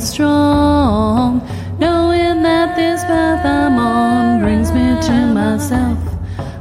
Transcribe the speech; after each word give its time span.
feeling 0.00 0.12
strong. 0.12 1.78
Knowing 1.78 2.42
that 2.42 2.76
this 2.76 3.02
path 3.04 3.44
I'm 3.44 3.78
on 3.78 4.40
brings 4.40 4.72
me 4.72 5.00
to 5.00 5.26
myself. 5.34 5.98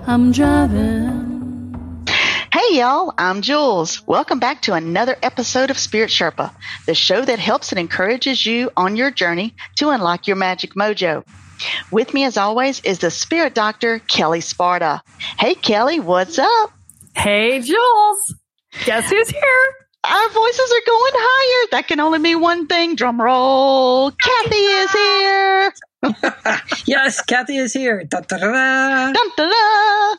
I'm 0.08 0.32
driving. 0.32 2.06
Hey 2.52 2.78
y'all, 2.78 3.14
I'm 3.18 3.42
Jules. 3.42 4.06
Welcome 4.08 4.40
back 4.40 4.64
to 4.64 4.74
another 4.74 5.16
episode 5.24 5.70
of 5.70 5.78
Spirit 5.78 6.10
Sherpa, 6.10 6.54
the 6.86 6.96
show 6.96 7.24
that 7.24 7.40
helps 7.40 7.72
and 7.72 7.80
encourages 7.80 8.46
you 8.46 8.72
on 8.76 8.96
your 8.96 9.12
journey 9.12 9.56
to 9.76 9.90
unlock 9.90 10.28
your 10.28 10.36
magic 10.36 10.74
mojo. 10.74 11.24
With 11.92 12.14
me 12.14 12.26
as 12.26 12.38
always 12.38 12.82
is 12.82 13.00
the 13.00 13.12
spirit 13.12 13.54
doctor, 13.54 14.00
Kelle 14.00 14.42
Sparta. 14.42 15.02
Hey 15.38 15.56
Kelle, 15.56 16.02
what's 16.02 16.40
up? 16.40 16.72
Hey 17.16 17.62
Jules. 17.62 18.36
Guess 18.86 19.10
who's 19.10 19.30
here? 19.30 19.89
Our 20.04 20.30
voices 20.30 20.72
are 20.72 20.86
going 20.86 21.12
higher. 21.16 21.68
That 21.72 21.88
can 21.88 22.00
only 22.00 22.20
mean 22.20 22.40
one 22.40 22.68
thing. 22.68 22.96
Drum 22.96 23.22
roll. 23.22 24.12
Kathy 24.12 24.56
is 24.56 24.92
here. 24.92 25.74
yes, 26.86 27.22
Kathy 27.22 27.58
is 27.58 27.74
here. 27.74 28.06
Da-da-da-da. 28.06 29.12
Dun, 29.12 29.30
da, 29.36 29.50
da. 29.50 30.16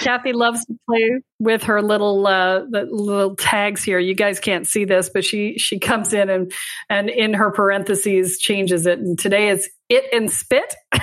Kathy 0.00 0.32
loves 0.32 0.64
to 0.64 0.74
play 0.88 1.20
with 1.38 1.64
her 1.64 1.82
little 1.82 2.26
uh, 2.26 2.60
the 2.70 2.86
little 2.90 3.36
tags 3.36 3.84
here. 3.84 3.98
You 3.98 4.14
guys 4.14 4.40
can't 4.40 4.66
see 4.66 4.86
this, 4.86 5.10
but 5.12 5.24
she 5.24 5.58
she 5.58 5.78
comes 5.78 6.14
in 6.14 6.30
and 6.30 6.50
and 6.88 7.10
in 7.10 7.34
her 7.34 7.50
parentheses 7.50 8.38
changes 8.38 8.86
it. 8.86 8.98
And 8.98 9.18
today 9.18 9.50
it's 9.50 9.68
it 9.90 10.04
and 10.12 10.30
spit. 10.30 10.74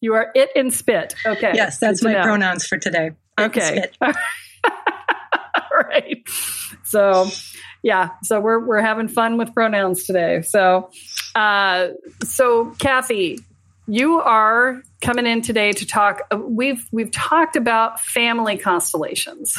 you 0.00 0.14
are 0.14 0.30
it 0.36 0.50
and 0.54 0.72
spit. 0.72 1.14
Okay. 1.26 1.50
Yes, 1.54 1.78
that's 1.78 2.02
my 2.02 2.12
know. 2.12 2.22
pronouns 2.22 2.64
for 2.64 2.78
today. 2.78 3.10
Okay. 3.38 3.86
Right. 5.88 6.26
So, 6.84 7.28
yeah. 7.82 8.10
So 8.22 8.40
we're 8.40 8.64
we're 8.64 8.80
having 8.80 9.08
fun 9.08 9.36
with 9.38 9.52
pronouns 9.54 10.04
today. 10.04 10.42
So, 10.42 10.90
uh, 11.34 11.88
so 12.24 12.70
Kathy, 12.78 13.40
you 13.86 14.20
are 14.20 14.82
coming 15.00 15.26
in 15.26 15.42
today 15.42 15.72
to 15.72 15.86
talk. 15.86 16.22
uh, 16.30 16.38
We've 16.38 16.86
we've 16.92 17.10
talked 17.10 17.56
about 17.56 18.00
family 18.00 18.56
constellations, 18.56 19.58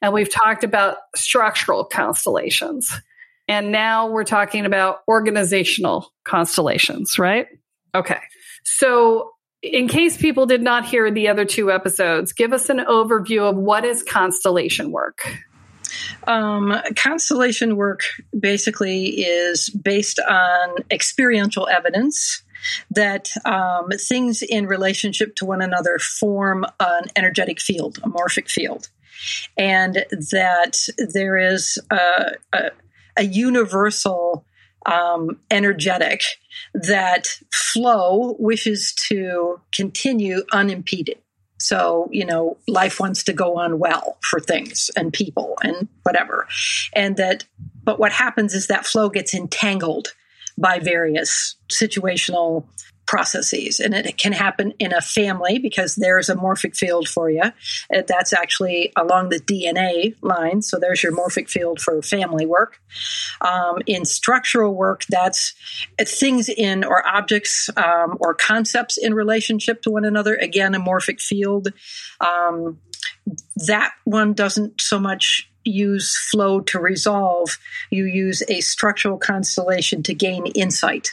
and 0.00 0.12
we've 0.12 0.30
talked 0.30 0.64
about 0.64 0.98
structural 1.16 1.84
constellations, 1.84 2.92
and 3.48 3.72
now 3.72 4.08
we're 4.08 4.24
talking 4.24 4.66
about 4.66 4.98
organizational 5.08 6.12
constellations. 6.24 7.18
Right? 7.18 7.46
Okay. 7.94 8.20
So 8.64 9.30
in 9.62 9.88
case 9.88 10.16
people 10.16 10.46
did 10.46 10.62
not 10.62 10.84
hear 10.84 11.10
the 11.10 11.28
other 11.28 11.44
two 11.44 11.70
episodes, 11.70 12.32
give 12.32 12.52
us 12.52 12.68
an 12.68 12.78
overview 12.78 13.48
of 13.48 13.56
what 13.56 13.84
is 13.84 14.02
constellation 14.02 14.90
work. 14.90 15.24
Um, 16.26 16.74
constellation 16.96 17.76
work 17.76 18.00
basically 18.38 19.22
is 19.22 19.68
based 19.70 20.20
on 20.20 20.76
experiential 20.90 21.68
evidence 21.68 22.42
that 22.90 23.30
um, 23.44 23.90
things 23.90 24.42
in 24.42 24.66
relationship 24.66 25.34
to 25.36 25.44
one 25.44 25.62
another 25.62 25.98
form 25.98 26.64
an 26.80 27.04
energetic 27.16 27.60
field, 27.60 27.98
a 28.02 28.08
morphic 28.08 28.48
field, 28.48 28.88
and 29.56 30.04
that 30.10 30.88
there 31.12 31.36
is 31.36 31.78
a, 31.90 32.32
a, 32.52 32.70
a 33.16 33.24
universal 33.24 34.44
um, 34.86 35.38
energetic 35.50 36.22
that 36.74 37.38
flow 37.52 38.36
wishes 38.38 38.92
to 38.94 39.60
continue 39.72 40.42
unimpeded. 40.52 41.21
So, 41.62 42.08
you 42.10 42.24
know, 42.24 42.56
life 42.66 42.98
wants 42.98 43.22
to 43.24 43.32
go 43.32 43.56
on 43.56 43.78
well 43.78 44.18
for 44.22 44.40
things 44.40 44.90
and 44.96 45.12
people 45.12 45.56
and 45.62 45.88
whatever. 46.02 46.48
And 46.92 47.16
that, 47.16 47.44
but 47.84 48.00
what 48.00 48.12
happens 48.12 48.52
is 48.52 48.66
that 48.66 48.84
flow 48.84 49.08
gets 49.08 49.32
entangled 49.32 50.12
by 50.58 50.80
various 50.80 51.54
situational 51.70 52.66
processes. 53.06 53.80
And 53.80 53.94
it 53.94 54.16
can 54.16 54.32
happen 54.32 54.72
in 54.78 54.94
a 54.94 55.00
family 55.00 55.58
because 55.58 55.96
there's 55.96 56.28
a 56.28 56.34
morphic 56.34 56.76
field 56.76 57.08
for 57.08 57.30
you. 57.30 57.42
Uh, 57.42 58.02
That's 58.06 58.32
actually 58.32 58.92
along 58.96 59.28
the 59.28 59.40
DNA 59.40 60.14
line. 60.22 60.62
So 60.62 60.78
there's 60.78 61.02
your 61.02 61.12
morphic 61.12 61.48
field 61.48 61.80
for 61.80 62.00
family 62.02 62.46
work. 62.46 62.80
Um, 63.40 63.78
in 63.86 64.04
structural 64.04 64.74
work, 64.74 65.04
that's 65.08 65.54
uh, 65.98 66.04
things 66.04 66.48
in 66.48 66.84
or 66.84 67.06
objects 67.06 67.68
um, 67.76 68.16
or 68.20 68.34
concepts 68.34 68.96
in 68.96 69.14
relationship 69.14 69.82
to 69.82 69.90
one 69.90 70.04
another. 70.04 70.34
Again, 70.36 70.74
a 70.74 70.80
morphic 70.80 71.20
field. 71.20 71.68
Um, 72.20 72.78
that 73.66 73.92
one 74.04 74.32
doesn't 74.32 74.80
so 74.80 74.98
much 74.98 75.48
use 75.64 76.16
flow 76.16 76.60
to 76.60 76.78
resolve. 76.78 77.58
You 77.90 78.04
use 78.04 78.42
a 78.48 78.60
structural 78.60 79.18
constellation 79.18 80.02
to 80.04 80.14
gain 80.14 80.46
insight 80.46 81.10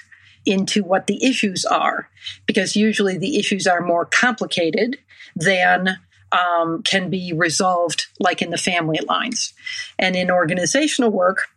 into 0.49 0.83
what 0.83 1.07
the 1.07 1.23
issues 1.23 1.65
are, 1.65 2.09
because 2.45 2.75
usually 2.75 3.17
the 3.17 3.37
issues 3.37 3.67
are 3.67 3.81
more 3.81 4.05
complicated 4.05 4.97
than 5.35 5.97
um, 6.31 6.83
can 6.83 7.09
be 7.09 7.33
resolved, 7.33 8.07
like 8.19 8.41
in 8.41 8.49
the 8.49 8.57
family 8.57 8.99
lines. 9.07 9.53
And 9.97 10.15
in 10.15 10.31
organizational 10.31 11.11
work, 11.11 11.47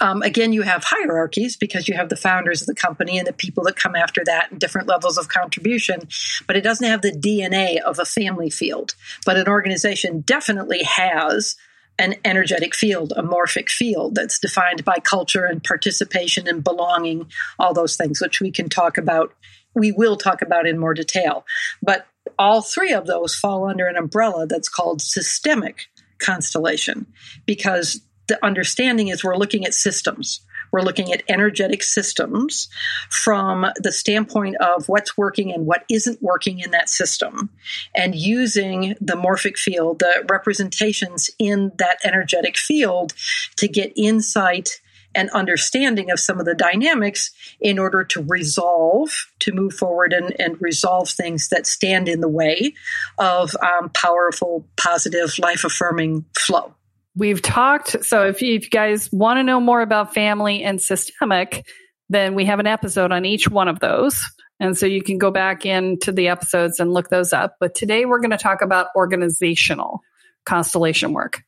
um, 0.00 0.22
again, 0.22 0.52
you 0.52 0.62
have 0.62 0.84
hierarchies 0.84 1.56
because 1.56 1.88
you 1.88 1.94
have 1.94 2.08
the 2.08 2.16
founders 2.16 2.60
of 2.60 2.66
the 2.66 2.74
company 2.74 3.18
and 3.18 3.26
the 3.26 3.32
people 3.32 3.64
that 3.64 3.76
come 3.76 3.94
after 3.94 4.22
that 4.24 4.50
and 4.50 4.60
different 4.60 4.88
levels 4.88 5.18
of 5.18 5.28
contribution, 5.28 6.00
but 6.46 6.56
it 6.56 6.62
doesn't 6.62 6.86
have 6.86 7.02
the 7.02 7.12
DNA 7.12 7.80
of 7.80 7.98
a 7.98 8.04
family 8.04 8.50
field. 8.50 8.94
But 9.24 9.36
an 9.36 9.48
organization 9.48 10.20
definitely 10.20 10.82
has 10.82 11.56
an 11.98 12.14
energetic 12.24 12.74
field, 12.74 13.12
a 13.16 13.22
morphic 13.22 13.68
field 13.68 14.14
that's 14.14 14.38
defined 14.38 14.84
by 14.84 14.96
culture 14.98 15.44
and 15.44 15.62
participation 15.62 16.48
and 16.48 16.64
belonging, 16.64 17.30
all 17.58 17.72
those 17.72 17.96
things, 17.96 18.20
which 18.20 18.40
we 18.40 18.50
can 18.50 18.68
talk 18.68 18.98
about. 18.98 19.32
We 19.74 19.92
will 19.92 20.16
talk 20.16 20.42
about 20.42 20.66
in 20.66 20.78
more 20.78 20.94
detail. 20.94 21.44
But 21.82 22.06
all 22.38 22.62
three 22.62 22.92
of 22.92 23.06
those 23.06 23.34
fall 23.34 23.68
under 23.68 23.86
an 23.86 23.96
umbrella 23.96 24.46
that's 24.46 24.68
called 24.68 25.02
systemic 25.02 25.86
constellation 26.18 27.06
because 27.46 28.00
the 28.28 28.44
understanding 28.44 29.08
is 29.08 29.22
we're 29.22 29.36
looking 29.36 29.64
at 29.64 29.74
systems. 29.74 30.40
We're 30.74 30.80
looking 30.80 31.12
at 31.12 31.22
energetic 31.28 31.84
systems 31.84 32.68
from 33.08 33.64
the 33.76 33.92
standpoint 33.92 34.56
of 34.56 34.88
what's 34.88 35.16
working 35.16 35.52
and 35.52 35.66
what 35.66 35.84
isn't 35.88 36.20
working 36.20 36.58
in 36.58 36.72
that 36.72 36.88
system, 36.88 37.48
and 37.94 38.16
using 38.16 38.96
the 39.00 39.14
morphic 39.14 39.56
field, 39.56 40.00
the 40.00 40.26
representations 40.28 41.30
in 41.38 41.70
that 41.78 41.98
energetic 42.02 42.56
field, 42.56 43.12
to 43.54 43.68
get 43.68 43.92
insight 43.94 44.80
and 45.14 45.30
understanding 45.30 46.10
of 46.10 46.18
some 46.18 46.40
of 46.40 46.44
the 46.44 46.56
dynamics 46.56 47.30
in 47.60 47.78
order 47.78 48.02
to 48.02 48.24
resolve, 48.24 49.10
to 49.38 49.52
move 49.52 49.74
forward 49.74 50.12
and, 50.12 50.34
and 50.40 50.60
resolve 50.60 51.08
things 51.08 51.50
that 51.50 51.68
stand 51.68 52.08
in 52.08 52.20
the 52.20 52.28
way 52.28 52.74
of 53.18 53.54
um, 53.62 53.90
powerful, 53.90 54.66
positive, 54.76 55.38
life 55.38 55.62
affirming 55.62 56.24
flow. 56.36 56.74
We've 57.16 57.40
talked. 57.40 58.04
So 58.04 58.26
if 58.26 58.42
you, 58.42 58.56
if 58.56 58.64
you 58.64 58.70
guys 58.70 59.10
want 59.12 59.38
to 59.38 59.42
know 59.42 59.60
more 59.60 59.80
about 59.80 60.14
family 60.14 60.62
and 60.62 60.80
systemic, 60.80 61.66
then 62.08 62.34
we 62.34 62.44
have 62.44 62.58
an 62.58 62.66
episode 62.66 63.12
on 63.12 63.24
each 63.24 63.48
one 63.48 63.68
of 63.68 63.80
those. 63.80 64.20
And 64.60 64.76
so 64.76 64.86
you 64.86 65.02
can 65.02 65.18
go 65.18 65.30
back 65.30 65.66
into 65.66 66.12
the 66.12 66.28
episodes 66.28 66.80
and 66.80 66.92
look 66.92 67.08
those 67.08 67.32
up. 67.32 67.56
But 67.60 67.74
today 67.74 68.04
we're 68.04 68.20
going 68.20 68.30
to 68.30 68.36
talk 68.36 68.62
about 68.62 68.88
organizational 68.96 70.00
constellation 70.44 71.12
work. 71.12 71.42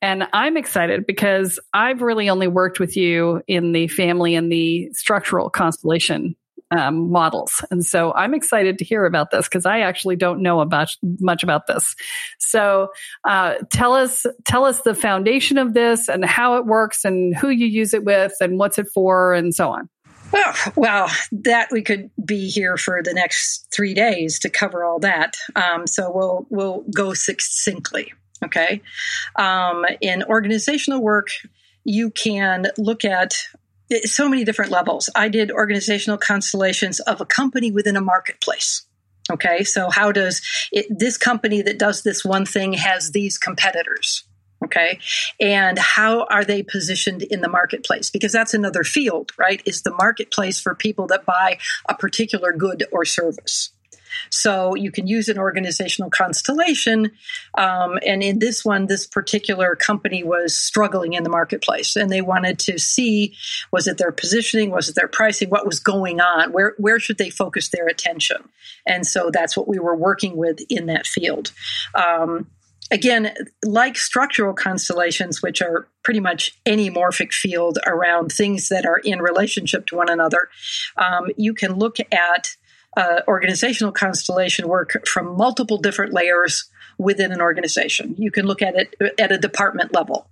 And 0.00 0.26
I'm 0.32 0.56
excited 0.56 1.06
because 1.06 1.58
I've 1.72 2.00
really 2.00 2.28
only 2.28 2.48
worked 2.48 2.80
with 2.80 2.96
you 2.96 3.42
in 3.46 3.72
the 3.72 3.88
family 3.88 4.34
and 4.34 4.50
the 4.50 4.90
structural 4.92 5.50
constellation 5.50 6.36
um, 6.74 7.10
models. 7.10 7.64
And 7.70 7.84
so 7.84 8.12
I'm 8.14 8.34
excited 8.34 8.78
to 8.78 8.84
hear 8.84 9.04
about 9.04 9.30
this 9.30 9.46
because 9.48 9.66
I 9.66 9.80
actually 9.80 10.16
don't 10.16 10.42
know 10.42 10.60
about 10.60 10.88
much 11.20 11.42
about 11.42 11.66
this. 11.66 11.94
So 12.38 12.88
uh, 13.24 13.54
tell 13.70 13.94
us 13.94 14.26
tell 14.44 14.64
us 14.64 14.82
the 14.82 14.94
foundation 14.94 15.58
of 15.58 15.74
this 15.74 16.08
and 16.08 16.24
how 16.24 16.56
it 16.56 16.66
works 16.66 17.04
and 17.04 17.36
who 17.36 17.48
you 17.48 17.66
use 17.66 17.94
it 17.94 18.04
with 18.04 18.32
and 18.40 18.58
what's 18.58 18.78
it 18.78 18.88
for 18.92 19.34
and 19.34 19.54
so 19.54 19.70
on. 19.70 19.88
Well, 20.32 20.54
well, 20.74 21.10
that 21.30 21.68
we 21.70 21.82
could 21.82 22.10
be 22.24 22.48
here 22.48 22.76
for 22.76 23.02
the 23.04 23.14
next 23.14 23.68
three 23.72 23.94
days 23.94 24.40
to 24.40 24.50
cover 24.50 24.84
all 24.84 24.98
that. 25.00 25.36
Um, 25.54 25.86
so 25.86 26.10
we'll 26.12 26.46
we'll 26.50 26.84
go 26.92 27.14
succinctly. 27.14 28.12
Okay, 28.44 28.82
um, 29.36 29.86
in 30.00 30.24
organizational 30.24 31.00
work, 31.02 31.28
you 31.84 32.10
can 32.10 32.66
look 32.76 33.04
at 33.04 33.36
so 34.04 34.28
many 34.28 34.44
different 34.44 34.70
levels. 34.70 35.10
I 35.14 35.28
did 35.28 35.50
organizational 35.50 36.18
constellations 36.18 37.00
of 37.00 37.20
a 37.20 37.26
company 37.26 37.70
within 37.70 37.96
a 37.96 38.00
marketplace. 38.00 38.82
Okay, 39.30 39.64
so 39.64 39.88
how 39.90 40.12
does 40.12 40.42
it, 40.70 40.86
this 40.90 41.16
company 41.16 41.62
that 41.62 41.78
does 41.78 42.02
this 42.02 42.24
one 42.24 42.44
thing 42.44 42.74
has 42.74 43.12
these 43.12 43.38
competitors? 43.38 44.24
Okay, 44.62 44.98
and 45.40 45.78
how 45.78 46.26
are 46.26 46.44
they 46.44 46.62
positioned 46.62 47.22
in 47.22 47.40
the 47.40 47.48
marketplace? 47.48 48.10
Because 48.10 48.32
that's 48.32 48.54
another 48.54 48.84
field, 48.84 49.32
right? 49.38 49.62
Is 49.66 49.82
the 49.82 49.94
marketplace 49.94 50.60
for 50.60 50.74
people 50.74 51.06
that 51.08 51.24
buy 51.26 51.58
a 51.88 51.94
particular 51.94 52.52
good 52.52 52.84
or 52.92 53.04
service. 53.04 53.73
So 54.30 54.74
you 54.74 54.90
can 54.90 55.06
use 55.06 55.28
an 55.28 55.38
organizational 55.38 56.10
constellation. 56.10 57.12
Um, 57.56 57.98
and 58.06 58.22
in 58.22 58.38
this 58.38 58.64
one, 58.64 58.86
this 58.86 59.06
particular 59.06 59.74
company 59.76 60.22
was 60.22 60.58
struggling 60.58 61.14
in 61.14 61.22
the 61.22 61.30
marketplace 61.30 61.96
and 61.96 62.10
they 62.10 62.20
wanted 62.20 62.58
to 62.60 62.78
see 62.78 63.34
was 63.72 63.86
it 63.86 63.98
their 63.98 64.12
positioning, 64.12 64.70
was 64.70 64.88
it 64.88 64.94
their 64.94 65.08
pricing, 65.08 65.50
what 65.50 65.66
was 65.66 65.80
going 65.80 66.20
on, 66.20 66.52
where, 66.52 66.74
where 66.78 66.98
should 66.98 67.18
they 67.18 67.30
focus 67.30 67.68
their 67.68 67.86
attention? 67.86 68.48
And 68.86 69.06
so 69.06 69.30
that's 69.32 69.56
what 69.56 69.68
we 69.68 69.78
were 69.78 69.96
working 69.96 70.36
with 70.36 70.60
in 70.68 70.86
that 70.86 71.06
field. 71.06 71.52
Um, 71.94 72.48
again, 72.90 73.34
like 73.64 73.96
structural 73.96 74.54
constellations, 74.54 75.42
which 75.42 75.62
are 75.62 75.88
pretty 76.02 76.20
much 76.20 76.58
any 76.66 76.90
morphic 76.90 77.32
field 77.32 77.78
around 77.86 78.30
things 78.30 78.68
that 78.68 78.86
are 78.86 78.98
in 78.98 79.20
relationship 79.20 79.86
to 79.86 79.96
one 79.96 80.10
another, 80.10 80.48
um, 80.96 81.28
you 81.36 81.54
can 81.54 81.74
look 81.74 81.96
at 82.12 82.56
uh, 82.96 83.20
organizational 83.26 83.92
constellation 83.92 84.68
work 84.68 85.06
from 85.06 85.36
multiple 85.36 85.78
different 85.78 86.12
layers 86.12 86.64
within 86.98 87.32
an 87.32 87.40
organization. 87.40 88.14
You 88.18 88.30
can 88.30 88.46
look 88.46 88.62
at 88.62 88.74
it 88.76 88.94
at 89.18 89.32
a 89.32 89.38
department 89.38 89.92
level. 89.92 90.28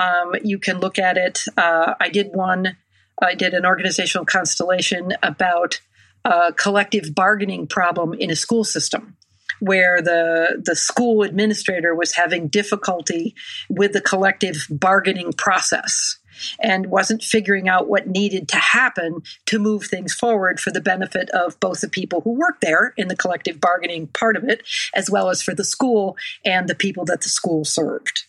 Um, 0.00 0.34
you 0.42 0.58
can 0.58 0.78
look 0.78 0.98
at 0.98 1.16
it. 1.16 1.40
Uh, 1.56 1.94
I 2.00 2.08
did 2.08 2.28
one. 2.32 2.76
I 3.22 3.34
did 3.34 3.52
an 3.52 3.66
organizational 3.66 4.24
constellation 4.24 5.12
about 5.22 5.80
a 6.24 6.52
collective 6.52 7.14
bargaining 7.14 7.66
problem 7.66 8.14
in 8.14 8.30
a 8.30 8.36
school 8.36 8.64
system 8.64 9.16
where 9.60 10.00
the 10.00 10.62
the 10.64 10.74
school 10.74 11.22
administrator 11.22 11.94
was 11.94 12.14
having 12.14 12.48
difficulty 12.48 13.34
with 13.68 13.92
the 13.92 14.00
collective 14.00 14.66
bargaining 14.70 15.32
process 15.32 16.16
and 16.60 16.86
wasn't 16.86 17.22
figuring 17.22 17.68
out 17.68 17.88
what 17.88 18.06
needed 18.06 18.48
to 18.48 18.56
happen 18.56 19.22
to 19.46 19.58
move 19.58 19.84
things 19.84 20.14
forward 20.14 20.60
for 20.60 20.70
the 20.70 20.80
benefit 20.80 21.30
of 21.30 21.58
both 21.60 21.80
the 21.80 21.88
people 21.88 22.20
who 22.22 22.32
work 22.32 22.60
there 22.60 22.94
in 22.96 23.08
the 23.08 23.16
collective 23.16 23.60
bargaining 23.60 24.06
part 24.08 24.36
of 24.36 24.44
it, 24.44 24.62
as 24.94 25.10
well 25.10 25.28
as 25.28 25.42
for 25.42 25.54
the 25.54 25.64
school 25.64 26.16
and 26.44 26.68
the 26.68 26.74
people 26.74 27.04
that 27.04 27.22
the 27.22 27.28
school 27.28 27.64
served. 27.64 28.24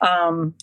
Um, 0.00 0.54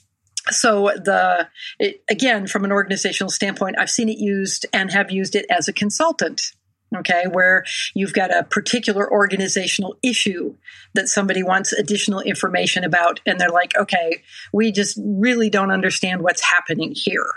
so 0.51 0.92
the 0.95 1.47
it, 1.80 2.03
again 2.09 2.45
from 2.45 2.63
an 2.65 2.71
organizational 2.71 3.31
standpoint 3.31 3.75
i've 3.80 3.89
seen 3.89 4.09
it 4.09 4.18
used 4.19 4.65
and 4.71 4.91
have 4.91 5.12
used 5.12 5.36
it 5.36 5.45
as 5.50 5.68
a 5.68 5.74
consultant 5.74 6.51
okay, 6.96 7.26
where 7.32 7.64
you've 7.94 8.14
got 8.14 8.36
a 8.36 8.44
particular 8.44 9.10
organizational 9.12 9.96
issue 10.04 10.56
that 10.94 11.10
somebody 11.10 11.44
wants 11.44 11.74
additional 11.74 12.22
information 12.22 12.84
about, 12.84 13.20
and 13.26 13.40
they're 13.40 13.50
like, 13.50 13.76
okay, 13.78 14.24
we 14.54 14.72
just 14.72 15.00
really 15.04 15.50
don't 15.50 15.72
understand 15.72 16.22
what's 16.22 16.42
happening 16.42 16.94
here. 16.96 17.32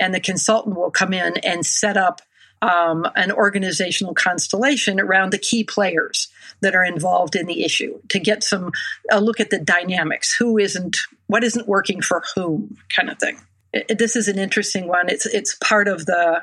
And 0.00 0.14
the 0.14 0.20
consultant 0.20 0.76
will 0.76 0.90
come 0.90 1.12
in 1.12 1.36
and 1.38 1.64
set 1.64 1.96
up 1.96 2.22
um, 2.62 3.06
an 3.16 3.30
organizational 3.30 4.14
constellation 4.14 4.98
around 4.98 5.32
the 5.32 5.38
key 5.38 5.62
players 5.62 6.28
that 6.60 6.74
are 6.74 6.84
involved 6.84 7.36
in 7.36 7.46
the 7.46 7.64
issue 7.64 8.00
to 8.08 8.18
get 8.18 8.42
some 8.42 8.72
a 9.10 9.20
look 9.20 9.40
at 9.40 9.50
the 9.50 9.58
dynamics 9.58 10.34
who 10.34 10.56
isn't 10.58 10.96
what 11.26 11.44
isn't 11.44 11.68
working 11.68 12.00
for 12.00 12.22
whom 12.34 12.76
kind 12.94 13.10
of 13.10 13.18
thing 13.18 13.38
it, 13.74 13.98
this 13.98 14.16
is 14.16 14.26
an 14.26 14.38
interesting 14.38 14.88
one 14.88 15.10
it's 15.10 15.26
it's 15.26 15.54
part 15.56 15.86
of 15.86 16.06
the 16.06 16.42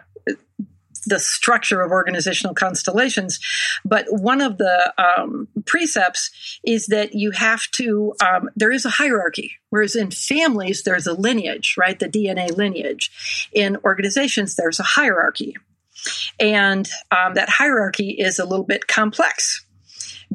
the 1.06 1.20
structure 1.20 1.82
of 1.82 1.92
organizational 1.92 2.54
constellations. 2.54 3.40
But 3.86 4.06
one 4.10 4.42
of 4.42 4.58
the 4.58 4.94
um, 4.98 5.48
precepts 5.66 6.32
is 6.64 6.88
that 6.88 7.14
you 7.14 7.32
have 7.32 7.70
to, 7.72 8.14
um, 8.24 8.50
there 8.56 8.72
is 8.72 8.86
a 8.86 8.90
hierarchy. 8.90 9.54
Whereas 9.70 9.96
in 9.96 10.12
families, 10.12 10.84
there's 10.84 11.08
a 11.08 11.14
lineage, 11.14 11.76
right? 11.78 11.98
The 11.98 12.10
DNA 12.10 12.56
lineage. 12.56 13.50
In 13.54 13.78
organizations, 13.84 14.56
there's 14.56 14.80
a 14.80 14.84
hierarchy. 14.84 15.56
And 16.40 16.90
um, 17.12 17.36
that 17.36 17.50
hierarchy 17.50 18.12
is 18.12 18.40
a 18.40 18.46
little 18.46 18.66
bit 18.66 18.88
complex 18.88 19.66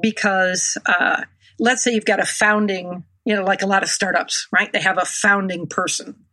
because 0.00 0.78
uh, 0.86 1.22
let's 1.58 1.82
say 1.82 1.94
you've 1.94 2.04
got 2.04 2.20
a 2.20 2.26
founding, 2.26 3.04
you 3.24 3.34
know, 3.34 3.44
like 3.44 3.62
a 3.62 3.66
lot 3.66 3.82
of 3.82 3.88
startups, 3.88 4.48
right? 4.52 4.72
They 4.72 4.80
have 4.80 4.98
a 4.98 5.04
founding 5.04 5.66
person. 5.66 6.24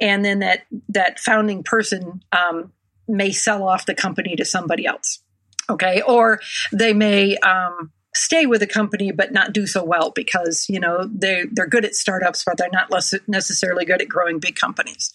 And 0.00 0.24
then 0.24 0.40
that 0.40 0.66
that 0.90 1.18
founding 1.18 1.62
person 1.62 2.22
um, 2.32 2.72
may 3.08 3.32
sell 3.32 3.68
off 3.68 3.86
the 3.86 3.94
company 3.94 4.36
to 4.36 4.44
somebody 4.44 4.86
else. 4.86 5.20
Okay. 5.68 6.02
Or 6.02 6.40
they 6.72 6.92
may, 6.92 7.36
um, 7.38 7.92
stay 8.14 8.46
with 8.46 8.62
a 8.62 8.66
company 8.66 9.10
but 9.10 9.32
not 9.32 9.52
do 9.52 9.66
so 9.66 9.84
well 9.84 10.10
because 10.10 10.66
you 10.68 10.80
know 10.80 11.08
they 11.12 11.44
they're 11.50 11.66
good 11.66 11.84
at 11.84 11.94
startups 11.94 12.44
but 12.44 12.56
they're 12.56 12.70
not 12.70 12.88
necessarily 13.26 13.84
good 13.84 14.00
at 14.00 14.08
growing 14.08 14.38
big 14.38 14.54
companies 14.54 15.12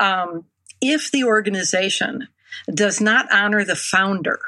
um, 0.00 0.44
if 0.80 1.10
the 1.10 1.24
organization 1.24 2.28
does 2.72 3.00
not 3.00 3.26
honor 3.32 3.64
the 3.64 3.76
founder 3.76 4.38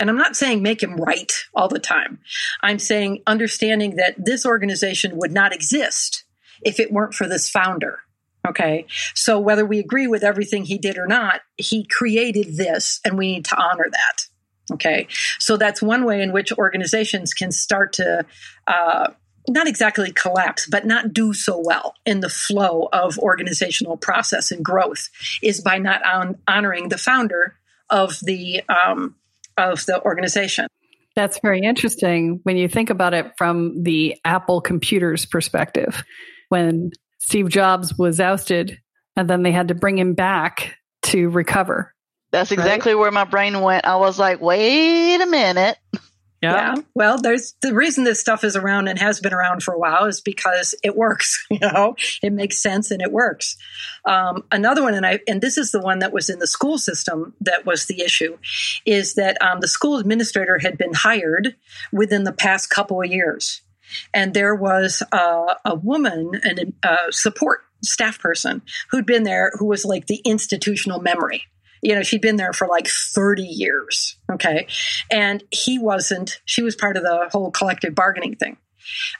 and 0.00 0.08
i'm 0.08 0.16
not 0.16 0.36
saying 0.36 0.62
make 0.62 0.82
him 0.82 0.96
right 0.96 1.32
all 1.54 1.68
the 1.68 1.78
time 1.78 2.18
i'm 2.62 2.78
saying 2.78 3.22
understanding 3.26 3.96
that 3.96 4.14
this 4.18 4.46
organization 4.46 5.16
would 5.16 5.32
not 5.32 5.54
exist 5.54 6.24
if 6.62 6.80
it 6.80 6.90
weren't 6.90 7.14
for 7.14 7.28
this 7.28 7.50
founder 7.50 8.00
Okay. 8.46 8.86
So 9.14 9.40
whether 9.40 9.66
we 9.66 9.78
agree 9.78 10.06
with 10.06 10.22
everything 10.22 10.64
he 10.64 10.78
did 10.78 10.98
or 10.98 11.06
not, 11.06 11.40
he 11.56 11.84
created 11.84 12.56
this 12.56 13.00
and 13.04 13.18
we 13.18 13.32
need 13.32 13.44
to 13.46 13.56
honor 13.56 13.86
that. 13.90 14.74
Okay. 14.74 15.08
So 15.38 15.56
that's 15.56 15.80
one 15.82 16.04
way 16.04 16.22
in 16.22 16.32
which 16.32 16.52
organizations 16.52 17.34
can 17.34 17.52
start 17.52 17.94
to, 17.94 18.24
uh, 18.66 19.08
not 19.48 19.68
exactly 19.68 20.12
collapse, 20.12 20.66
but 20.68 20.86
not 20.86 21.12
do 21.12 21.32
so 21.32 21.62
well 21.64 21.94
in 22.04 22.20
the 22.20 22.28
flow 22.28 22.88
of 22.92 23.18
organizational 23.18 23.96
process 23.96 24.50
and 24.50 24.64
growth 24.64 25.08
is 25.40 25.60
by 25.60 25.78
not 25.78 26.04
on, 26.04 26.36
honoring 26.48 26.88
the 26.88 26.98
founder 26.98 27.54
of 27.88 28.18
the 28.20 28.62
um, 28.68 29.14
of 29.56 29.86
the 29.86 30.02
organization. 30.02 30.66
That's 31.14 31.38
very 31.40 31.60
interesting 31.60 32.40
when 32.42 32.56
you 32.56 32.68
think 32.68 32.90
about 32.90 33.14
it 33.14 33.32
from 33.38 33.82
the 33.84 34.16
Apple 34.24 34.60
computers 34.60 35.24
perspective. 35.24 36.04
When 36.48 36.90
Steve 37.18 37.48
Jobs 37.48 37.96
was 37.96 38.20
ousted 38.20 38.78
and 39.16 39.28
then 39.28 39.42
they 39.42 39.52
had 39.52 39.68
to 39.68 39.74
bring 39.74 39.98
him 39.98 40.14
back 40.14 40.76
to 41.02 41.28
recover. 41.30 41.94
That's 42.32 42.52
exactly 42.52 42.92
right? 42.92 43.00
where 43.00 43.10
my 43.10 43.24
brain 43.24 43.60
went. 43.60 43.86
I 43.86 43.96
was 43.96 44.18
like, 44.18 44.40
wait 44.40 45.20
a 45.20 45.26
minute. 45.26 45.78
Yeah. 46.42 46.74
Yeah. 46.76 46.82
Well, 46.94 47.18
there's 47.18 47.54
the 47.62 47.74
reason 47.74 48.04
this 48.04 48.20
stuff 48.20 48.44
is 48.44 48.56
around 48.56 48.88
and 48.88 48.98
has 48.98 49.20
been 49.20 49.32
around 49.32 49.62
for 49.62 49.72
a 49.72 49.78
while 49.78 50.04
is 50.04 50.20
because 50.20 50.74
it 50.82 50.96
works. 50.96 51.44
You 51.56 51.60
know, 51.60 51.96
it 52.22 52.34
makes 52.34 52.60
sense 52.60 52.90
and 52.90 53.00
it 53.00 53.10
works. 53.10 53.56
Um, 54.04 54.44
another 54.52 54.82
one, 54.82 54.92
and 54.92 55.06
I 55.06 55.20
and 55.26 55.40
this 55.40 55.56
is 55.56 55.72
the 55.72 55.80
one 55.80 56.00
that 56.00 56.12
was 56.12 56.28
in 56.28 56.38
the 56.38 56.46
school 56.46 56.76
system 56.76 57.32
that 57.40 57.64
was 57.64 57.86
the 57.86 58.02
issue, 58.02 58.36
is 58.84 59.14
that 59.14 59.40
um, 59.40 59.60
the 59.60 59.68
school 59.68 59.96
administrator 59.96 60.58
had 60.58 60.76
been 60.76 60.92
hired 60.92 61.56
within 61.92 62.24
the 62.24 62.32
past 62.32 62.68
couple 62.68 63.00
of 63.00 63.10
years, 63.10 63.62
and 64.12 64.34
there 64.34 64.54
was 64.54 65.02
a 65.12 65.74
woman, 65.76 66.32
an 66.42 66.74
uh, 66.82 67.10
support 67.10 67.60
staff 67.82 68.18
person 68.18 68.62
who'd 68.90 69.06
been 69.06 69.22
there 69.22 69.52
who 69.58 69.66
was 69.66 69.84
like 69.84 70.06
the 70.06 70.20
institutional 70.24 71.00
memory. 71.00 71.42
You 71.82 71.94
know 71.94 72.02
she'd 72.02 72.22
been 72.22 72.36
there 72.36 72.52
for 72.52 72.66
like 72.66 72.88
30 72.88 73.42
years 73.42 74.16
okay? 74.32 74.66
And 75.10 75.44
he 75.50 75.78
wasn't 75.78 76.40
she 76.44 76.62
was 76.62 76.74
part 76.74 76.96
of 76.96 77.02
the 77.02 77.28
whole 77.30 77.50
collective 77.50 77.94
bargaining 77.94 78.36
thing. 78.36 78.56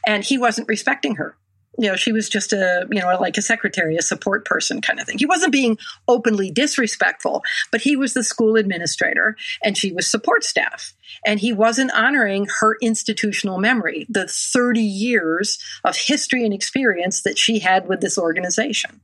And 0.06 0.24
he 0.24 0.38
wasn't 0.38 0.68
respecting 0.68 1.16
her 1.16 1.36
you 1.78 1.88
know 1.88 1.96
she 1.96 2.12
was 2.12 2.28
just 2.28 2.52
a 2.52 2.86
you 2.90 3.00
know 3.00 3.18
like 3.20 3.36
a 3.36 3.42
secretary 3.42 3.96
a 3.96 4.02
support 4.02 4.44
person 4.44 4.80
kind 4.80 5.00
of 5.00 5.06
thing. 5.06 5.18
He 5.18 5.26
wasn't 5.26 5.52
being 5.52 5.78
openly 6.08 6.50
disrespectful 6.50 7.42
but 7.70 7.80
he 7.80 7.96
was 7.96 8.14
the 8.14 8.22
school 8.22 8.56
administrator 8.56 9.36
and 9.62 9.76
she 9.76 9.92
was 9.92 10.06
support 10.06 10.44
staff. 10.44 10.94
And 11.24 11.40
he 11.40 11.52
wasn't 11.52 11.92
honoring 11.92 12.48
her 12.60 12.76
institutional 12.82 13.58
memory 13.58 14.06
the 14.08 14.26
30 14.26 14.80
years 14.80 15.58
of 15.84 15.96
history 15.96 16.44
and 16.44 16.52
experience 16.52 17.22
that 17.22 17.38
she 17.38 17.58
had 17.58 17.88
with 17.88 18.00
this 18.00 18.18
organization. 18.18 19.00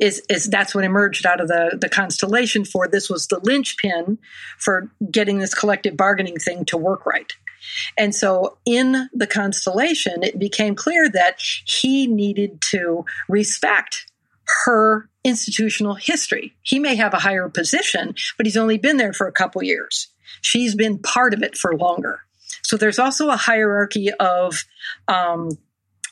Is 0.00 0.22
is 0.28 0.44
that's 0.44 0.74
what 0.74 0.84
emerged 0.84 1.24
out 1.24 1.40
of 1.40 1.48
the 1.48 1.78
the 1.80 1.88
constellation 1.88 2.64
for 2.64 2.86
this 2.86 3.08
was 3.08 3.28
the 3.28 3.40
linchpin 3.42 4.18
for 4.58 4.90
getting 5.10 5.38
this 5.38 5.54
collective 5.54 5.96
bargaining 5.96 6.36
thing 6.36 6.66
to 6.66 6.76
work 6.76 7.06
right 7.06 7.32
and 7.96 8.14
so 8.14 8.58
in 8.64 9.08
the 9.12 9.26
constellation 9.26 10.22
it 10.22 10.38
became 10.38 10.74
clear 10.74 11.08
that 11.08 11.40
he 11.64 12.06
needed 12.06 12.60
to 12.60 13.04
respect 13.28 14.06
her 14.64 15.08
institutional 15.24 15.94
history 15.94 16.54
he 16.62 16.78
may 16.78 16.94
have 16.96 17.14
a 17.14 17.18
higher 17.18 17.48
position 17.48 18.14
but 18.36 18.46
he's 18.46 18.56
only 18.56 18.78
been 18.78 18.96
there 18.96 19.12
for 19.12 19.26
a 19.26 19.32
couple 19.32 19.62
years 19.62 20.08
she's 20.40 20.74
been 20.74 20.98
part 20.98 21.34
of 21.34 21.42
it 21.42 21.56
for 21.56 21.76
longer 21.76 22.20
so 22.62 22.76
there's 22.76 22.98
also 22.98 23.30
a 23.30 23.36
hierarchy 23.36 24.10
of 24.12 24.64
um, 25.06 25.50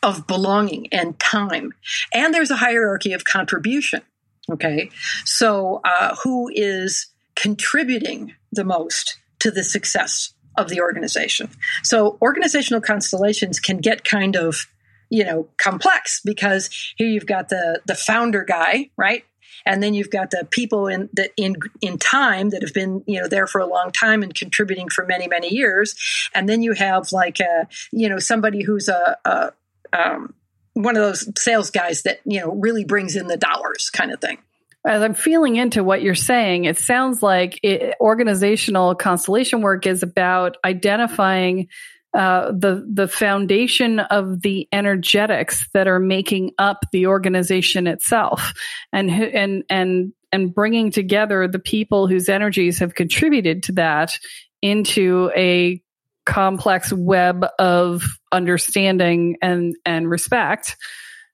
of 0.02 0.26
belonging 0.26 0.86
and 0.92 1.18
time. 1.18 1.72
And 2.12 2.32
there's 2.32 2.50
a 2.50 2.56
hierarchy 2.56 3.12
of 3.12 3.24
contribution. 3.24 4.02
Okay. 4.50 4.90
So, 5.24 5.80
uh, 5.84 6.14
who 6.22 6.48
is 6.54 7.08
contributing 7.34 8.34
the 8.52 8.64
most 8.64 9.18
to 9.40 9.50
the 9.50 9.64
success 9.64 10.32
of 10.56 10.68
the 10.68 10.80
organization? 10.80 11.48
So, 11.82 12.18
organizational 12.22 12.80
constellations 12.80 13.60
can 13.60 13.78
get 13.78 14.04
kind 14.04 14.36
of, 14.36 14.66
you 15.10 15.24
know, 15.24 15.48
complex 15.56 16.20
because 16.24 16.70
here 16.96 17.08
you've 17.08 17.26
got 17.26 17.48
the, 17.48 17.80
the 17.86 17.94
founder 17.94 18.44
guy, 18.44 18.90
right? 18.96 19.24
and 19.66 19.82
then 19.82 19.92
you've 19.92 20.10
got 20.10 20.30
the 20.30 20.46
people 20.50 20.86
in 20.86 21.10
the 21.12 21.30
in 21.36 21.56
in 21.82 21.98
time 21.98 22.50
that 22.50 22.62
have 22.62 22.72
been 22.72 23.02
you 23.06 23.20
know 23.20 23.28
there 23.28 23.46
for 23.46 23.60
a 23.60 23.66
long 23.66 23.90
time 23.90 24.22
and 24.22 24.34
contributing 24.34 24.88
for 24.88 25.04
many 25.04 25.28
many 25.28 25.52
years 25.52 25.94
and 26.34 26.48
then 26.48 26.62
you 26.62 26.72
have 26.72 27.12
like 27.12 27.40
a 27.40 27.68
you 27.92 28.08
know 28.08 28.18
somebody 28.18 28.62
who's 28.62 28.88
a, 28.88 29.16
a 29.24 29.52
um, 29.92 30.34
one 30.74 30.96
of 30.96 31.02
those 31.02 31.28
sales 31.38 31.70
guys 31.70 32.02
that 32.02 32.20
you 32.24 32.40
know 32.40 32.52
really 32.52 32.84
brings 32.84 33.16
in 33.16 33.26
the 33.26 33.36
dollars 33.36 33.90
kind 33.90 34.12
of 34.12 34.20
thing 34.20 34.38
as 34.86 35.02
i'm 35.02 35.14
feeling 35.14 35.56
into 35.56 35.82
what 35.84 36.02
you're 36.02 36.14
saying 36.14 36.64
it 36.64 36.78
sounds 36.78 37.22
like 37.22 37.58
it, 37.62 37.94
organizational 38.00 38.94
constellation 38.94 39.60
work 39.60 39.86
is 39.86 40.02
about 40.02 40.56
identifying 40.64 41.68
uh, 42.16 42.50
the 42.50 42.86
the 42.90 43.06
foundation 43.06 44.00
of 44.00 44.40
the 44.40 44.66
energetics 44.72 45.68
that 45.74 45.86
are 45.86 46.00
making 46.00 46.52
up 46.56 46.86
the 46.90 47.06
organization 47.08 47.86
itself, 47.86 48.54
and 48.90 49.10
and 49.10 49.64
and 49.68 50.14
and 50.32 50.54
bringing 50.54 50.90
together 50.90 51.46
the 51.46 51.58
people 51.58 52.06
whose 52.06 52.30
energies 52.30 52.78
have 52.78 52.94
contributed 52.94 53.64
to 53.64 53.72
that 53.72 54.18
into 54.62 55.30
a 55.36 55.82
complex 56.24 56.90
web 56.90 57.44
of 57.58 58.02
understanding 58.32 59.36
and 59.42 59.76
and 59.84 60.08
respect 60.08 60.76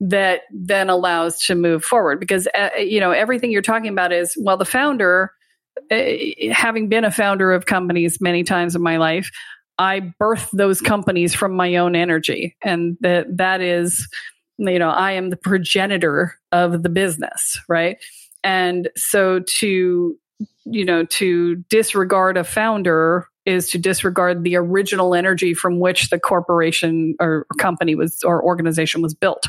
that 0.02 0.42
then 0.50 0.90
allows 0.90 1.44
to 1.44 1.54
move 1.54 1.84
forward. 1.84 2.18
Because 2.18 2.48
uh, 2.48 2.70
you 2.76 3.00
know 3.00 3.12
everything 3.12 3.50
you're 3.50 3.62
talking 3.62 3.90
about 3.90 4.12
is 4.12 4.36
well 4.38 4.56
the 4.56 4.64
founder 4.64 5.32
uh, 5.90 6.04
having 6.52 6.88
been 6.88 7.04
a 7.04 7.10
founder 7.10 7.52
of 7.52 7.66
companies 7.66 8.20
many 8.20 8.44
times 8.44 8.76
in 8.76 8.82
my 8.82 8.98
life 8.98 9.30
i 9.78 10.12
birthed 10.20 10.50
those 10.52 10.82
companies 10.82 11.34
from 11.34 11.52
my 11.52 11.76
own 11.76 11.96
energy. 11.96 12.56
And 12.62 12.98
that 13.00 13.36
that 13.36 13.60
is 13.60 14.08
you 14.58 14.78
know 14.78 14.90
i 14.90 15.12
am 15.12 15.30
the 15.30 15.36
progenitor 15.36 16.36
of 16.50 16.82
the 16.82 16.90
business 16.90 17.60
right? 17.68 17.98
And 18.44 18.90
so 18.96 19.40
to 19.60 20.18
you 20.64 20.84
know 20.84 21.04
to 21.04 21.56
disregard 21.70 22.36
a 22.36 22.44
founder 22.44 23.28
is 23.44 23.70
to 23.70 23.78
disregard 23.78 24.44
the 24.44 24.56
original 24.56 25.14
energy 25.14 25.54
from 25.54 25.80
which 25.80 26.10
the 26.10 26.18
corporation 26.18 27.14
or 27.20 27.46
company 27.58 27.94
was 27.94 28.22
or 28.22 28.42
organization 28.42 29.02
was 29.02 29.14
built. 29.14 29.48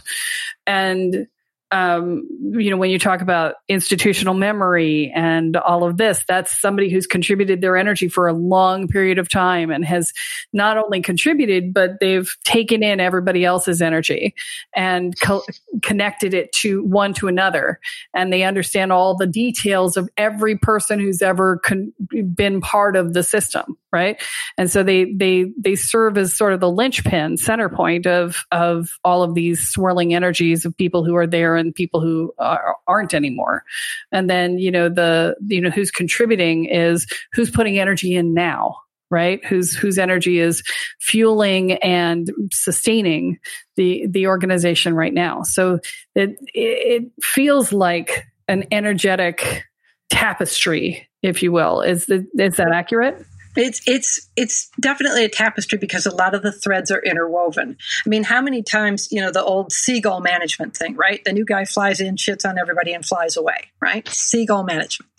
And 0.66 1.28
um, 1.74 2.28
you 2.52 2.70
know, 2.70 2.78
when 2.78 2.92
you 2.92 3.00
talk 3.00 3.22
about 3.22 3.56
institutional 3.68 4.36
memory 4.36 5.12
and 5.16 5.58
all 5.58 5.84
of 5.84 5.98
this, 5.98 6.24
that's 6.28 6.62
somebody 6.62 6.88
who's 6.88 7.08
contributed 7.08 7.62
their 7.62 7.76
energy 7.76 8.08
for 8.10 8.28
a 8.28 8.34
long 8.34 8.88
period 8.88 9.18
of 9.18 9.28
time 9.28 9.72
and 9.72 9.84
has 9.84 10.14
not 10.54 10.78
only 10.78 11.02
contributed, 11.02 11.74
but 11.74 12.00
they've 12.00 12.32
taken 12.44 12.84
in 12.84 13.00
everybody 13.00 13.44
else's 13.44 13.82
energy 13.82 14.36
and 14.76 15.20
co- 15.20 15.42
connected 15.82 16.36
it 16.36 16.52
to 16.52 16.84
one 16.84 17.12
to 17.16 17.28
another. 17.28 17.80
And 18.14 18.32
they 18.32 18.44
understand 18.44 18.92
all 18.92 19.18
the 19.18 19.26
details 19.26 19.98
of 19.98 20.08
every 20.16 20.56
person 20.56 21.00
who's 21.00 21.24
ever 21.24 21.58
con- 21.58 21.92
been 22.36 22.62
part 22.62 22.96
of 22.96 23.14
the 23.14 23.24
system, 23.24 23.80
right? 23.94 24.22
And 24.58 24.70
so 24.70 24.84
they 24.84 25.14
they 25.14 25.54
they 25.58 25.76
serve 25.76 26.18
as 26.18 26.34
sort 26.34 26.52
of 26.52 26.60
the 26.60 26.70
linchpin, 26.70 27.38
center 27.38 27.70
point 27.70 28.08
of 28.08 28.44
of 28.52 28.90
all 29.06 29.24
of 29.24 29.36
these 29.36 29.70
swirling 29.70 30.14
energies 30.14 30.66
of 30.66 30.76
people 30.76 31.06
who 31.06 31.16
are 31.16 31.28
there 31.28 31.56
and 31.56 31.74
people 31.74 32.02
who 32.02 32.34
are, 32.40 32.76
aren't 32.88 33.14
anymore. 33.14 33.64
And 34.12 34.30
then, 34.30 34.58
you 34.58 34.72
know, 34.72 34.90
the, 34.90 35.36
you 35.48 35.62
know, 35.62 35.70
who's 35.70 35.92
contributing 35.92 36.66
is 36.66 37.08
who's 37.34 37.52
putting 37.52 37.80
energy 37.80 38.16
in 38.16 38.34
now, 38.34 38.78
right? 39.12 39.46
Whose 39.46 39.76
whose 39.76 40.00
energy 40.00 40.40
is 40.40 40.64
fueling 41.00 41.74
and 41.74 42.32
sustaining 42.52 43.38
the 43.76 44.08
the 44.10 44.28
organization 44.28 44.96
right 44.96 45.14
now. 45.14 45.44
So 45.44 45.80
it 46.16 46.36
it 46.54 47.12
feels 47.22 47.72
like 47.72 48.26
an 48.48 48.66
energetic 48.72 49.64
tapestry, 50.10 51.08
if 51.22 51.42
you 51.42 51.52
will. 51.52 51.82
Is 51.82 52.06
the, 52.06 52.28
is 52.38 52.58
that 52.58 52.72
accurate? 52.72 53.24
It's 53.56 53.82
it's 53.86 54.30
it's 54.36 54.70
definitely 54.80 55.26
a 55.26 55.30
tapestry 55.30 55.78
because 55.78 56.06
a 56.06 56.16
lot 56.16 56.34
of 56.34 56.42
the 56.42 56.52
threads 56.52 56.92
are 56.92 57.02
interwoven. 57.02 57.78
I 58.06 58.10
mean, 58.10 58.24
how 58.24 58.42
many 58.42 58.64
times 58.64 59.12
you 59.12 59.22
know 59.22 59.32
the 59.32 59.44
old 59.44 59.72
seagull 59.72 60.22
management 60.22 60.76
thing, 60.76 60.96
right? 60.96 61.24
The 61.24 61.34
new 61.34 61.46
guy 61.46 61.66
flies 61.66 62.00
in, 62.00 62.16
shits 62.16 62.48
on 62.48 62.58
everybody, 62.58 62.94
and 62.94 63.06
flies 63.06 63.38
away, 63.38 63.72
right? 63.80 64.08
Seagull 64.08 64.64
management. 64.64 65.12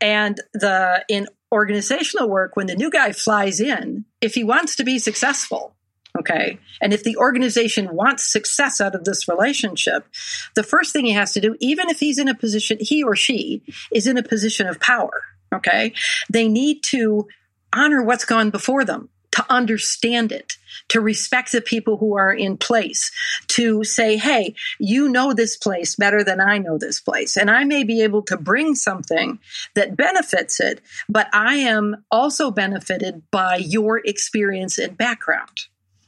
And 0.00 0.40
the 0.52 1.04
in 1.08 1.28
organizational 1.52 2.28
work, 2.28 2.56
when 2.56 2.66
the 2.66 2.76
new 2.76 2.90
guy 2.90 3.12
flies 3.12 3.60
in, 3.60 4.04
if 4.20 4.34
he 4.34 4.42
wants 4.42 4.76
to 4.76 4.84
be 4.84 4.98
successful, 4.98 5.76
okay, 6.18 6.58
and 6.80 6.92
if 6.92 7.04
the 7.04 7.16
organization 7.16 7.94
wants 7.94 8.30
success 8.30 8.80
out 8.80 8.94
of 8.94 9.04
this 9.04 9.28
relationship, 9.28 10.06
the 10.54 10.62
first 10.62 10.92
thing 10.92 11.04
he 11.04 11.12
has 11.12 11.32
to 11.32 11.40
do, 11.40 11.56
even 11.60 11.88
if 11.90 12.00
he's 12.00 12.18
in 12.18 12.28
a 12.28 12.34
position, 12.34 12.78
he 12.80 13.02
or 13.02 13.14
she 13.14 13.62
is 13.92 14.06
in 14.06 14.16
a 14.16 14.22
position 14.22 14.66
of 14.66 14.80
power, 14.80 15.22
okay, 15.54 15.92
they 16.30 16.48
need 16.48 16.82
to 16.82 17.28
honor 17.72 18.02
what's 18.02 18.24
gone 18.24 18.50
before 18.50 18.84
them, 18.84 19.08
to 19.32 19.44
understand 19.50 20.30
it, 20.30 20.56
to 20.88 21.00
respect 21.00 21.52
the 21.52 21.60
people 21.60 21.96
who 21.96 22.16
are 22.16 22.32
in 22.32 22.56
place, 22.58 23.10
to 23.48 23.82
say, 23.82 24.16
hey, 24.16 24.54
you 24.78 25.08
know 25.08 25.32
this 25.32 25.56
place 25.56 25.96
better 25.96 26.22
than 26.22 26.40
I 26.40 26.58
know 26.58 26.76
this 26.76 27.00
place. 27.00 27.36
And 27.36 27.50
I 27.50 27.64
may 27.64 27.82
be 27.82 28.02
able 28.02 28.22
to 28.24 28.36
bring 28.36 28.74
something 28.74 29.38
that 29.74 29.96
benefits 29.96 30.60
it, 30.60 30.80
but 31.08 31.28
I 31.32 31.56
am 31.56 32.04
also 32.10 32.50
benefited 32.50 33.22
by 33.30 33.56
your 33.56 34.02
experience 34.04 34.78
and 34.78 34.98
background. 34.98 35.62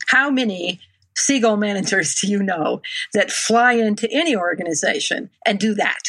How 0.08 0.28
many 0.30 0.80
seagull 1.16 1.56
managers 1.56 2.16
do 2.16 2.26
you 2.26 2.42
know 2.42 2.82
that 3.14 3.30
fly 3.30 3.72
into 3.72 4.10
any 4.12 4.36
organization 4.36 5.30
and 5.46 5.58
do 5.58 5.74
that? 5.74 6.00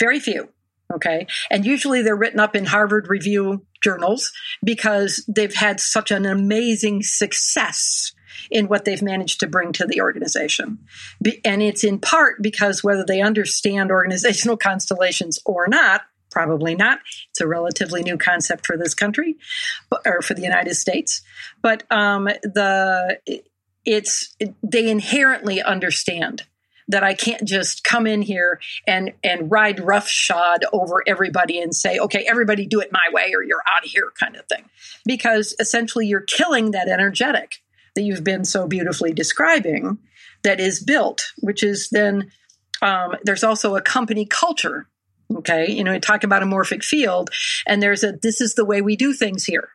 Very 0.00 0.18
few. 0.18 0.48
Okay. 0.92 1.26
And 1.50 1.66
usually 1.66 2.02
they're 2.02 2.16
written 2.16 2.40
up 2.40 2.54
in 2.54 2.64
Harvard 2.64 3.08
Review 3.08 3.66
journals 3.86 4.32
because 4.64 5.24
they've 5.28 5.54
had 5.54 5.78
such 5.78 6.10
an 6.10 6.26
amazing 6.26 7.04
success 7.04 8.12
in 8.50 8.66
what 8.66 8.84
they've 8.84 9.02
managed 9.02 9.38
to 9.38 9.46
bring 9.46 9.72
to 9.72 9.86
the 9.86 10.00
organization. 10.00 10.78
And 11.44 11.62
it's 11.62 11.84
in 11.84 12.00
part 12.00 12.42
because 12.42 12.82
whether 12.82 13.04
they 13.04 13.20
understand 13.20 13.92
organizational 13.92 14.56
constellations 14.70 15.38
or 15.46 15.68
not, 15.68 16.02
Probably 16.28 16.74
not. 16.74 16.98
It's 17.30 17.40
a 17.40 17.46
relatively 17.46 18.02
new 18.02 18.18
concept 18.18 18.66
for 18.66 18.76
this 18.76 18.94
country, 18.94 19.36
or 20.04 20.20
for 20.20 20.34
the 20.34 20.42
United 20.42 20.74
States. 20.74 21.22
But 21.62 21.84
um, 21.90 22.24
the 22.24 23.18
it's 23.86 24.36
they 24.62 24.90
inherently 24.90 25.62
understand 25.62 26.42
that 26.88 27.02
I 27.02 27.14
can't 27.14 27.44
just 27.44 27.84
come 27.84 28.06
in 28.06 28.22
here 28.22 28.60
and 28.86 29.12
and 29.24 29.50
ride 29.50 29.80
roughshod 29.80 30.64
over 30.72 31.02
everybody 31.06 31.60
and 31.60 31.74
say, 31.74 31.98
okay, 31.98 32.24
everybody 32.28 32.66
do 32.66 32.80
it 32.80 32.92
my 32.92 33.08
way 33.12 33.32
or 33.34 33.42
you're 33.42 33.62
out 33.68 33.84
of 33.84 33.90
here, 33.90 34.12
kind 34.18 34.36
of 34.36 34.46
thing, 34.46 34.64
because 35.04 35.54
essentially 35.58 36.06
you're 36.06 36.20
killing 36.20 36.72
that 36.72 36.88
energetic 36.88 37.56
that 37.94 38.02
you've 38.02 38.24
been 38.24 38.44
so 38.44 38.66
beautifully 38.68 39.12
describing 39.12 39.98
that 40.42 40.60
is 40.60 40.82
built, 40.82 41.32
which 41.38 41.62
is 41.62 41.88
then 41.90 42.30
um, 42.82 43.16
there's 43.24 43.44
also 43.44 43.74
a 43.74 43.82
company 43.82 44.26
culture. 44.26 44.86
Okay, 45.34 45.72
you 45.72 45.82
know, 45.82 45.92
we 45.92 45.98
talk 45.98 46.22
about 46.22 46.44
a 46.44 46.46
morphic 46.46 46.84
field, 46.84 47.30
and 47.66 47.82
there's 47.82 48.04
a 48.04 48.12
this 48.12 48.40
is 48.40 48.54
the 48.54 48.64
way 48.64 48.80
we 48.80 48.94
do 48.94 49.12
things 49.12 49.44
here. 49.44 49.70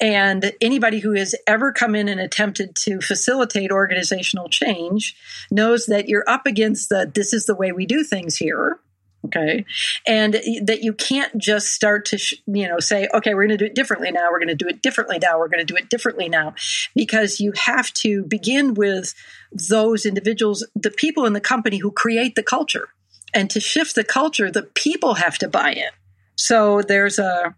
And 0.00 0.52
anybody 0.60 0.98
who 1.00 1.12
has 1.12 1.34
ever 1.46 1.72
come 1.72 1.94
in 1.94 2.08
and 2.08 2.20
attempted 2.20 2.74
to 2.76 3.00
facilitate 3.00 3.70
organizational 3.70 4.48
change 4.48 5.16
knows 5.50 5.86
that 5.86 6.08
you're 6.08 6.28
up 6.28 6.46
against 6.46 6.88
the 6.88 7.10
this 7.12 7.32
is 7.32 7.46
the 7.46 7.54
way 7.54 7.72
we 7.72 7.86
do 7.86 8.04
things 8.04 8.36
here. 8.36 8.78
Okay. 9.26 9.64
And 10.06 10.34
that 10.34 10.80
you 10.82 10.92
can't 10.92 11.36
just 11.38 11.68
start 11.68 12.04
to, 12.06 12.18
sh- 12.18 12.34
you 12.46 12.68
know, 12.68 12.78
say, 12.78 13.08
okay, 13.14 13.32
we're 13.32 13.46
going 13.46 13.56
to 13.56 13.64
do 13.64 13.64
it 13.64 13.74
differently 13.74 14.10
now. 14.10 14.28
We're 14.30 14.38
going 14.38 14.48
to 14.48 14.54
do 14.54 14.68
it 14.68 14.82
differently 14.82 15.18
now. 15.18 15.38
We're 15.38 15.48
going 15.48 15.66
to 15.66 15.72
do 15.72 15.76
it 15.76 15.88
differently 15.88 16.28
now. 16.28 16.54
Because 16.94 17.40
you 17.40 17.52
have 17.56 17.90
to 17.94 18.22
begin 18.24 18.74
with 18.74 19.14
those 19.50 20.04
individuals, 20.04 20.66
the 20.76 20.90
people 20.90 21.24
in 21.24 21.32
the 21.32 21.40
company 21.40 21.78
who 21.78 21.90
create 21.90 22.34
the 22.34 22.42
culture. 22.42 22.88
And 23.32 23.48
to 23.50 23.60
shift 23.60 23.94
the 23.94 24.04
culture, 24.04 24.50
the 24.50 24.62
people 24.62 25.14
have 25.14 25.38
to 25.38 25.48
buy 25.48 25.72
in. 25.72 25.90
So 26.36 26.82
there's 26.82 27.18
a, 27.18 27.54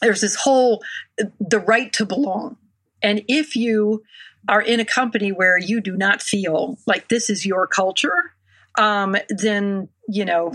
there's 0.00 0.20
this 0.20 0.34
whole 0.34 0.82
the 1.18 1.60
right 1.60 1.92
to 1.94 2.06
belong. 2.06 2.56
And 3.02 3.22
if 3.28 3.56
you 3.56 4.02
are 4.48 4.60
in 4.60 4.80
a 4.80 4.84
company 4.84 5.32
where 5.32 5.58
you 5.58 5.80
do 5.80 5.96
not 5.96 6.22
feel 6.22 6.78
like 6.86 7.08
this 7.08 7.30
is 7.30 7.44
your 7.44 7.66
culture 7.66 8.32
um, 8.78 9.16
then 9.28 9.88
you 10.08 10.24
know 10.24 10.54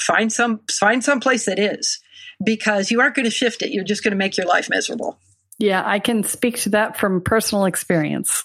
find 0.00 0.32
some 0.32 0.60
find 0.70 1.04
some 1.04 1.20
place 1.20 1.46
that 1.46 1.58
is 1.58 2.00
because 2.44 2.90
you 2.90 3.00
aren't 3.00 3.14
going 3.14 3.24
to 3.24 3.30
shift 3.30 3.62
it. 3.62 3.70
You're 3.70 3.84
just 3.84 4.04
going 4.04 4.12
to 4.12 4.16
make 4.16 4.36
your 4.36 4.46
life 4.46 4.68
miserable. 4.68 5.18
Yeah 5.58 5.82
i 5.84 5.98
can 5.98 6.22
speak 6.22 6.58
to 6.60 6.70
that 6.70 6.96
from 6.98 7.22
personal 7.22 7.64
experience. 7.64 8.44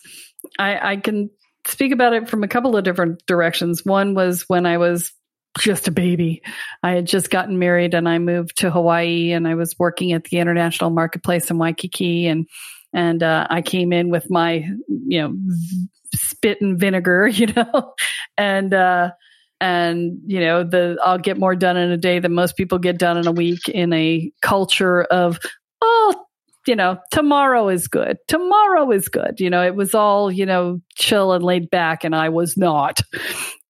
I, 0.57 0.93
I 0.93 0.97
can 0.97 1.29
speak 1.67 1.91
about 1.91 2.13
it 2.13 2.29
from 2.29 2.43
a 2.43 2.47
couple 2.47 2.75
of 2.75 2.83
different 2.83 3.25
directions. 3.25 3.85
One 3.85 4.13
was 4.15 4.43
when 4.47 4.65
i 4.65 4.77
was 4.77 5.11
just 5.59 5.87
a 5.87 5.91
baby. 5.91 6.41
I 6.83 6.91
had 6.91 7.05
just 7.05 7.29
gotten 7.29 7.59
married 7.59 7.93
and 7.93 8.07
I 8.07 8.19
moved 8.19 8.57
to 8.59 8.71
Hawaii 8.71 9.31
and 9.31 9.47
I 9.47 9.55
was 9.55 9.77
working 9.77 10.13
at 10.13 10.25
the 10.25 10.37
international 10.37 10.89
marketplace 10.89 11.49
in 11.49 11.57
Waikiki 11.57 12.27
and 12.27 12.47
and 12.93 13.23
uh, 13.23 13.47
I 13.49 13.61
came 13.61 13.93
in 13.93 14.09
with 14.09 14.29
my 14.29 14.65
you 14.87 15.21
know 15.21 15.35
spit 16.13 16.61
and 16.61 16.79
vinegar, 16.79 17.27
you 17.33 17.47
know, 17.47 17.93
and 18.37 18.73
uh, 18.73 19.11
and 19.59 20.19
you 20.25 20.39
know 20.39 20.63
the 20.63 20.97
I'll 21.03 21.17
get 21.17 21.37
more 21.37 21.55
done 21.55 21.77
in 21.77 21.91
a 21.91 21.97
day 21.97 22.19
than 22.19 22.33
most 22.33 22.57
people 22.57 22.79
get 22.79 22.97
done 22.97 23.17
in 23.17 23.27
a 23.27 23.31
week 23.31 23.69
in 23.69 23.93
a 23.93 24.31
culture 24.41 25.03
of 25.03 25.39
oh 25.81 26.25
you 26.67 26.75
know, 26.75 26.99
tomorrow 27.11 27.69
is 27.69 27.87
good. 27.87 28.17
Tomorrow 28.27 28.91
is 28.91 29.09
good. 29.09 29.39
You 29.39 29.49
know, 29.49 29.63
it 29.63 29.75
was 29.75 29.95
all, 29.95 30.31
you 30.31 30.45
know, 30.45 30.79
chill 30.95 31.33
and 31.33 31.43
laid 31.43 31.69
back, 31.69 32.03
and 32.03 32.15
I 32.15 32.29
was 32.29 32.55
not. 32.55 33.01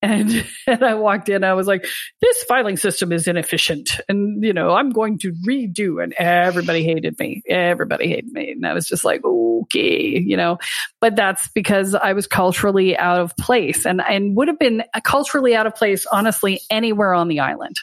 And, 0.01 0.45
and 0.67 0.83
I 0.83 0.95
walked 0.95 1.29
in, 1.29 1.43
I 1.43 1.53
was 1.53 1.67
like, 1.67 1.85
this 2.21 2.43
filing 2.43 2.77
system 2.77 3.11
is 3.11 3.27
inefficient. 3.27 3.99
And, 4.09 4.43
you 4.43 4.53
know, 4.53 4.71
I'm 4.71 4.89
going 4.89 5.19
to 5.19 5.33
redo. 5.47 6.03
And 6.03 6.13
everybody 6.17 6.83
hated 6.83 7.19
me. 7.19 7.43
Everybody 7.47 8.07
hated 8.07 8.31
me. 8.31 8.51
And 8.51 8.65
I 8.65 8.73
was 8.73 8.87
just 8.87 9.05
like, 9.05 9.23
okay, 9.23 10.19
you 10.19 10.35
know, 10.37 10.57
but 10.99 11.15
that's 11.15 11.47
because 11.49 11.95
I 11.95 12.13
was 12.13 12.27
culturally 12.27 12.97
out 12.97 13.19
of 13.19 13.35
place 13.37 13.85
and, 13.85 14.01
and 14.01 14.35
would 14.35 14.47
have 14.47 14.59
been 14.59 14.83
culturally 15.03 15.55
out 15.55 15.67
of 15.67 15.75
place, 15.75 16.05
honestly, 16.11 16.61
anywhere 16.69 17.13
on 17.13 17.27
the 17.27 17.39
island 17.39 17.75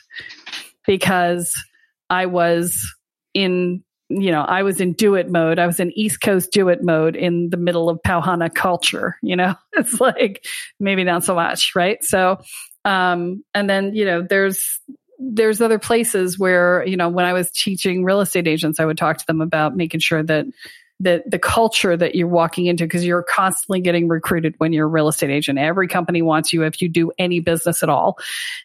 because 0.87 1.53
I 2.11 2.27
was 2.27 2.95
in 3.35 3.85
you 4.09 4.33
know, 4.33 4.41
I 4.41 4.63
was 4.63 4.81
in 4.81 4.95
do 4.95 5.15
it 5.15 5.31
mode. 5.31 5.59
I 5.59 5.67
was 5.67 5.81
in 5.81 5.93
East 5.93 6.21
Coast 6.21 6.51
do 6.51 6.69
it 6.69 6.83
mode 6.83 7.15
in 7.15 7.51
the 7.51 7.57
middle 7.57 7.91
of 7.91 8.01
Pauhana 8.07 8.53
culture. 8.53 9.17
You 9.23 9.37
know, 9.37 9.55
it's 9.75 10.01
like 10.01 10.47
maybe 10.81 11.05
not 11.05 11.25
so 11.25 11.35
much, 11.35 11.75
right? 11.75 12.03
So, 12.03 12.41
um, 12.85 13.45
and 13.55 13.69
then 13.69 13.95
you 13.95 14.05
know, 14.05 14.23
there's 14.23 14.81
there's 15.19 15.61
other 15.61 15.79
places 15.79 16.39
where 16.39 16.87
you 16.87 16.97
know 16.97 17.09
when 17.09 17.27
I 17.27 17.33
was 17.33 17.51
teaching 17.51 18.05
real 18.05 18.21
estate 18.21 18.49
agents, 18.49 18.81
I 18.81 18.85
would 18.85 18.99
talk 18.99 19.19
to 19.19 19.27
them 19.27 19.41
about 19.41 19.77
making 19.77 20.01
sure 20.01 20.23
that 20.23 20.47
that 21.01 21.31
the 21.31 21.39
culture 21.39 21.97
that 21.97 22.15
you're 22.15 22.27
walking 22.27 22.67
into 22.67 22.85
because 22.85 23.05
you're 23.05 23.23
constantly 23.23 23.81
getting 23.81 24.09
recruited 24.09 24.55
when 24.59 24.73
you're 24.73 24.87
a 24.87 24.91
real 24.91 25.09
estate 25.09 25.31
agent. 25.31 25.59
Every 25.59 25.87
company 25.87 26.23
wants 26.23 26.53
you 26.53 26.65
if 26.65 26.83
you 26.83 26.89
do 26.89 27.13
any 27.19 27.41
business 27.41 27.83
at 27.83 27.89
all. 27.89 28.19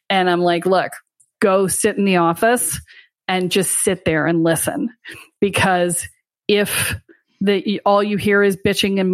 And 0.09 0.29
I'm 0.29 0.41
like, 0.41 0.65
look, 0.65 0.93
go 1.39 1.67
sit 1.67 1.97
in 1.97 2.05
the 2.05 2.17
office 2.17 2.79
and 3.27 3.51
just 3.51 3.83
sit 3.83 4.05
there 4.05 4.25
and 4.25 4.43
listen 4.43 4.89
because 5.39 6.07
if 6.47 6.95
the 7.41 7.81
all 7.85 8.01
you 8.01 8.15
hear 8.15 8.41
is 8.41 8.55
bitching 8.55 9.01
and 9.01 9.11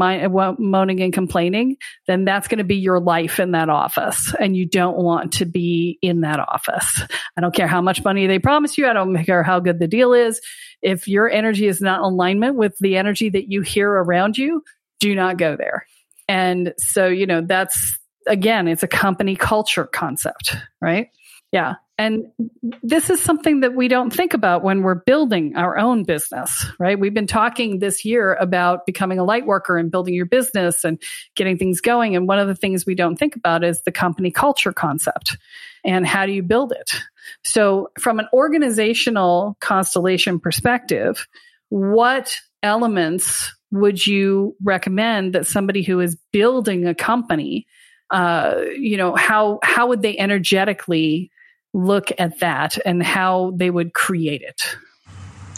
moaning 0.60 1.02
and 1.02 1.12
complaining, 1.12 1.78
then 2.06 2.26
that's 2.26 2.48
going 2.48 2.60
to 2.60 2.64
be 2.64 2.76
your 2.76 3.00
life 3.00 3.40
in 3.40 3.52
that 3.52 3.70
office, 3.70 4.34
and 4.40 4.56
you 4.56 4.68
don't 4.68 4.98
want 4.98 5.34
to 5.34 5.46
be 5.46 5.98
in 6.04 6.22
that 6.22 6.40
office. 6.40 7.02
I 7.36 7.42
don't 7.42 7.56
care 7.56 7.68
how 7.68 7.82
much 7.82 8.04
money 8.04 8.28
they 8.28 8.38
promise 8.38 8.78
you. 8.78 8.88
I 8.88 8.94
don't 8.94 9.24
care 9.26 9.42
how 9.42 9.60
good 9.60 9.80
the 9.80 9.88
deal 9.88 10.14
is. 10.14 10.42
If 10.84 11.08
your 11.08 11.28
energy 11.28 11.66
is 11.66 11.82
not 11.82 12.00
in 12.00 12.06
alignment 12.06 12.56
with 12.56 12.78
the 12.80 12.98
energy 12.98 13.30
that 13.30 13.52
you 13.52 13.62
hear 13.62 13.90
around 13.90 14.38
you, 14.38 14.64
do 15.00 15.16
not 15.16 15.38
go 15.38 15.56
there. 15.56 15.88
And 16.28 16.74
so, 16.78 17.08
you 17.08 17.26
know, 17.26 17.42
that's 17.42 17.98
again, 18.28 18.68
it's 18.68 18.84
a 18.84 18.88
company 18.88 19.36
culture 19.36 19.86
concept, 19.86 20.56
right? 20.80 21.08
Yeah. 21.52 21.76
And 21.98 22.28
this 22.82 23.10
is 23.10 23.22
something 23.22 23.60
that 23.60 23.76
we 23.76 23.90
don't 23.90 24.14
think 24.14 24.34
about 24.34 24.64
when 24.64 24.84
we're 24.84 24.96
building 24.96 25.58
our 25.58 25.78
own 25.78 26.04
business, 26.04 26.66
right? 26.80 26.98
We've 26.98 27.14
been 27.14 27.28
talking 27.28 27.80
this 27.80 28.06
year 28.06 28.36
about 28.36 28.86
becoming 28.86 29.20
a 29.20 29.26
light 29.26 29.46
worker 29.46 29.78
and 29.78 29.92
building 29.92 30.14
your 30.14 30.26
business 30.26 30.86
and 30.86 31.02
getting 31.36 31.58
things 31.58 31.82
going. 31.82 32.16
And 32.16 32.28
one 32.28 32.40
of 32.40 32.48
the 32.48 32.56
things 32.56 32.86
we 32.86 32.96
don't 32.96 33.18
think 33.18 33.36
about 33.36 33.66
is 33.66 33.82
the 33.82 33.92
company 33.92 34.32
culture 34.32 34.72
concept 34.72 35.38
and 35.84 36.08
how 36.08 36.26
do 36.26 36.32
you 36.32 36.44
build 36.44 36.72
it? 36.72 36.92
So, 37.44 37.92
from 38.00 38.20
an 38.20 38.28
organizational 38.34 39.58
constellation 39.60 40.40
perspective, 40.40 41.28
what 41.70 42.36
elements 42.64 43.54
would 43.72 44.06
you 44.06 44.56
recommend 44.64 45.36
that 45.36 45.48
somebody 45.48 45.84
who 45.84 46.00
is 46.00 46.18
building 46.32 46.88
a 46.88 46.96
company 46.96 47.68
uh, 48.12 48.64
you 48.76 48.98
know 48.98 49.16
how 49.16 49.60
how 49.62 49.88
would 49.88 50.02
they 50.02 50.18
energetically 50.18 51.32
look 51.74 52.12
at 52.18 52.40
that 52.40 52.78
and 52.86 53.04
how 53.04 53.54
they 53.56 53.70
would 53.70 53.94
create 53.94 54.42
it? 54.42 54.62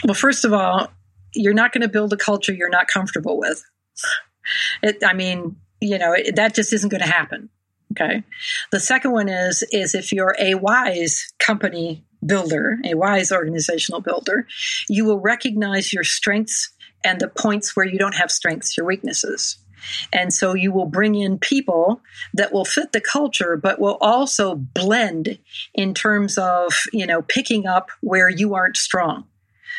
Well, 0.04 0.14
first 0.14 0.46
of 0.46 0.54
all, 0.54 0.92
you're 1.34 1.54
not 1.54 1.72
going 1.72 1.82
to 1.82 1.88
build 1.88 2.14
a 2.14 2.18
culture 2.18 2.54
you're 2.54 2.70
not 2.70 2.88
comfortable 2.88 3.40
with. 3.40 3.64
It, 4.82 5.04
I 5.06 5.14
mean, 5.14 5.58
you 5.80 5.98
know, 5.98 6.14
it, 6.14 6.36
that 6.36 6.56
just 6.56 6.74
isn't 6.74 6.90
going 6.90 7.02
to 7.02 7.10
happen. 7.10 7.50
Okay. 7.92 8.24
The 8.72 8.80
second 8.80 9.12
one 9.12 9.28
is 9.28 9.64
is 9.72 9.96
if 9.96 10.12
you're 10.14 10.36
a 10.40 10.56
wise 10.56 11.32
company 11.40 12.06
builder, 12.26 12.78
a 12.86 12.94
wise 12.94 13.32
organizational 13.32 14.00
builder, 14.00 14.48
you 14.88 15.06
will 15.06 15.20
recognize 15.20 15.92
your 15.92 16.04
strengths 16.04 16.72
and 17.04 17.20
the 17.20 17.28
points 17.28 17.76
where 17.76 17.86
you 17.86 17.98
don't 17.98 18.16
have 18.16 18.32
strengths, 18.32 18.78
your 18.78 18.86
weaknesses. 18.86 19.58
And 20.14 20.34
so 20.34 20.54
you 20.54 20.72
will 20.72 20.86
bring 20.86 21.16
in 21.16 21.40
people 21.40 22.02
that 22.34 22.52
will 22.52 22.66
fit 22.66 22.92
the 22.92 23.02
culture, 23.02 23.58
but 23.58 23.80
will 23.80 23.98
also 24.02 24.56
blend 24.56 25.40
in 25.74 25.94
terms 25.94 26.38
of, 26.38 26.74
you 26.94 27.06
know, 27.06 27.22
picking 27.22 27.66
up 27.66 27.90
where 28.02 28.30
you 28.30 28.54
aren't 28.54 28.78
strong 28.78 29.26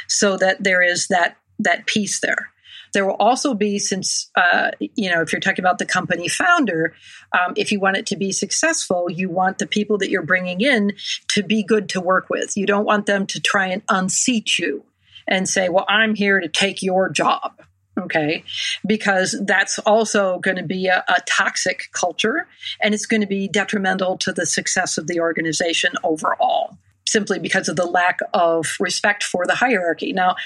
so 0.09 0.37
that 0.37 0.63
there 0.65 0.83
is 0.83 1.09
that, 1.09 1.37
that 1.59 1.87
piece 1.87 2.21
there. 2.21 2.51
There 2.93 3.07
will 3.07 3.15
also 3.15 3.55
be, 3.55 3.79
since, 3.79 4.31
uh, 4.37 4.73
you 4.81 5.11
know, 5.11 5.23
if 5.23 5.33
you're 5.33 5.41
talking 5.41 5.65
about 5.65 5.79
the 5.79 5.87
company 5.87 6.29
founder, 6.29 6.95
um, 7.33 7.55
if 7.57 7.73
you 7.73 7.81
want 7.81 7.97
it 7.97 8.05
to 8.07 8.17
be 8.17 8.33
successful, 8.33 9.11
you 9.11 9.31
want 9.31 9.59
the 9.59 9.67
people 9.67 9.97
that 9.99 10.11
you're 10.11 10.23
bringing 10.23 10.61
in 10.61 10.93
to 11.29 11.43
be 11.43 11.63
good 11.63 11.89
to 11.91 12.01
work 12.03 12.29
with. 12.29 12.55
You 12.55 12.67
don't 12.67 12.85
want 12.85 13.07
them 13.07 13.27
to 13.29 13.41
try 13.41 13.69
and 13.69 13.83
unseat 13.89 14.59
you 14.59 14.85
and 15.27 15.49
say, 15.49 15.71
well, 15.71 15.87
I'm 15.89 16.15
here 16.15 16.39
to 16.41 16.49
take 16.49 16.83
your 16.83 17.09
job 17.09 17.63
okay? 17.99 18.45
Because 18.87 19.37
that's 19.45 19.79
also 19.81 20.39
going 20.39 20.57
to 20.57 20.63
be 20.63 20.87
a, 20.87 21.05
a, 21.09 21.21
toxic 21.27 21.89
culture 21.93 22.47
and 22.81 22.95
it's 22.95 23.07
going 23.07 23.21
to 23.21 23.27
be 23.27 23.49
detrimental 23.49 24.17
to 24.19 24.33
the 24.33 24.47
success 24.47 24.99
of 24.99 25.07
the 25.07 25.21
organization 25.21 25.93
overall 26.03 26.79
simply 27.07 27.39
because 27.39 27.69
of 27.69 27.77
the 27.77 27.85
lack 27.85 28.21
of 28.33 28.67
respect 28.81 29.23
for 29.23 29.47
the 29.47 29.55
hierarchy. 29.55 30.13
Now 30.13 30.37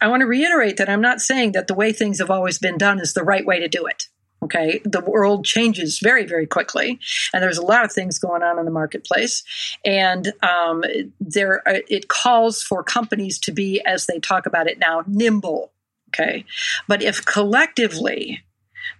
i 0.00 0.06
want 0.06 0.20
to 0.20 0.26
reiterate 0.26 0.76
that 0.76 0.88
i'm 0.88 1.00
not 1.00 1.20
saying 1.20 1.50
that 1.50 1.66
the 1.66 1.74
way 1.74 1.92
things 1.92 2.20
have 2.20 2.30
always 2.30 2.56
been 2.56 2.78
done 2.78 3.00
is 3.00 3.14
the 3.14 3.24
right 3.24 3.44
way 3.44 3.58
to 3.58 3.66
do 3.66 3.84
it 3.84 4.06
Okay, 4.40 4.80
the 4.84 5.00
world 5.00 5.44
changes 5.44 5.98
very, 5.98 6.24
very 6.24 6.46
quickly, 6.46 7.00
and 7.32 7.42
there's 7.42 7.58
a 7.58 7.64
lot 7.64 7.84
of 7.84 7.92
things 7.92 8.20
going 8.20 8.42
on 8.42 8.58
in 8.58 8.64
the 8.64 8.70
marketplace, 8.70 9.42
and 9.84 10.32
um, 10.42 10.84
there 11.18 11.66
uh, 11.68 11.80
it 11.88 12.06
calls 12.06 12.62
for 12.62 12.84
companies 12.84 13.40
to 13.40 13.52
be, 13.52 13.82
as 13.84 14.06
they 14.06 14.20
talk 14.20 14.46
about 14.46 14.68
it 14.68 14.78
now, 14.78 15.02
nimble. 15.08 15.72
Okay, 16.18 16.44
but 16.88 17.02
if 17.02 17.24
collectively 17.24 18.42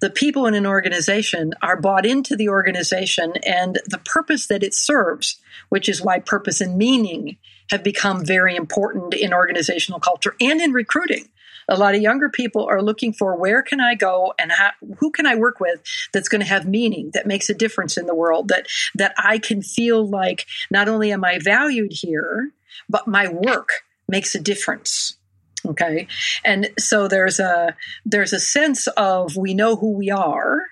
the 0.00 0.10
people 0.10 0.46
in 0.46 0.54
an 0.54 0.66
organization 0.66 1.52
are 1.62 1.80
bought 1.80 2.06
into 2.06 2.36
the 2.36 2.48
organization 2.48 3.32
and 3.44 3.80
the 3.86 3.98
purpose 3.98 4.46
that 4.46 4.62
it 4.62 4.74
serves, 4.74 5.40
which 5.70 5.88
is 5.88 6.02
why 6.02 6.20
purpose 6.20 6.60
and 6.60 6.76
meaning 6.76 7.38
have 7.70 7.82
become 7.82 8.24
very 8.24 8.54
important 8.54 9.14
in 9.14 9.32
organizational 9.32 10.00
culture 10.00 10.36
and 10.40 10.60
in 10.60 10.72
recruiting 10.72 11.28
a 11.68 11.76
lot 11.76 11.94
of 11.94 12.00
younger 12.00 12.30
people 12.30 12.66
are 12.66 12.82
looking 12.82 13.12
for 13.12 13.36
where 13.36 13.62
can 13.62 13.80
I 13.80 13.94
go 13.94 14.32
and 14.38 14.50
how, 14.50 14.70
who 14.98 15.10
can 15.10 15.26
I 15.26 15.34
work 15.34 15.60
with 15.60 15.80
that's 16.12 16.28
going 16.28 16.40
to 16.40 16.46
have 16.46 16.66
meaning 16.66 17.10
that 17.12 17.26
makes 17.26 17.50
a 17.50 17.54
difference 17.54 17.96
in 17.96 18.06
the 18.06 18.14
world 18.14 18.48
that 18.48 18.66
that 18.94 19.14
I 19.18 19.38
can 19.38 19.62
feel 19.62 20.08
like 20.08 20.46
not 20.70 20.88
only 20.88 21.12
am 21.12 21.24
I 21.24 21.38
valued 21.38 21.92
here 21.92 22.50
but 22.88 23.06
my 23.06 23.28
work 23.28 23.68
makes 24.08 24.34
a 24.34 24.40
difference 24.40 25.17
okay 25.66 26.06
and 26.44 26.70
so 26.78 27.08
there's 27.08 27.40
a 27.40 27.74
there's 28.04 28.32
a 28.32 28.40
sense 28.40 28.86
of 28.96 29.36
we 29.36 29.54
know 29.54 29.76
who 29.76 29.92
we 29.96 30.10
are 30.10 30.62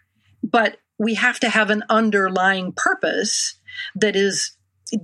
but 0.42 0.78
we 0.98 1.14
have 1.14 1.38
to 1.40 1.48
have 1.48 1.70
an 1.70 1.82
underlying 1.88 2.72
purpose 2.72 3.58
that 3.94 4.16
is 4.16 4.52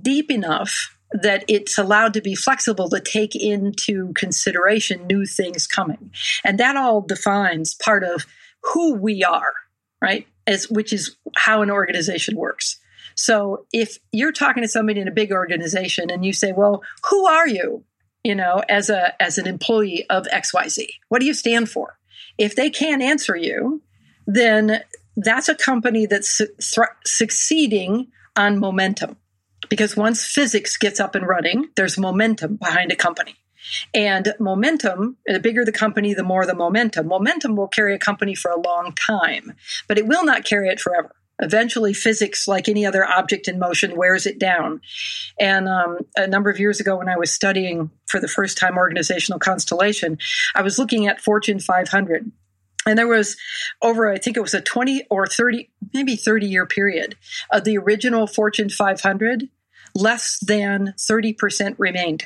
deep 0.01 0.31
enough 0.31 0.97
that 1.13 1.45
it's 1.47 1.77
allowed 1.77 2.13
to 2.13 2.21
be 2.21 2.35
flexible 2.35 2.89
to 2.89 2.99
take 2.99 3.35
into 3.35 4.11
consideration 4.13 5.05
new 5.05 5.25
things 5.25 5.67
coming. 5.67 6.11
And 6.43 6.59
that 6.59 6.75
all 6.75 7.01
defines 7.01 7.75
part 7.75 8.03
of 8.03 8.25
who 8.63 8.95
we 8.95 9.23
are, 9.23 9.53
right? 10.01 10.27
As 10.47 10.69
which 10.69 10.91
is 10.91 11.15
how 11.35 11.61
an 11.61 11.69
organization 11.69 12.35
works. 12.35 12.79
So 13.15 13.67
if 13.71 13.99
you're 14.11 14.31
talking 14.31 14.63
to 14.63 14.67
somebody 14.67 14.99
in 14.99 15.07
a 15.07 15.11
big 15.11 15.31
organization 15.31 16.09
and 16.09 16.25
you 16.25 16.33
say, 16.33 16.51
"Well, 16.51 16.81
who 17.09 17.27
are 17.27 17.47
you?" 17.47 17.83
You 18.23 18.35
know, 18.35 18.63
as 18.69 18.89
a 18.89 19.21
as 19.21 19.37
an 19.37 19.47
employee 19.47 20.05
of 20.09 20.25
XYZ. 20.27 20.87
What 21.09 21.19
do 21.19 21.25
you 21.25 21.33
stand 21.33 21.69
for? 21.69 21.97
If 22.37 22.55
they 22.55 22.69
can't 22.69 23.01
answer 23.01 23.35
you, 23.35 23.81
then 24.25 24.81
that's 25.15 25.49
a 25.49 25.55
company 25.55 26.05
that's 26.05 26.29
su- 26.29 26.85
succeeding 27.05 28.07
on 28.35 28.59
momentum 28.59 29.17
because 29.69 29.95
once 29.95 30.25
physics 30.25 30.77
gets 30.77 30.99
up 30.99 31.15
and 31.15 31.27
running, 31.27 31.69
there's 31.75 31.97
momentum 31.97 32.55
behind 32.55 32.91
a 32.91 32.95
company. 32.95 33.35
And 33.93 34.33
momentum, 34.39 35.17
the 35.25 35.39
bigger 35.39 35.63
the 35.63 35.71
company, 35.71 36.13
the 36.13 36.23
more 36.23 36.45
the 36.45 36.55
momentum. 36.55 37.07
Momentum 37.07 37.55
will 37.55 37.69
carry 37.69 37.95
a 37.95 37.99
company 37.99 38.35
for 38.35 38.51
a 38.51 38.59
long 38.59 38.93
time, 38.93 39.53
but 39.87 39.97
it 39.97 40.05
will 40.05 40.25
not 40.25 40.43
carry 40.43 40.67
it 40.67 40.79
forever. 40.79 41.15
Eventually, 41.43 41.93
physics, 41.93 42.47
like 42.47 42.69
any 42.69 42.85
other 42.85 43.05
object 43.05 43.47
in 43.47 43.59
motion, 43.59 43.97
wears 43.97 44.25
it 44.25 44.39
down. 44.39 44.81
And 45.39 45.67
um, 45.67 45.99
a 46.15 46.25
number 46.25 46.49
of 46.49 46.59
years 46.59 46.79
ago, 46.79 46.97
when 46.97 47.09
I 47.09 47.17
was 47.17 47.31
studying 47.31 47.91
for 48.07 48.19
the 48.19 48.27
first 48.27 48.57
time 48.57 48.77
organizational 48.77 49.39
constellation, 49.39 50.17
I 50.55 50.61
was 50.61 50.79
looking 50.79 51.07
at 51.07 51.21
Fortune 51.21 51.59
500 51.59 52.31
and 52.85 52.99
there 52.99 53.07
was 53.07 53.37
over 53.81 54.09
i 54.11 54.17
think 54.17 54.35
it 54.35 54.41
was 54.41 54.53
a 54.53 54.59
20 54.59 55.05
or 55.09 55.25
30 55.25 55.69
maybe 55.93 56.17
30 56.17 56.47
year 56.47 56.65
period 56.65 57.15
of 57.49 57.63
the 57.63 57.77
original 57.77 58.27
fortune 58.27 58.69
500 58.69 59.47
less 59.95 60.39
than 60.45 60.93
30% 60.97 61.75
remained 61.77 62.25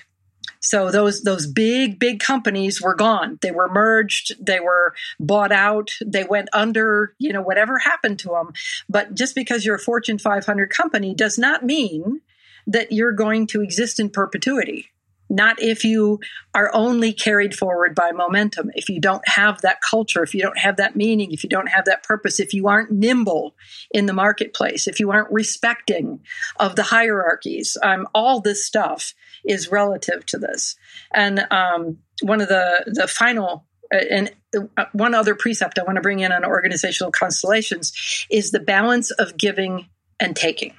so 0.67 0.91
those 0.91 1.23
those 1.23 1.47
big 1.47 1.97
big 1.97 2.19
companies 2.19 2.81
were 2.81 2.95
gone. 2.95 3.39
They 3.41 3.51
were 3.51 3.69
merged. 3.69 4.33
They 4.45 4.59
were 4.59 4.93
bought 5.17 5.53
out. 5.53 5.91
They 6.05 6.25
went 6.25 6.49
under 6.51 7.13
you 7.19 7.31
know 7.31 7.41
whatever 7.41 7.79
happened 7.79 8.19
to 8.19 8.29
them 8.29 8.51
but 8.89 9.13
just 9.13 9.33
because 9.33 9.65
you're 9.65 9.75
a 9.75 9.79
fortune 9.79 10.17
500 10.17 10.69
company 10.69 11.13
does 11.13 11.37
not 11.37 11.63
mean 11.63 12.21
that 12.65 12.91
you're 12.91 13.13
going 13.13 13.47
to 13.47 13.61
exist 13.61 13.99
in 13.99 14.09
perpetuity. 14.09 14.89
Not 15.29 15.61
if 15.61 15.83
you 15.83 16.19
are 16.53 16.69
only 16.73 17.11
carried 17.11 17.53
forward 17.53 17.93
by 17.93 18.11
momentum. 18.11 18.71
If 18.75 18.89
you 18.89 19.01
don't 19.01 19.27
have 19.27 19.61
that 19.61 19.79
culture, 19.81 20.23
if 20.23 20.33
you 20.33 20.41
don't 20.41 20.57
have 20.57 20.77
that 20.77 20.95
meaning, 20.95 21.31
if 21.31 21.43
you 21.43 21.49
don't 21.49 21.67
have 21.67 21.85
that 21.85 22.03
purpose, 22.03 22.39
if 22.39 22.53
you 22.53 22.67
aren't 22.67 22.91
nimble 22.91 23.55
in 23.91 24.05
the 24.05 24.13
marketplace, 24.13 24.87
if 24.87 25.01
you 25.01 25.11
aren't 25.11 25.31
respecting 25.31 26.21
of 26.57 26.77
the 26.77 26.83
hierarchies, 26.83 27.77
um, 27.83 28.07
all 28.15 28.39
this 28.39 28.65
stuff 28.65 29.13
is 29.47 29.71
relative 29.71 30.25
to 30.27 30.37
this. 30.37 30.75
And 31.13 31.45
um, 31.51 31.99
one 32.21 32.41
of 32.41 32.47
the 32.47 32.83
the 32.87 33.07
final 33.07 33.65
uh, 33.93 33.97
and 34.09 34.31
uh, 34.55 34.85
one 34.91 35.13
other 35.13 35.35
precept 35.35 35.79
I 35.79 35.83
want 35.83 35.95
to 35.95 36.01
bring 36.01 36.19
in 36.19 36.31
on 36.31 36.45
organizational 36.45 37.11
constellations 37.11 38.25
is 38.29 38.51
the 38.51 38.59
balance 38.59 39.11
of 39.11 39.37
giving 39.37 39.87
and 40.19 40.35
taking. 40.35 40.73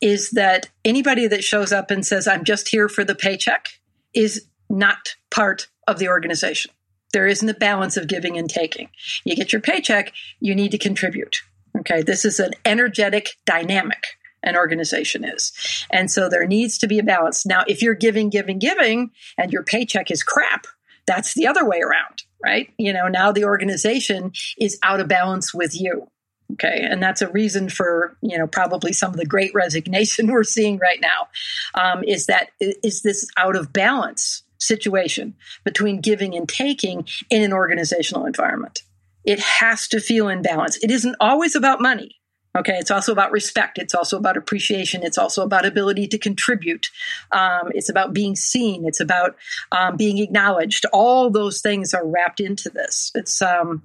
Is 0.00 0.30
that 0.30 0.68
anybody 0.84 1.26
that 1.26 1.44
shows 1.44 1.72
up 1.72 1.90
and 1.90 2.06
says, 2.06 2.26
I'm 2.26 2.44
just 2.44 2.68
here 2.68 2.88
for 2.88 3.04
the 3.04 3.14
paycheck, 3.14 3.68
is 4.12 4.46
not 4.70 5.16
part 5.30 5.68
of 5.86 5.98
the 5.98 6.08
organization. 6.08 6.70
There 7.12 7.26
isn't 7.26 7.48
a 7.48 7.54
balance 7.54 7.96
of 7.96 8.08
giving 8.08 8.36
and 8.36 8.48
taking. 8.48 8.88
You 9.24 9.36
get 9.36 9.52
your 9.52 9.62
paycheck, 9.62 10.12
you 10.40 10.54
need 10.54 10.72
to 10.72 10.78
contribute. 10.78 11.36
Okay, 11.78 12.02
this 12.02 12.24
is 12.24 12.40
an 12.40 12.52
energetic 12.64 13.36
dynamic 13.44 14.04
an 14.44 14.56
organization 14.56 15.24
is. 15.24 15.52
And 15.90 16.10
so 16.10 16.28
there 16.28 16.46
needs 16.46 16.78
to 16.78 16.86
be 16.86 16.98
a 16.98 17.02
balance. 17.02 17.44
Now, 17.44 17.64
if 17.66 17.82
you're 17.82 17.94
giving, 17.94 18.30
giving, 18.30 18.58
giving, 18.58 19.10
and 19.36 19.52
your 19.52 19.64
paycheck 19.64 20.10
is 20.10 20.22
crap, 20.22 20.66
that's 21.06 21.34
the 21.34 21.46
other 21.46 21.68
way 21.68 21.80
around, 21.80 22.22
right? 22.42 22.72
You 22.78 22.92
know, 22.92 23.08
now 23.08 23.32
the 23.32 23.44
organization 23.44 24.32
is 24.58 24.78
out 24.82 25.00
of 25.00 25.08
balance 25.08 25.52
with 25.52 25.78
you. 25.78 26.08
Okay. 26.52 26.86
And 26.88 27.02
that's 27.02 27.22
a 27.22 27.30
reason 27.30 27.68
for, 27.68 28.16
you 28.20 28.38
know, 28.38 28.46
probably 28.46 28.92
some 28.92 29.12
of 29.12 29.16
the 29.16 29.26
great 29.26 29.52
resignation 29.54 30.28
we're 30.28 30.44
seeing 30.44 30.78
right 30.78 31.00
now 31.00 31.28
um, 31.74 32.04
is 32.04 32.26
that 32.26 32.50
is 32.60 33.02
this 33.02 33.28
out 33.36 33.56
of 33.56 33.72
balance 33.72 34.42
situation 34.58 35.34
between 35.64 36.00
giving 36.00 36.34
and 36.34 36.48
taking 36.48 37.06
in 37.30 37.42
an 37.42 37.52
organizational 37.52 38.26
environment. 38.26 38.82
It 39.24 39.40
has 39.40 39.88
to 39.88 40.00
feel 40.00 40.28
in 40.28 40.42
balance. 40.42 40.76
It 40.82 40.90
isn't 40.90 41.16
always 41.18 41.56
about 41.56 41.80
money. 41.80 42.16
Okay, 42.56 42.76
it's 42.78 42.90
also 42.90 43.10
about 43.10 43.32
respect. 43.32 43.78
It's 43.78 43.94
also 43.94 44.16
about 44.16 44.36
appreciation. 44.36 45.02
It's 45.02 45.18
also 45.18 45.42
about 45.42 45.66
ability 45.66 46.06
to 46.08 46.18
contribute. 46.18 46.86
Um, 47.32 47.72
it's 47.74 47.88
about 47.88 48.12
being 48.12 48.36
seen. 48.36 48.84
It's 48.84 49.00
about 49.00 49.36
um, 49.72 49.96
being 49.96 50.18
acknowledged. 50.18 50.86
All 50.92 51.30
those 51.30 51.60
things 51.60 51.94
are 51.94 52.06
wrapped 52.06 52.38
into 52.38 52.70
this. 52.70 53.10
It's 53.16 53.42
um, 53.42 53.82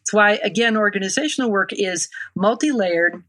it's 0.00 0.12
why, 0.12 0.32
again, 0.44 0.76
organizational 0.76 1.50
work 1.50 1.72
is 1.72 2.08
multi 2.34 2.72
layered, 2.72 3.22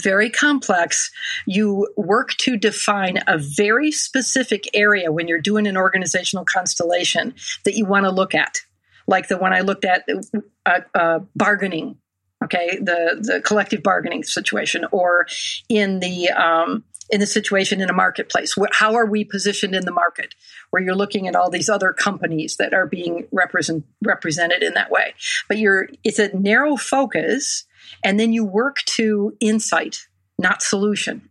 very 0.00 0.30
complex. 0.30 1.10
You 1.46 1.92
work 1.96 2.30
to 2.38 2.56
define 2.56 3.18
a 3.26 3.38
very 3.38 3.90
specific 3.92 4.64
area 4.74 5.12
when 5.12 5.28
you're 5.28 5.40
doing 5.40 5.66
an 5.66 5.76
organizational 5.76 6.44
constellation 6.44 7.34
that 7.64 7.74
you 7.74 7.84
want 7.84 8.04
to 8.04 8.10
look 8.10 8.34
at, 8.34 8.58
like 9.06 9.28
the 9.28 9.36
one 9.36 9.52
I 9.52 9.60
looked 9.60 9.84
at 9.84 10.08
uh, 10.64 10.80
uh, 10.94 11.20
bargaining. 11.36 11.98
Okay, 12.48 12.78
the 12.80 13.18
the 13.20 13.42
collective 13.42 13.82
bargaining 13.82 14.22
situation, 14.22 14.86
or 14.90 15.26
in 15.68 16.00
the 16.00 16.30
um, 16.30 16.82
in 17.10 17.20
the 17.20 17.26
situation 17.26 17.82
in 17.82 17.90
a 17.90 17.92
marketplace? 17.92 18.54
How 18.72 18.94
are 18.94 19.04
we 19.04 19.22
positioned 19.22 19.74
in 19.74 19.84
the 19.84 19.92
market? 19.92 20.34
Where 20.70 20.82
you're 20.82 20.94
looking 20.94 21.28
at 21.28 21.36
all 21.36 21.50
these 21.50 21.68
other 21.68 21.92
companies 21.92 22.56
that 22.56 22.72
are 22.72 22.86
being 22.86 23.26
represent, 23.32 23.84
represented 24.02 24.62
in 24.62 24.72
that 24.74 24.90
way, 24.90 25.14
but 25.46 25.58
you're 25.58 25.88
it's 26.04 26.18
a 26.18 26.34
narrow 26.34 26.76
focus, 26.76 27.64
and 28.02 28.18
then 28.18 28.32
you 28.32 28.46
work 28.46 28.78
to 28.96 29.36
insight, 29.40 30.06
not 30.38 30.62
solution, 30.62 31.28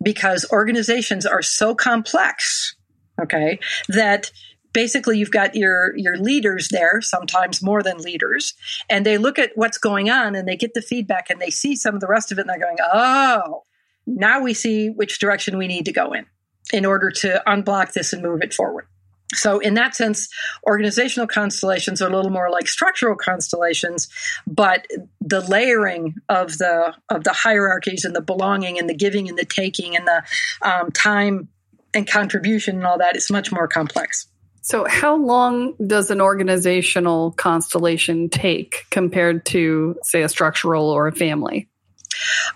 because 0.00 0.46
organizations 0.52 1.26
are 1.26 1.42
so 1.42 1.74
complex. 1.74 2.76
Okay, 3.20 3.58
that 3.88 4.30
basically 4.74 5.18
you've 5.18 5.30
got 5.30 5.54
your 5.54 5.96
your 5.96 6.18
leaders 6.18 6.68
there 6.68 7.00
sometimes 7.00 7.62
more 7.62 7.82
than 7.82 7.96
leaders 7.96 8.52
and 8.90 9.06
they 9.06 9.16
look 9.16 9.38
at 9.38 9.52
what's 9.54 9.78
going 9.78 10.10
on 10.10 10.34
and 10.34 10.46
they 10.46 10.56
get 10.56 10.74
the 10.74 10.82
feedback 10.82 11.30
and 11.30 11.40
they 11.40 11.48
see 11.48 11.74
some 11.74 11.94
of 11.94 12.02
the 12.02 12.06
rest 12.06 12.30
of 12.30 12.38
it 12.38 12.42
and 12.42 12.50
they're 12.50 12.58
going 12.58 12.76
oh 12.92 13.62
now 14.06 14.40
we 14.40 14.54
see 14.54 14.90
which 14.90 15.18
direction 15.18 15.56
we 15.56 15.66
need 15.66 15.86
to 15.86 15.92
go 15.92 16.12
in 16.12 16.26
in 16.72 16.84
order 16.84 17.10
to 17.10 17.42
unblock 17.46 17.92
this 17.92 18.12
and 18.12 18.22
move 18.22 18.40
it 18.42 18.54
forward. 18.54 18.86
So, 19.32 19.58
in 19.58 19.74
that 19.74 19.96
sense, 19.96 20.28
organizational 20.64 21.26
constellations 21.26 22.00
are 22.00 22.08
a 22.08 22.14
little 22.14 22.30
more 22.30 22.50
like 22.50 22.68
structural 22.68 23.16
constellations, 23.16 24.08
but 24.46 24.86
the 25.20 25.40
layering 25.40 26.14
of 26.28 26.58
the 26.58 26.94
of 27.08 27.24
the 27.24 27.32
hierarchies 27.32 28.04
and 28.04 28.14
the 28.14 28.20
belonging 28.20 28.78
and 28.78 28.88
the 28.88 28.94
giving 28.94 29.28
and 29.28 29.36
the 29.36 29.44
taking 29.44 29.96
and 29.96 30.06
the 30.06 30.22
um, 30.62 30.92
time 30.92 31.48
and 31.94 32.06
contribution 32.06 32.76
and 32.76 32.86
all 32.86 32.98
that 32.98 33.16
is 33.16 33.30
much 33.30 33.50
more 33.50 33.66
complex. 33.66 34.28
So, 34.64 34.86
how 34.88 35.14
long 35.14 35.74
does 35.86 36.10
an 36.10 36.22
organizational 36.22 37.32
constellation 37.32 38.30
take 38.30 38.86
compared 38.88 39.44
to, 39.46 39.96
say, 40.02 40.22
a 40.22 40.28
structural 40.30 40.88
or 40.88 41.06
a 41.06 41.12
family? 41.12 41.68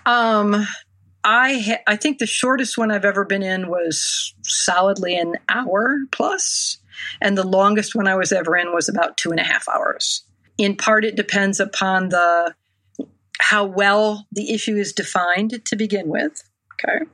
Um, 0.07 0.65
I 1.23 1.59
ha- 1.59 1.83
I 1.85 1.97
think 1.97 2.17
the 2.17 2.25
shortest 2.25 2.79
one 2.79 2.89
I've 2.89 3.05
ever 3.05 3.25
been 3.25 3.43
in 3.43 3.69
was 3.69 4.33
solidly 4.43 5.19
an 5.19 5.35
hour 5.49 5.99
plus, 6.11 6.79
and 7.21 7.37
the 7.37 7.45
longest 7.45 7.93
one 7.93 8.07
I 8.07 8.15
was 8.15 8.31
ever 8.31 8.57
in 8.57 8.73
was 8.73 8.89
about 8.89 9.17
two 9.17 9.29
and 9.29 9.39
a 9.39 9.43
half 9.43 9.69
hours. 9.69 10.23
In 10.57 10.75
part, 10.75 11.05
it 11.05 11.15
depends 11.15 11.59
upon 11.59 12.09
the 12.09 12.55
how 13.39 13.65
well 13.65 14.25
the 14.31 14.51
issue 14.51 14.77
is 14.77 14.93
defined 14.93 15.63
to 15.63 15.75
begin 15.75 16.07
with. 16.07 16.48
Okay. 16.79 17.05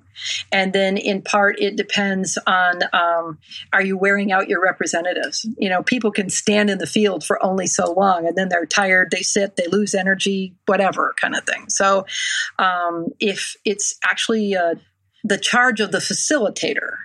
And 0.51 0.71
then 0.71 0.97
in 0.97 1.21
part, 1.21 1.60
it 1.60 1.75
depends 1.75 2.38
on 2.47 2.84
um, 2.93 3.39
are 3.73 3.82
you 3.82 3.97
wearing 3.97 4.32
out 4.32 4.47
your 4.47 4.62
representatives? 4.62 5.45
You 5.58 5.69
know, 5.69 5.84
people 5.84 6.12
can 6.12 6.30
stand 6.30 6.69
in 6.69 6.78
the 6.78 6.88
field 6.88 7.23
for 7.23 7.43
only 7.43 7.67
so 7.67 7.91
long 7.91 8.28
and 8.28 8.36
then 8.38 8.49
they're 8.49 8.65
tired, 8.65 9.10
they 9.12 9.21
sit, 9.21 9.56
they 9.56 9.67
lose 9.67 9.93
energy, 9.93 10.56
whatever 10.65 11.13
kind 11.19 11.36
of 11.36 11.43
thing. 11.43 11.65
So 11.69 12.06
um, 12.60 13.08
if 13.19 13.58
it's 13.65 13.97
actually 14.04 14.56
uh, 14.56 14.75
the 15.23 15.38
charge 15.38 15.82
of 15.82 15.91
the 15.91 15.97
facilitator 15.97 16.97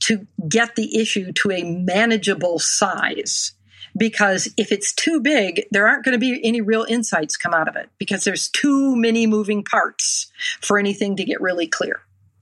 to 0.00 0.26
get 0.48 0.76
the 0.76 0.98
issue 0.98 1.32
to 1.32 1.52
a 1.52 1.62
manageable 1.62 2.58
size, 2.58 3.52
because 3.96 4.52
if 4.56 4.72
it's 4.72 4.92
too 4.92 5.20
big, 5.20 5.66
there 5.70 5.88
aren't 5.88 6.04
going 6.04 6.12
to 6.12 6.18
be 6.18 6.40
any 6.44 6.60
real 6.60 6.84
insights 6.88 7.36
come 7.36 7.54
out 7.54 7.68
of 7.68 7.76
it 7.76 7.88
because 7.98 8.24
there's 8.24 8.48
too 8.48 8.94
many 8.94 9.26
moving 9.26 9.64
parts 9.64 10.30
for 10.60 10.78
anything 10.78 11.16
to 11.16 11.24
get 11.24 11.40
really 11.40 11.66
clear. 11.66 12.00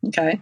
Okay. 0.08 0.40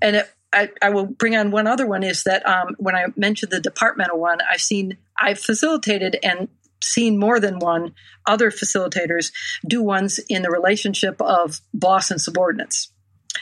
And 0.00 0.16
it, 0.16 0.30
I, 0.52 0.68
I, 0.82 0.90
will 0.90 1.06
bring 1.06 1.34
on 1.34 1.50
one 1.50 1.66
other 1.66 1.86
one 1.86 2.02
is 2.02 2.24
that 2.24 2.46
um, 2.46 2.74
when 2.78 2.94
I 2.94 3.06
mentioned 3.16 3.52
the 3.52 3.60
departmental 3.60 4.18
one, 4.18 4.38
I've 4.50 4.60
seen, 4.60 4.98
I've 5.18 5.38
facilitated 5.38 6.18
and 6.22 6.48
seen 6.82 7.18
more 7.18 7.40
than 7.40 7.58
one 7.58 7.94
other 8.26 8.50
facilitators 8.50 9.32
do 9.66 9.82
ones 9.82 10.18
in 10.28 10.42
the 10.42 10.50
relationship 10.50 11.20
of 11.22 11.60
boss 11.72 12.10
and 12.10 12.20
subordinates. 12.20 12.90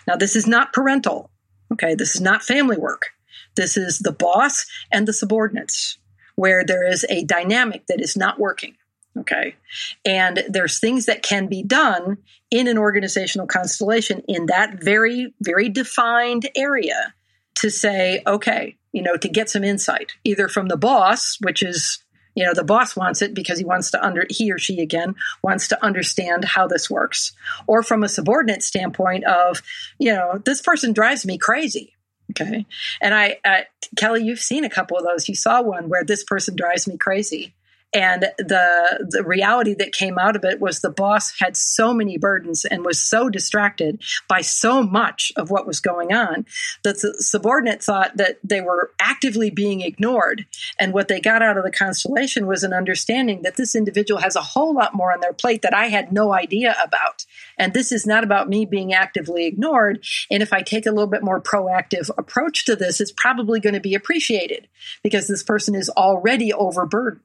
Now, 0.06 0.16
this 0.16 0.36
is 0.36 0.46
not 0.46 0.72
parental. 0.72 1.30
Okay. 1.72 1.94
This 1.94 2.14
is 2.14 2.20
not 2.20 2.42
family 2.42 2.76
work. 2.76 3.10
This 3.56 3.76
is 3.76 3.98
the 3.98 4.12
boss 4.12 4.66
and 4.92 5.08
the 5.08 5.12
subordinates 5.12 5.98
where 6.36 6.64
there 6.64 6.86
is 6.86 7.04
a 7.08 7.24
dynamic 7.24 7.86
that 7.88 8.00
is 8.00 8.16
not 8.16 8.38
working. 8.38 8.76
Okay. 9.18 9.56
And 10.04 10.44
there's 10.48 10.78
things 10.78 11.06
that 11.06 11.22
can 11.22 11.48
be 11.48 11.62
done 11.62 12.18
in 12.50 12.68
an 12.68 12.78
organizational 12.78 13.46
constellation 13.46 14.22
in 14.28 14.46
that 14.46 14.82
very, 14.82 15.34
very 15.40 15.68
defined 15.68 16.48
area 16.56 17.14
to 17.56 17.70
say, 17.70 18.22
okay, 18.26 18.76
you 18.92 19.02
know, 19.02 19.16
to 19.16 19.28
get 19.28 19.50
some 19.50 19.64
insight, 19.64 20.12
either 20.24 20.48
from 20.48 20.68
the 20.68 20.76
boss, 20.76 21.36
which 21.40 21.62
is, 21.62 22.02
you 22.34 22.44
know, 22.44 22.54
the 22.54 22.64
boss 22.64 22.96
wants 22.96 23.20
it 23.20 23.34
because 23.34 23.58
he 23.58 23.64
wants 23.64 23.90
to 23.90 24.04
under, 24.04 24.26
he 24.30 24.52
or 24.52 24.58
she 24.58 24.80
again 24.80 25.14
wants 25.42 25.68
to 25.68 25.84
understand 25.84 26.44
how 26.44 26.66
this 26.66 26.88
works, 26.88 27.32
or 27.66 27.82
from 27.82 28.02
a 28.02 28.08
subordinate 28.08 28.62
standpoint 28.62 29.24
of, 29.24 29.60
you 29.98 30.12
know, 30.12 30.40
this 30.44 30.62
person 30.62 30.92
drives 30.92 31.26
me 31.26 31.36
crazy. 31.36 31.94
Okay. 32.30 32.64
And 33.00 33.12
I, 33.12 33.38
uh, 33.44 33.62
Kelle, 33.96 34.16
you've 34.16 34.38
seen 34.38 34.64
a 34.64 34.70
couple 34.70 34.96
of 34.96 35.04
those. 35.04 35.28
You 35.28 35.34
saw 35.34 35.62
one 35.62 35.88
where 35.88 36.04
this 36.04 36.22
person 36.22 36.54
drives 36.54 36.86
me 36.86 36.96
crazy. 36.96 37.54
And 37.92 38.22
the 38.38 39.06
the 39.08 39.24
reality 39.24 39.74
that 39.74 39.92
came 39.92 40.16
out 40.16 40.36
of 40.36 40.44
it 40.44 40.60
was 40.60 40.80
the 40.80 40.90
boss 40.90 41.34
had 41.40 41.56
so 41.56 41.92
many 41.92 42.18
burdens 42.18 42.64
and 42.64 42.84
was 42.84 43.00
so 43.00 43.28
distracted 43.28 44.00
by 44.28 44.42
so 44.42 44.82
much 44.82 45.32
of 45.36 45.50
what 45.50 45.66
was 45.66 45.80
going 45.80 46.12
on 46.12 46.46
that 46.84 47.00
the 47.00 47.14
subordinate 47.18 47.82
thought 47.82 48.16
that 48.16 48.38
they 48.44 48.60
were 48.60 48.92
actively 49.00 49.50
being 49.50 49.80
ignored. 49.80 50.46
And 50.78 50.92
what 50.92 51.08
they 51.08 51.20
got 51.20 51.42
out 51.42 51.56
of 51.56 51.64
the 51.64 51.72
constellation 51.72 52.46
was 52.46 52.62
an 52.62 52.72
understanding 52.72 53.42
that 53.42 53.56
this 53.56 53.74
individual 53.74 54.20
has 54.20 54.36
a 54.36 54.40
whole 54.40 54.72
lot 54.72 54.94
more 54.94 55.12
on 55.12 55.20
their 55.20 55.32
plate 55.32 55.62
that 55.62 55.74
I 55.74 55.86
had 55.86 56.12
no 56.12 56.32
idea 56.32 56.76
about. 56.84 57.26
And 57.58 57.74
this 57.74 57.90
is 57.90 58.06
not 58.06 58.22
about 58.22 58.48
me 58.48 58.66
being 58.66 58.94
actively 58.94 59.46
ignored. 59.46 60.04
And 60.30 60.44
if 60.44 60.52
I 60.52 60.62
take 60.62 60.86
a 60.86 60.90
little 60.90 61.08
bit 61.08 61.24
more 61.24 61.40
proactive 61.40 62.08
approach 62.16 62.66
to 62.66 62.76
this, 62.76 63.00
it's 63.00 63.12
probably 63.12 63.58
going 63.58 63.74
to 63.74 63.80
be 63.80 63.96
appreciated 63.96 64.68
because 65.02 65.26
this 65.26 65.42
person 65.42 65.74
is 65.74 65.90
already 65.90 66.52
overburdened 66.52 67.22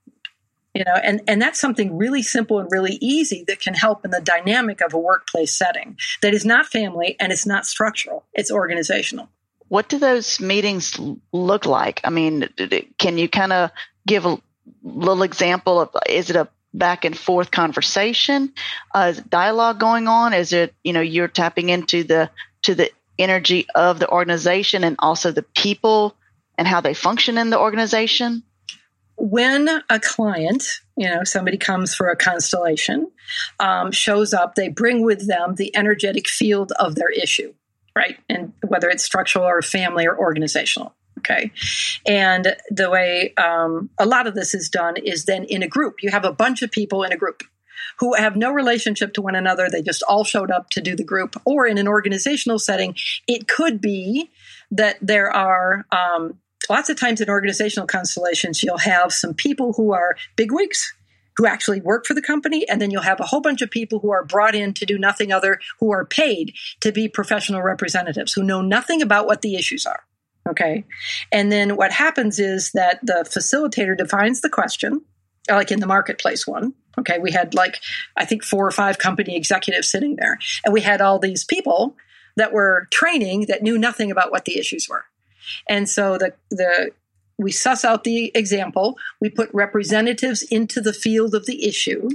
you 0.75 0.83
know 0.83 0.93
and 1.03 1.21
and 1.27 1.41
that's 1.41 1.59
something 1.59 1.97
really 1.97 2.21
simple 2.21 2.59
and 2.59 2.69
really 2.69 2.97
easy 3.01 3.43
that 3.47 3.59
can 3.59 3.73
help 3.73 4.05
in 4.05 4.11
the 4.11 4.21
dynamic 4.21 4.81
of 4.81 4.93
a 4.93 4.99
workplace 4.99 5.57
setting 5.57 5.97
that 6.21 6.33
is 6.33 6.45
not 6.45 6.67
family 6.67 7.15
and 7.19 7.31
it's 7.31 7.47
not 7.47 7.65
structural 7.65 8.25
it's 8.33 8.51
organizational. 8.51 9.29
What 9.67 9.89
do 9.89 9.97
those 9.97 10.39
meetings 10.39 10.99
look 11.31 11.65
like? 11.65 12.01
I 12.03 12.09
mean 12.09 12.49
can 12.99 13.17
you 13.17 13.29
kind 13.29 13.53
of 13.53 13.71
give 14.05 14.25
a 14.25 14.39
little 14.83 15.23
example 15.23 15.79
of 15.79 15.89
is 16.07 16.29
it 16.29 16.35
a 16.35 16.47
back 16.73 17.05
and 17.05 17.17
forth 17.17 17.51
conversation 17.51 18.53
uh, 18.93 19.13
dialogue 19.29 19.79
going 19.79 20.09
on? 20.09 20.33
Is 20.33 20.51
it 20.51 20.75
you 20.83 20.93
know 20.93 21.01
you're 21.01 21.29
tapping 21.29 21.69
into 21.69 22.03
the 22.03 22.29
to 22.63 22.75
the 22.75 22.91
energy 23.17 23.65
of 23.73 23.99
the 23.99 24.09
organization 24.09 24.83
and 24.83 24.97
also 24.99 25.31
the 25.31 25.43
people 25.43 26.15
and 26.57 26.67
how 26.67 26.81
they 26.81 26.93
function 26.93 27.38
in 27.38 27.49
the 27.49 27.59
organization 27.59 28.43
when 29.17 29.69
a 29.89 29.99
client, 29.99 30.63
you 30.97 31.10
know, 31.10 31.23
somebody 31.23 31.58
comes 31.58 31.95
for 31.95 32.10
a 32.10 32.15
constellation, 32.15 33.12
um, 33.60 33.91
shows 33.91 34.34
up, 34.34 34.56
they 34.56 34.69
bring 34.69 35.04
with 35.04 35.28
them 35.28 35.56
the 35.56 35.75
energetic 35.75 36.28
field 36.28 36.71
of 36.73 36.95
their 36.95 37.10
issue, 37.10 37.54
right? 37.95 38.17
And 38.30 38.54
whether 38.67 38.89
it's 38.89 39.04
structural 39.04 39.45
or 39.45 39.62
family 39.62 40.06
or 40.06 40.17
organizational. 40.17 40.93
Okay. 41.19 41.51
And 42.06 42.56
the 42.69 42.89
way 42.89 43.34
um, 43.36 43.89
a 43.97 44.06
lot 44.06 44.28
of 44.28 44.36
this 44.36 44.54
is 44.54 44.69
done 44.69 44.95
is 44.97 45.25
then 45.25 45.45
in 45.45 45.63
a 45.63 45.67
group. 45.67 46.04
You 46.04 46.12
have 46.12 46.25
a 46.25 46.34
bunch 46.34 46.62
of 46.62 46.71
people 46.71 47.04
in 47.04 47.12
a 47.12 47.17
group 47.17 47.41
who 47.99 48.13
have 48.15 48.36
no 48.36 48.51
relationship 48.51 49.13
to 49.13 49.21
one 49.21 49.36
another. 49.36 49.69
They 49.69 49.82
just 49.82 50.04
all 50.04 50.23
showed 50.23 50.51
up 50.51 50.69
to 50.71 50.82
do 50.82 50.95
the 50.95 51.04
group. 51.04 51.41
Or 51.45 51.65
in 51.65 51.78
an 51.78 51.88
organizational 51.88 52.60
setting, 52.60 52.95
it 53.28 53.47
could 53.47 53.80
be 53.80 54.30
that 54.71 54.97
there 55.01 55.32
are 55.32 55.86
um, 55.91 56.38
lots 56.69 56.89
of 56.89 56.99
times 56.99 57.21
in 57.21 57.30
organizational 57.30 57.88
constellations, 57.88 58.63
you'll 58.63 58.78
have 58.78 59.12
some 59.12 59.34
people 59.34 59.73
who 59.73 59.93
are 59.93 60.15
bigwigs 60.36 60.93
who 61.38 61.45
actually 61.45 61.82
work 61.82 62.06
for 62.06 62.13
the 62.13 62.21
company, 62.21 62.67
and 62.69 62.82
then 62.82 62.91
you'll 62.91 63.01
have 63.01 63.19
a 63.19 63.25
whole 63.25 63.41
bunch 63.41 63.62
of 63.62 63.69
people 63.69 63.99
who 63.99 64.12
are 64.12 64.23
brought 64.23 64.56
in 64.56 64.73
to 64.73 64.86
do 64.86 64.97
nothing 64.97 65.32
other, 65.32 65.60
who 65.80 65.91
are 65.91 66.06
paid 66.06 66.54
to 66.80 66.91
be 66.91 67.08
professional 67.10 67.62
representatives, 67.62 68.34
who 68.34 68.43
know 68.43 68.62
nothing 68.62 69.01
about 69.01 69.25
what 69.25 69.41
the 69.41 69.56
issues 69.56 69.86
are. 69.86 70.04
Okay. 70.47 70.86
And 71.32 71.51
then 71.51 71.75
what 71.75 71.91
happens 71.91 72.39
is 72.39 72.71
that 72.73 72.99
the 73.04 73.25
facilitator 73.28 73.97
defines 73.97 74.41
the 74.41 74.49
question, 74.49 75.01
like 75.49 75.71
in 75.71 75.80
the 75.80 75.88
marketplace 75.88 76.47
one. 76.47 76.73
Okay. 76.97 77.19
We 77.19 77.32
had 77.32 77.54
like, 77.54 77.80
I 78.15 78.25
think 78.25 78.43
four 78.43 78.65
or 78.65 78.71
five 78.71 78.97
company 78.97 79.36
executives 79.36 79.91
sitting 79.91 80.15
there, 80.15 80.38
and 80.63 80.73
we 80.73 80.82
had 80.82 81.01
all 81.01 81.19
these 81.19 81.43
people 81.43 81.97
that 82.38 82.54
were 82.54 82.88
training 82.91 83.47
that 83.47 83.63
knew 83.63 83.78
nothing 83.78 84.12
about 84.12 84.32
what 84.32 84.45
the 84.45 84.58
issues 84.58 84.88
were. 84.89 85.06
And 85.67 85.89
so 85.89 86.17
the 86.17 86.34
the 86.49 86.91
we 87.38 87.51
suss 87.51 87.84
out 87.84 88.03
the 88.03 88.31
example. 88.34 88.97
We 89.19 89.29
put 89.29 89.49
representatives 89.53 90.41
into 90.43 90.79
the 90.79 90.93
field 90.93 91.36
of 91.36 91.45
the 91.45 91.65
issue. 91.65 92.10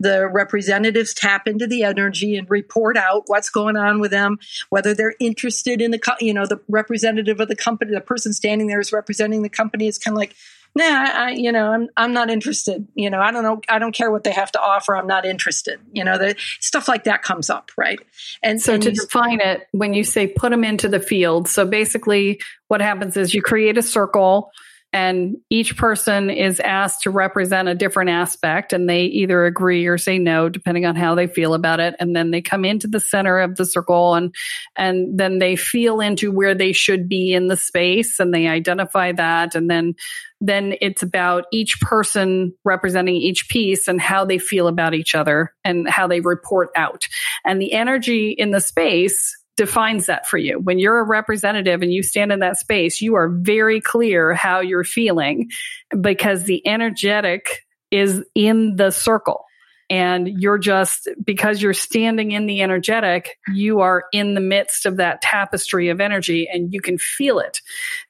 The 0.00 0.28
representatives 0.28 1.14
tap 1.14 1.46
into 1.46 1.66
the 1.66 1.82
energy 1.82 2.36
and 2.36 2.48
report 2.50 2.96
out 2.96 3.22
what's 3.26 3.48
going 3.48 3.76
on 3.76 4.00
with 4.00 4.10
them, 4.10 4.38
whether 4.68 4.92
they're 4.92 5.14
interested 5.18 5.80
in 5.80 5.92
the, 5.92 6.16
you 6.20 6.34
know, 6.34 6.46
the 6.46 6.60
representative 6.68 7.40
of 7.40 7.48
the 7.48 7.56
company, 7.56 7.92
the 7.92 8.00
person 8.00 8.32
standing 8.32 8.66
there 8.66 8.80
is 8.80 8.92
representing 8.92 9.42
the 9.42 9.48
company 9.48 9.86
is 9.86 9.98
kind 9.98 10.14
of 10.14 10.18
like, 10.18 10.34
nah, 10.76 10.84
I, 10.84 11.30
you 11.30 11.50
know, 11.50 11.72
I'm 11.72 11.88
I'm 11.96 12.12
not 12.12 12.30
interested. 12.30 12.86
You 12.94 13.08
know, 13.10 13.18
I 13.18 13.32
don't 13.32 13.42
know, 13.42 13.60
I 13.68 13.78
don't 13.78 13.94
care 13.94 14.10
what 14.10 14.24
they 14.24 14.32
have 14.32 14.52
to 14.52 14.60
offer. 14.60 14.94
I'm 14.94 15.06
not 15.06 15.24
interested. 15.24 15.80
You 15.92 16.04
know, 16.04 16.18
the 16.18 16.36
stuff 16.60 16.86
like 16.86 17.04
that 17.04 17.22
comes 17.22 17.48
up, 17.48 17.72
right? 17.76 17.98
And 18.42 18.60
so 18.60 18.74
and 18.74 18.82
to 18.82 18.92
define 18.92 19.40
it, 19.40 19.66
when 19.72 19.94
you 19.94 20.04
say 20.04 20.26
put 20.26 20.50
them 20.50 20.64
into 20.64 20.88
the 20.88 21.00
field, 21.00 21.48
so 21.48 21.64
basically, 21.64 22.40
what 22.68 22.82
happens 22.82 23.16
is 23.16 23.34
you 23.34 23.42
create 23.42 23.78
a 23.78 23.82
circle 23.82 24.52
and 24.92 25.36
each 25.50 25.76
person 25.76 26.30
is 26.30 26.60
asked 26.60 27.02
to 27.02 27.10
represent 27.10 27.68
a 27.68 27.74
different 27.74 28.10
aspect 28.10 28.72
and 28.72 28.88
they 28.88 29.02
either 29.02 29.44
agree 29.44 29.86
or 29.86 29.98
say 29.98 30.18
no 30.18 30.48
depending 30.48 30.86
on 30.86 30.96
how 30.96 31.14
they 31.14 31.26
feel 31.26 31.54
about 31.54 31.80
it. 31.80 31.94
And 31.98 32.16
then 32.16 32.30
they 32.30 32.40
come 32.40 32.64
into 32.64 32.86
the 32.86 33.00
center 33.00 33.38
of 33.40 33.56
the 33.56 33.66
circle 33.66 34.14
and 34.14 34.34
and 34.76 35.18
then 35.18 35.38
they 35.38 35.56
feel 35.56 36.00
into 36.00 36.32
where 36.32 36.54
they 36.54 36.72
should 36.72 37.08
be 37.08 37.34
in 37.34 37.48
the 37.48 37.56
space 37.56 38.18
and 38.20 38.32
they 38.32 38.46
identify 38.46 39.12
that. 39.12 39.54
And 39.54 39.68
then 39.68 39.94
then 40.40 40.74
it's 40.80 41.02
about 41.02 41.44
each 41.52 41.80
person 41.80 42.52
representing 42.64 43.16
each 43.16 43.48
piece 43.48 43.88
and 43.88 44.00
how 44.00 44.24
they 44.24 44.38
feel 44.38 44.68
about 44.68 44.94
each 44.94 45.14
other 45.14 45.54
and 45.64 45.88
how 45.88 46.06
they 46.06 46.20
report 46.20 46.70
out. 46.76 47.06
And 47.44 47.60
the 47.60 47.72
energy 47.72 48.30
in 48.30 48.50
the 48.50 48.60
space 48.60 49.36
defines 49.56 50.06
that 50.06 50.26
for 50.26 50.38
you. 50.38 50.58
When 50.58 50.78
you're 50.78 50.98
a 50.98 51.04
representative 51.04 51.82
and 51.82 51.92
you 51.92 52.02
stand 52.02 52.32
in 52.32 52.40
that 52.40 52.58
space, 52.58 53.00
you 53.00 53.14
are 53.14 53.28
very 53.28 53.80
clear 53.80 54.34
how 54.34 54.60
you're 54.60 54.84
feeling 54.84 55.50
because 56.00 56.44
the 56.44 56.66
energetic 56.66 57.64
is 57.90 58.22
in 58.34 58.76
the 58.76 58.90
circle. 58.90 59.44
And 59.88 60.26
you're 60.26 60.58
just, 60.58 61.08
because 61.24 61.62
you're 61.62 61.72
standing 61.72 62.32
in 62.32 62.46
the 62.46 62.60
energetic, 62.60 63.38
you 63.54 63.80
are 63.80 64.04
in 64.12 64.34
the 64.34 64.40
midst 64.40 64.84
of 64.84 64.96
that 64.96 65.22
tapestry 65.22 65.88
of 65.90 66.00
energy 66.00 66.48
and 66.52 66.72
you 66.72 66.80
can 66.80 66.98
feel 66.98 67.38
it. 67.38 67.60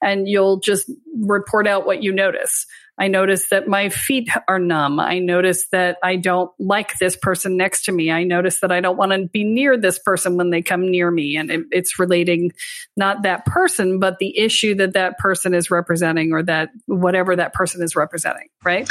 And 0.01 0.27
you'll 0.27 0.59
just 0.59 0.89
report 1.19 1.67
out 1.67 1.85
what 1.85 2.01
you 2.01 2.11
notice. 2.11 2.65
I 2.99 3.09
notice 3.09 3.49
that 3.49 3.67
my 3.67 3.89
feet 3.89 4.29
are 4.47 4.57
numb. 4.57 4.99
I 4.99 5.19
notice 5.19 5.67
that 5.71 5.97
I 6.03 6.15
don't 6.15 6.51
like 6.59 6.97
this 6.97 7.15
person 7.15 7.55
next 7.55 7.85
to 7.85 7.91
me. 7.91 8.11
I 8.11 8.23
notice 8.23 8.61
that 8.61 8.71
I 8.71 8.81
don't 8.81 8.97
want 8.97 9.11
to 9.11 9.27
be 9.27 9.43
near 9.43 9.77
this 9.77 9.99
person 9.99 10.35
when 10.35 10.49
they 10.49 10.63
come 10.63 10.89
near 10.89 11.11
me. 11.11 11.37
And 11.37 11.51
it, 11.51 11.65
it's 11.71 11.99
relating 11.99 12.53
not 12.95 13.23
that 13.23 13.45
person, 13.45 13.99
but 13.99 14.17
the 14.17 14.37
issue 14.37 14.75
that 14.75 14.93
that 14.93 15.19
person 15.19 15.53
is 15.53 15.69
representing 15.69 16.33
or 16.33 16.41
that 16.43 16.69
whatever 16.87 17.35
that 17.35 17.53
person 17.53 17.83
is 17.83 17.95
representing, 17.95 18.47
right? 18.63 18.89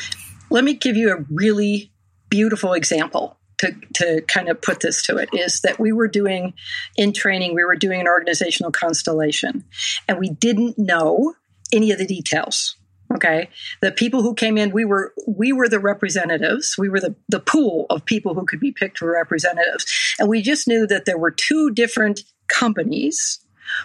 Let 0.51 0.62
me 0.62 0.75
give 0.75 0.97
you 0.97 1.12
a 1.12 1.25
really 1.29 1.92
beautiful 2.29 2.75
example 2.75 3.37
to, 3.59 3.75
to 3.95 4.21
kind 4.23 4.49
of 4.49 4.61
put 4.61 4.81
this 4.81 5.05
to 5.07 5.16
it 5.16 5.31
is 5.33 5.61
that 5.62 5.79
we 5.79 5.92
were 5.92 6.09
doing 6.09 6.55
in 6.97 7.12
training, 7.12 7.55
we 7.55 7.64
were 7.64 7.77
doing 7.77 8.01
an 8.01 8.07
organizational 8.07 8.71
constellation 8.71 9.64
and 10.07 10.19
we 10.19 10.31
didn't 10.31 10.79
know 10.79 11.35
any 11.73 11.90
of 11.90 11.99
the 11.99 12.07
details. 12.07 12.77
Okay. 13.16 13.48
The 13.81 13.92
people 13.92 14.22
who 14.22 14.35
came 14.35 14.59
in, 14.59 14.70
we 14.72 14.85
were 14.85 15.14
we 15.26 15.52
were 15.52 15.68
the 15.68 15.81
representatives. 15.81 16.76
We 16.79 16.88
were 16.88 17.00
the, 17.00 17.16
the 17.29 17.40
pool 17.40 17.87
of 17.88 18.05
people 18.05 18.35
who 18.35 18.44
could 18.44 18.61
be 18.61 18.72
picked 18.72 18.98
for 18.98 19.11
representatives. 19.11 19.87
And 20.18 20.29
we 20.29 20.42
just 20.42 20.68
knew 20.68 20.87
that 20.87 21.07
there 21.07 21.18
were 21.18 21.31
two 21.31 21.70
different 21.70 22.20
companies 22.48 23.40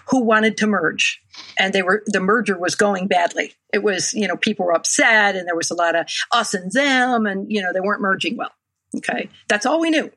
who 0.09 0.23
wanted 0.23 0.57
to 0.57 0.67
merge. 0.67 1.21
And 1.57 1.73
they 1.73 1.81
were 1.81 2.03
the 2.07 2.19
merger 2.19 2.57
was 2.57 2.75
going 2.75 3.07
badly. 3.07 3.53
It 3.73 3.83
was, 3.83 4.13
you 4.13 4.27
know, 4.27 4.35
people 4.35 4.65
were 4.65 4.75
upset 4.75 5.35
and 5.35 5.47
there 5.47 5.55
was 5.55 5.71
a 5.71 5.75
lot 5.75 5.95
of 5.95 6.07
us 6.31 6.53
and 6.53 6.71
them 6.71 7.25
and 7.25 7.51
you 7.51 7.61
know, 7.61 7.71
they 7.73 7.79
weren't 7.79 8.01
merging 8.01 8.35
well. 8.35 8.51
Okay. 8.97 9.29
That's 9.47 9.65
all 9.65 9.79
we 9.79 9.89
knew. 9.89 10.11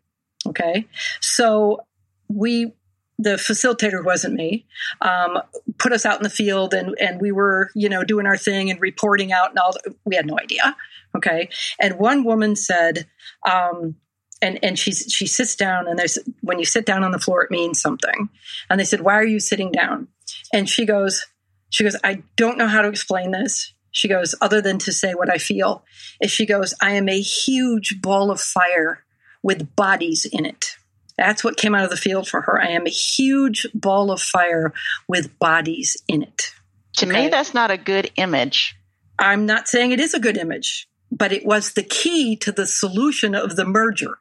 Okay. 0.48 0.86
So 1.20 1.80
we, 2.28 2.74
the 3.18 3.36
facilitator 3.36 4.04
wasn't 4.04 4.34
me, 4.34 4.66
um, 5.00 5.38
put 5.78 5.92
us 5.92 6.04
out 6.04 6.16
in 6.16 6.24
the 6.24 6.30
field 6.30 6.74
and, 6.74 6.94
and 7.00 7.20
we 7.20 7.30
were, 7.32 7.70
you 7.74 7.88
know, 7.88 8.04
doing 8.04 8.26
our 8.26 8.36
thing 8.36 8.70
and 8.70 8.80
reporting 8.80 9.32
out 9.32 9.50
and 9.50 9.58
all. 9.58 9.74
We 10.04 10.16
had 10.16 10.26
no 10.26 10.38
idea. 10.38 10.76
Okay. 11.16 11.48
And 11.80 11.98
one 11.98 12.24
woman 12.24 12.56
said, 12.56 13.06
um, 13.48 13.96
and, 14.42 14.58
and 14.64 14.78
she's, 14.78 15.06
she 15.12 15.26
sits 15.26 15.54
down 15.54 15.86
and 15.86 15.98
there's, 15.98 16.18
when 16.40 16.58
you 16.58 16.64
sit 16.64 16.86
down 16.86 17.04
on 17.04 17.12
the 17.12 17.20
floor, 17.20 17.42
it 17.42 17.50
means 17.50 17.80
something. 17.80 18.28
And 18.68 18.80
they 18.80 18.84
said, 18.84 19.00
why 19.00 19.14
are 19.14 19.26
you 19.26 19.38
sitting 19.38 19.70
down? 19.70 20.08
And 20.52 20.68
she 20.68 20.84
goes, 20.84 21.24
she 21.70 21.84
goes, 21.84 21.96
I 22.02 22.22
don't 22.36 22.58
know 22.58 22.66
how 22.66 22.82
to 22.82 22.88
explain 22.88 23.30
this. 23.30 23.72
She 23.92 24.08
goes, 24.08 24.34
other 24.40 24.60
than 24.60 24.78
to 24.78 24.92
say 24.92 25.14
what 25.14 25.30
I 25.30 25.38
feel, 25.38 25.84
is 26.20 26.32
she 26.32 26.46
goes, 26.46 26.74
I 26.82 26.92
am 26.92 27.08
a 27.08 27.20
huge 27.20 28.02
ball 28.02 28.32
of 28.32 28.40
fire 28.40 29.04
with 29.42 29.76
bodies 29.76 30.24
in 30.24 30.44
it. 30.44 30.76
That's 31.16 31.44
what 31.44 31.56
came 31.56 31.74
out 31.74 31.84
of 31.84 31.90
the 31.90 31.96
field 31.96 32.28
for 32.28 32.40
her. 32.42 32.60
I 32.60 32.70
am 32.70 32.86
a 32.86 32.90
huge 32.90 33.66
ball 33.74 34.10
of 34.10 34.20
fire 34.20 34.72
with 35.08 35.38
bodies 35.38 35.96
in 36.08 36.22
it. 36.22 36.52
To 36.98 37.06
okay? 37.06 37.24
me, 37.24 37.28
that's 37.28 37.54
not 37.54 37.70
a 37.70 37.76
good 37.76 38.10
image. 38.16 38.76
I'm 39.18 39.46
not 39.46 39.68
saying 39.68 39.92
it 39.92 40.00
is 40.00 40.14
a 40.14 40.20
good 40.20 40.36
image, 40.36 40.88
but 41.10 41.32
it 41.32 41.46
was 41.46 41.72
the 41.72 41.82
key 41.82 42.36
to 42.36 42.52
the 42.52 42.66
solution 42.66 43.34
of 43.34 43.56
the 43.56 43.64
merger. 43.64 44.18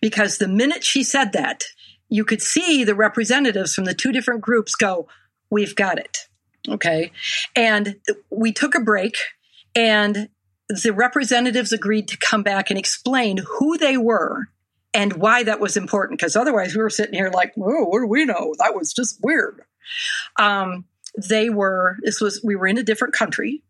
Because 0.00 0.38
the 0.38 0.48
minute 0.48 0.84
she 0.84 1.02
said 1.02 1.32
that, 1.32 1.64
you 2.08 2.24
could 2.24 2.42
see 2.42 2.84
the 2.84 2.94
representatives 2.94 3.74
from 3.74 3.84
the 3.84 3.94
two 3.94 4.12
different 4.12 4.40
groups 4.40 4.74
go, 4.74 5.08
We've 5.50 5.74
got 5.74 5.98
it. 5.98 6.28
Okay. 6.68 7.12
And 7.56 7.96
we 8.30 8.52
took 8.52 8.74
a 8.74 8.80
break 8.80 9.16
and 9.74 10.28
the 10.68 10.92
representatives 10.92 11.72
agreed 11.72 12.08
to 12.08 12.18
come 12.18 12.42
back 12.42 12.68
and 12.68 12.78
explain 12.78 13.38
who 13.38 13.78
they 13.78 13.96
were 13.96 14.48
and 14.98 15.12
why 15.12 15.44
that 15.44 15.60
was 15.60 15.76
important. 15.76 16.18
Because 16.18 16.34
otherwise, 16.34 16.74
we 16.74 16.82
were 16.82 16.90
sitting 16.90 17.14
here 17.14 17.30
like, 17.32 17.54
oh, 17.56 17.84
what 17.84 18.00
do 18.00 18.06
we 18.08 18.24
know? 18.24 18.54
That 18.58 18.74
was 18.74 18.92
just 18.92 19.20
weird. 19.22 19.62
Um, 20.36 20.86
they 21.16 21.50
were, 21.50 21.96
this 22.02 22.20
was, 22.20 22.42
we 22.42 22.56
were 22.56 22.66
in 22.66 22.78
a 22.78 22.82
different 22.82 23.14
country 23.14 23.62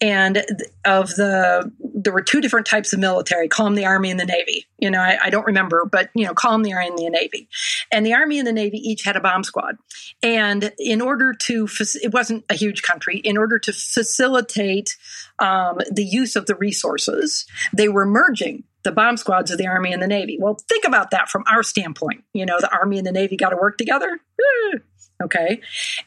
and 0.00 0.44
of 0.84 1.10
the 1.16 1.70
there 1.80 2.12
were 2.12 2.22
two 2.22 2.40
different 2.40 2.66
types 2.66 2.92
of 2.92 2.98
military 2.98 3.48
call 3.48 3.66
them 3.66 3.74
the 3.74 3.84
army 3.84 4.10
and 4.10 4.18
the 4.18 4.24
navy 4.24 4.64
you 4.78 4.90
know 4.90 5.00
I, 5.00 5.18
I, 5.24 5.30
don't 5.30 5.44
remember 5.44 5.84
but 5.84 6.08
you 6.14 6.24
know 6.24 6.32
call 6.32 6.52
them 6.52 6.62
the 6.62 6.72
army 6.72 6.88
and 6.88 6.98
the 6.98 7.10
navy 7.10 7.48
and 7.92 8.06
the 8.06 8.14
army 8.14 8.38
and 8.38 8.46
the 8.46 8.52
navy 8.52 8.78
each 8.78 9.04
had 9.04 9.16
a 9.16 9.20
bomb 9.20 9.44
squad 9.44 9.76
and 10.22 10.72
in 10.78 11.00
order 11.02 11.34
to 11.34 11.68
it 12.02 12.14
wasn't 12.14 12.44
a 12.48 12.54
huge 12.54 12.82
country 12.82 13.18
in 13.18 13.36
order 13.36 13.58
to 13.58 13.72
facilitate 13.72 14.96
um, 15.38 15.78
the 15.90 16.04
use 16.04 16.36
of 16.36 16.46
the 16.46 16.54
resources 16.54 17.46
they 17.74 17.88
were 17.88 18.06
merging 18.06 18.64
the 18.84 18.92
bomb 18.92 19.16
squads 19.16 19.50
of 19.50 19.58
the 19.58 19.66
army 19.66 19.92
and 19.92 20.02
the 20.02 20.06
navy 20.06 20.38
well 20.40 20.58
think 20.68 20.84
about 20.84 21.10
that 21.10 21.28
from 21.28 21.44
our 21.50 21.62
standpoint 21.62 22.24
you 22.32 22.46
know 22.46 22.58
the 22.60 22.72
army 22.72 22.98
and 22.98 23.06
the 23.06 23.12
navy 23.12 23.36
got 23.36 23.50
to 23.50 23.56
work 23.56 23.76
together 23.76 24.20
eh 24.40 24.78
Okay. 25.22 25.60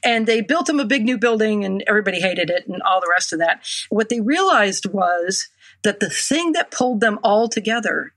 And 0.03 0.25
they 0.25 0.41
built 0.41 0.67
them 0.67 0.79
a 0.79 0.86
big 0.86 1.03
new 1.03 1.17
building 1.17 1.65
and 1.65 1.84
everybody 1.88 2.21
hated 2.21 2.49
it 2.49 2.67
and 2.67 2.81
all 2.81 3.01
the 3.01 3.12
rest 3.12 3.34
of 3.34 3.39
that. 3.39 3.65
What 3.89 4.10
they 4.10 4.21
realized 4.21 4.86
was 4.86 5.49
that 5.84 5.99
the 5.99 6.10
thing 6.10 6.53
that 6.53 6.71
pulled 6.71 7.01
them 7.01 7.19
all 7.23 7.49
together 7.49 8.13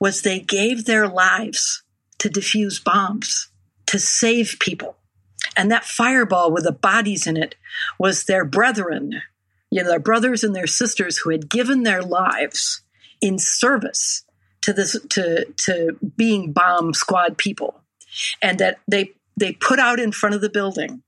was 0.00 0.20
they 0.20 0.40
gave 0.40 0.84
their 0.84 1.08
lives 1.08 1.82
to 2.18 2.28
defuse 2.28 2.82
bombs, 2.82 3.48
to 3.86 3.98
save 3.98 4.56
people. 4.60 4.96
And 5.56 5.70
that 5.70 5.84
fireball 5.84 6.52
with 6.52 6.64
the 6.64 6.72
bodies 6.72 7.26
in 7.26 7.36
it 7.36 7.54
was 7.98 8.24
their 8.24 8.44
brethren, 8.44 9.22
you 9.70 9.82
know, 9.82 9.88
their 9.88 9.98
brothers 9.98 10.44
and 10.44 10.54
their 10.54 10.66
sisters 10.66 11.18
who 11.18 11.30
had 11.30 11.48
given 11.48 11.84
their 11.84 12.02
lives 12.02 12.82
in 13.24 13.38
service 13.38 14.24
to 14.60 14.72
this 14.72 14.96
to 15.10 15.46
to 15.56 15.98
being 16.16 16.52
bomb 16.52 16.94
squad 16.94 17.38
people. 17.38 17.80
And 18.40 18.58
that 18.58 18.78
they 18.86 19.12
they 19.36 19.52
put 19.52 19.78
out 19.78 19.98
in 19.98 20.12
front 20.12 20.34
of 20.34 20.40
the 20.40 20.50
building 20.50 21.02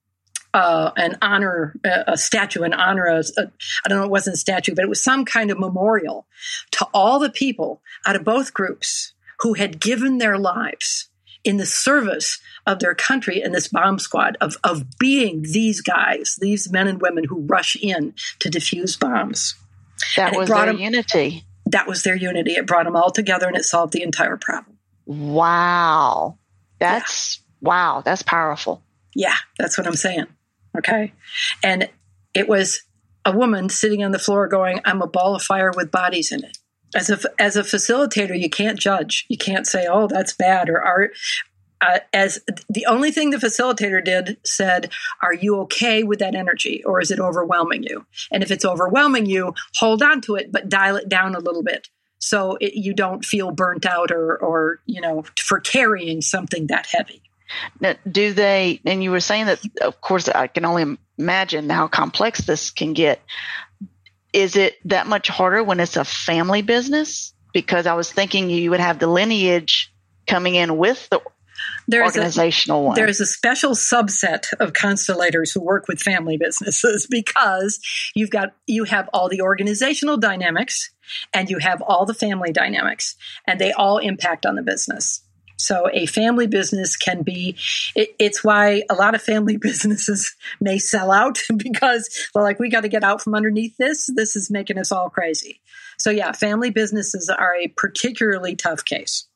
uh, 0.54 0.90
an 0.96 1.18
honor, 1.20 1.74
a 1.84 2.16
statue, 2.16 2.62
an 2.62 2.72
honor, 2.72 3.04
a, 3.04 3.18
a, 3.36 3.52
I 3.84 3.88
don't 3.88 3.98
know, 3.98 4.04
it 4.04 4.10
wasn't 4.10 4.34
a 4.34 4.38
statue, 4.38 4.74
but 4.74 4.84
it 4.84 4.88
was 4.88 5.04
some 5.04 5.26
kind 5.26 5.50
of 5.50 5.58
memorial 5.58 6.26
to 6.72 6.86
all 6.94 7.18
the 7.18 7.28
people 7.28 7.82
out 8.06 8.16
of 8.16 8.24
both 8.24 8.54
groups 8.54 9.12
who 9.40 9.52
had 9.52 9.78
given 9.80 10.16
their 10.16 10.38
lives 10.38 11.10
in 11.44 11.58
the 11.58 11.66
service 11.66 12.40
of 12.66 12.78
their 12.78 12.94
country 12.94 13.42
and 13.42 13.54
this 13.54 13.68
bomb 13.68 13.98
squad 13.98 14.38
of, 14.40 14.56
of 14.64 14.98
being 14.98 15.42
these 15.42 15.82
guys, 15.82 16.38
these 16.40 16.72
men 16.72 16.88
and 16.88 17.02
women 17.02 17.24
who 17.24 17.42
rush 17.42 17.76
in 17.76 18.14
to 18.38 18.48
defuse 18.50 18.98
bombs. 18.98 19.54
That 20.16 20.34
was 20.34 20.48
their 20.48 20.66
them, 20.66 20.78
unity. 20.78 21.44
That 21.66 21.86
was 21.86 22.02
their 22.02 22.16
unity. 22.16 22.52
It 22.52 22.66
brought 22.66 22.84
them 22.84 22.96
all 22.96 23.10
together 23.10 23.46
and 23.46 23.56
it 23.56 23.64
solved 23.64 23.92
the 23.92 24.02
entire 24.02 24.36
problem. 24.36 24.78
Wow. 25.06 26.38
That's 26.78 27.40
Wow, 27.60 28.02
that's 28.04 28.22
powerful. 28.22 28.82
Yeah, 29.14 29.34
that's 29.58 29.78
what 29.78 29.86
I'm 29.86 29.96
saying. 29.96 30.26
Okay. 30.76 31.12
And 31.62 31.88
it 32.34 32.48
was 32.48 32.82
a 33.24 33.32
woman 33.32 33.68
sitting 33.68 34.04
on 34.04 34.12
the 34.12 34.18
floor 34.18 34.46
going, 34.46 34.80
I'm 34.84 35.02
a 35.02 35.06
ball 35.06 35.34
of 35.34 35.42
fire 35.42 35.72
with 35.74 35.90
bodies 35.90 36.32
in 36.32 36.44
it. 36.44 36.58
As 36.94 37.10
a, 37.10 37.18
as 37.40 37.56
a 37.56 37.62
facilitator, 37.62 38.38
you 38.38 38.48
can't 38.48 38.78
judge. 38.78 39.26
You 39.28 39.36
can't 39.36 39.66
say, 39.66 39.86
oh, 39.90 40.06
that's 40.06 40.32
bad. 40.32 40.68
Or 40.68 40.80
are, 40.80 41.10
uh, 41.80 41.98
as 42.12 42.40
the 42.68 42.86
only 42.86 43.10
thing 43.10 43.30
the 43.30 43.36
facilitator 43.36 44.02
did 44.02 44.38
said, 44.44 44.90
Are 45.22 45.34
you 45.34 45.60
okay 45.60 46.02
with 46.02 46.18
that 46.20 46.34
energy 46.34 46.82
or 46.84 47.00
is 47.00 47.10
it 47.10 47.20
overwhelming 47.20 47.82
you? 47.82 48.06
And 48.30 48.42
if 48.42 48.50
it's 48.50 48.64
overwhelming 48.64 49.26
you, 49.26 49.54
hold 49.74 50.02
on 50.02 50.20
to 50.22 50.36
it, 50.36 50.50
but 50.50 50.68
dial 50.68 50.96
it 50.96 51.08
down 51.08 51.34
a 51.34 51.40
little 51.40 51.62
bit 51.62 51.88
so 52.18 52.56
it, 52.60 52.74
you 52.74 52.94
don't 52.94 53.24
feel 53.24 53.50
burnt 53.50 53.86
out 53.86 54.10
or, 54.10 54.36
or, 54.36 54.80
you 54.86 55.00
know, 55.00 55.24
for 55.38 55.60
carrying 55.60 56.22
something 56.22 56.68
that 56.68 56.86
heavy. 56.86 57.22
Now, 57.80 57.94
do 58.10 58.32
they, 58.32 58.80
and 58.84 59.02
you 59.02 59.10
were 59.10 59.20
saying 59.20 59.46
that, 59.46 59.60
of 59.80 60.00
course, 60.00 60.28
I 60.28 60.48
can 60.48 60.64
only 60.64 60.98
imagine 61.16 61.70
how 61.70 61.86
complex 61.86 62.40
this 62.40 62.70
can 62.70 62.92
get. 62.92 63.20
Is 64.32 64.56
it 64.56 64.76
that 64.86 65.06
much 65.06 65.28
harder 65.28 65.62
when 65.62 65.78
it's 65.78 65.96
a 65.96 66.04
family 66.04 66.62
business? 66.62 67.32
Because 67.52 67.86
I 67.86 67.94
was 67.94 68.10
thinking 68.10 68.50
you 68.50 68.70
would 68.70 68.80
have 68.80 68.98
the 68.98 69.06
lineage 69.06 69.92
coming 70.26 70.56
in 70.56 70.76
with 70.76 71.08
the 71.08 71.20
there's 71.88 72.16
organizational 72.16 72.80
a, 72.80 72.84
one. 72.84 72.94
There's 72.94 73.20
a 73.20 73.26
special 73.26 73.72
subset 73.72 74.52
of 74.60 74.72
constellators 74.72 75.52
who 75.52 75.60
work 75.60 75.88
with 75.88 76.00
family 76.00 76.36
businesses 76.36 77.06
because 77.10 77.80
you've 78.14 78.30
got 78.30 78.54
you 78.66 78.84
have 78.84 79.08
all 79.12 79.28
the 79.28 79.40
organizational 79.40 80.16
dynamics 80.16 80.90
and 81.32 81.50
you 81.50 81.58
have 81.58 81.82
all 81.82 82.06
the 82.06 82.14
family 82.14 82.52
dynamics 82.52 83.16
and 83.46 83.60
they 83.60 83.72
all 83.72 83.98
impact 83.98 84.46
on 84.46 84.56
the 84.56 84.62
business. 84.62 85.22
So 85.58 85.88
a 85.92 86.06
family 86.06 86.46
business 86.46 86.96
can 86.96 87.22
be, 87.22 87.56
it, 87.94 88.10
it's 88.18 88.44
why 88.44 88.82
a 88.90 88.94
lot 88.94 89.14
of 89.14 89.22
family 89.22 89.56
businesses 89.60 90.34
may 90.60 90.78
sell 90.78 91.10
out 91.10 91.38
because 91.56 92.28
they're 92.34 92.42
like, 92.42 92.58
we 92.58 92.70
got 92.70 92.82
to 92.82 92.88
get 92.88 93.04
out 93.04 93.22
from 93.22 93.34
underneath 93.34 93.76
this. 93.78 94.08
This 94.14 94.36
is 94.36 94.50
making 94.50 94.78
us 94.78 94.92
all 94.92 95.10
crazy. 95.10 95.60
So 95.98 96.10
yeah, 96.10 96.32
family 96.32 96.70
businesses 96.70 97.30
are 97.30 97.54
a 97.54 97.68
particularly 97.68 98.54
tough 98.54 98.84
case. 98.84 99.26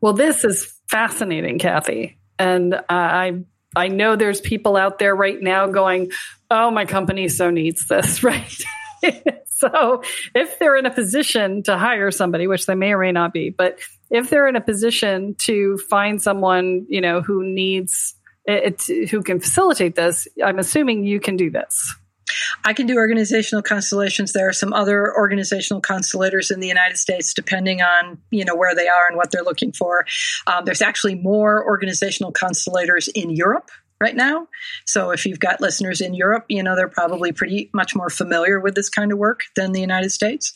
Well, 0.00 0.12
this 0.12 0.44
is 0.44 0.74
fascinating, 0.88 1.58
Kathy. 1.58 2.18
And 2.38 2.74
uh, 2.74 2.82
I, 2.88 3.44
I 3.76 3.88
know 3.88 4.16
there's 4.16 4.40
people 4.40 4.76
out 4.76 4.98
there 4.98 5.14
right 5.14 5.40
now 5.40 5.66
going, 5.66 6.10
oh, 6.50 6.70
my 6.70 6.84
company 6.84 7.28
so 7.28 7.50
needs 7.50 7.86
this, 7.86 8.22
right? 8.24 8.62
so 9.46 10.02
if 10.34 10.58
they're 10.58 10.76
in 10.76 10.86
a 10.86 10.90
position 10.90 11.62
to 11.64 11.76
hire 11.76 12.10
somebody, 12.10 12.46
which 12.46 12.66
they 12.66 12.74
may 12.74 12.92
or 12.92 12.98
may 12.98 13.12
not 13.12 13.32
be, 13.32 13.50
but 13.50 13.78
if 14.10 14.30
they're 14.30 14.48
in 14.48 14.56
a 14.56 14.60
position 14.60 15.34
to 15.36 15.78
find 15.88 16.20
someone, 16.20 16.86
you 16.88 17.00
know, 17.00 17.20
who 17.22 17.44
needs 17.44 18.14
it, 18.44 18.82
who 19.10 19.22
can 19.22 19.40
facilitate 19.40 19.94
this, 19.94 20.26
I'm 20.44 20.58
assuming 20.58 21.04
you 21.04 21.20
can 21.20 21.36
do 21.36 21.50
this. 21.50 21.94
I 22.64 22.72
can 22.72 22.86
do 22.86 22.96
organizational 22.96 23.62
constellations. 23.62 24.32
There 24.32 24.48
are 24.48 24.52
some 24.52 24.72
other 24.72 25.14
organizational 25.14 25.82
constellators 25.82 26.50
in 26.50 26.60
the 26.60 26.68
United 26.68 26.96
States, 26.96 27.34
depending 27.34 27.82
on 27.82 28.18
you 28.30 28.44
know 28.44 28.56
where 28.56 28.74
they 28.74 28.88
are 28.88 29.06
and 29.08 29.16
what 29.16 29.30
they're 29.30 29.42
looking 29.42 29.72
for. 29.72 30.06
Um, 30.46 30.64
there's 30.64 30.82
actually 30.82 31.14
more 31.14 31.64
organizational 31.64 32.32
constellators 32.32 33.08
in 33.14 33.30
Europe 33.30 33.70
right 34.00 34.16
now. 34.16 34.48
So 34.86 35.10
if 35.10 35.26
you've 35.26 35.40
got 35.40 35.60
listeners 35.60 36.00
in 36.00 36.14
Europe, 36.14 36.46
you 36.48 36.62
know 36.62 36.74
they're 36.74 36.88
probably 36.88 37.32
pretty 37.32 37.70
much 37.74 37.94
more 37.94 38.10
familiar 38.10 38.58
with 38.60 38.74
this 38.74 38.88
kind 38.88 39.12
of 39.12 39.18
work 39.18 39.42
than 39.56 39.72
the 39.72 39.80
United 39.80 40.10
States. 40.10 40.54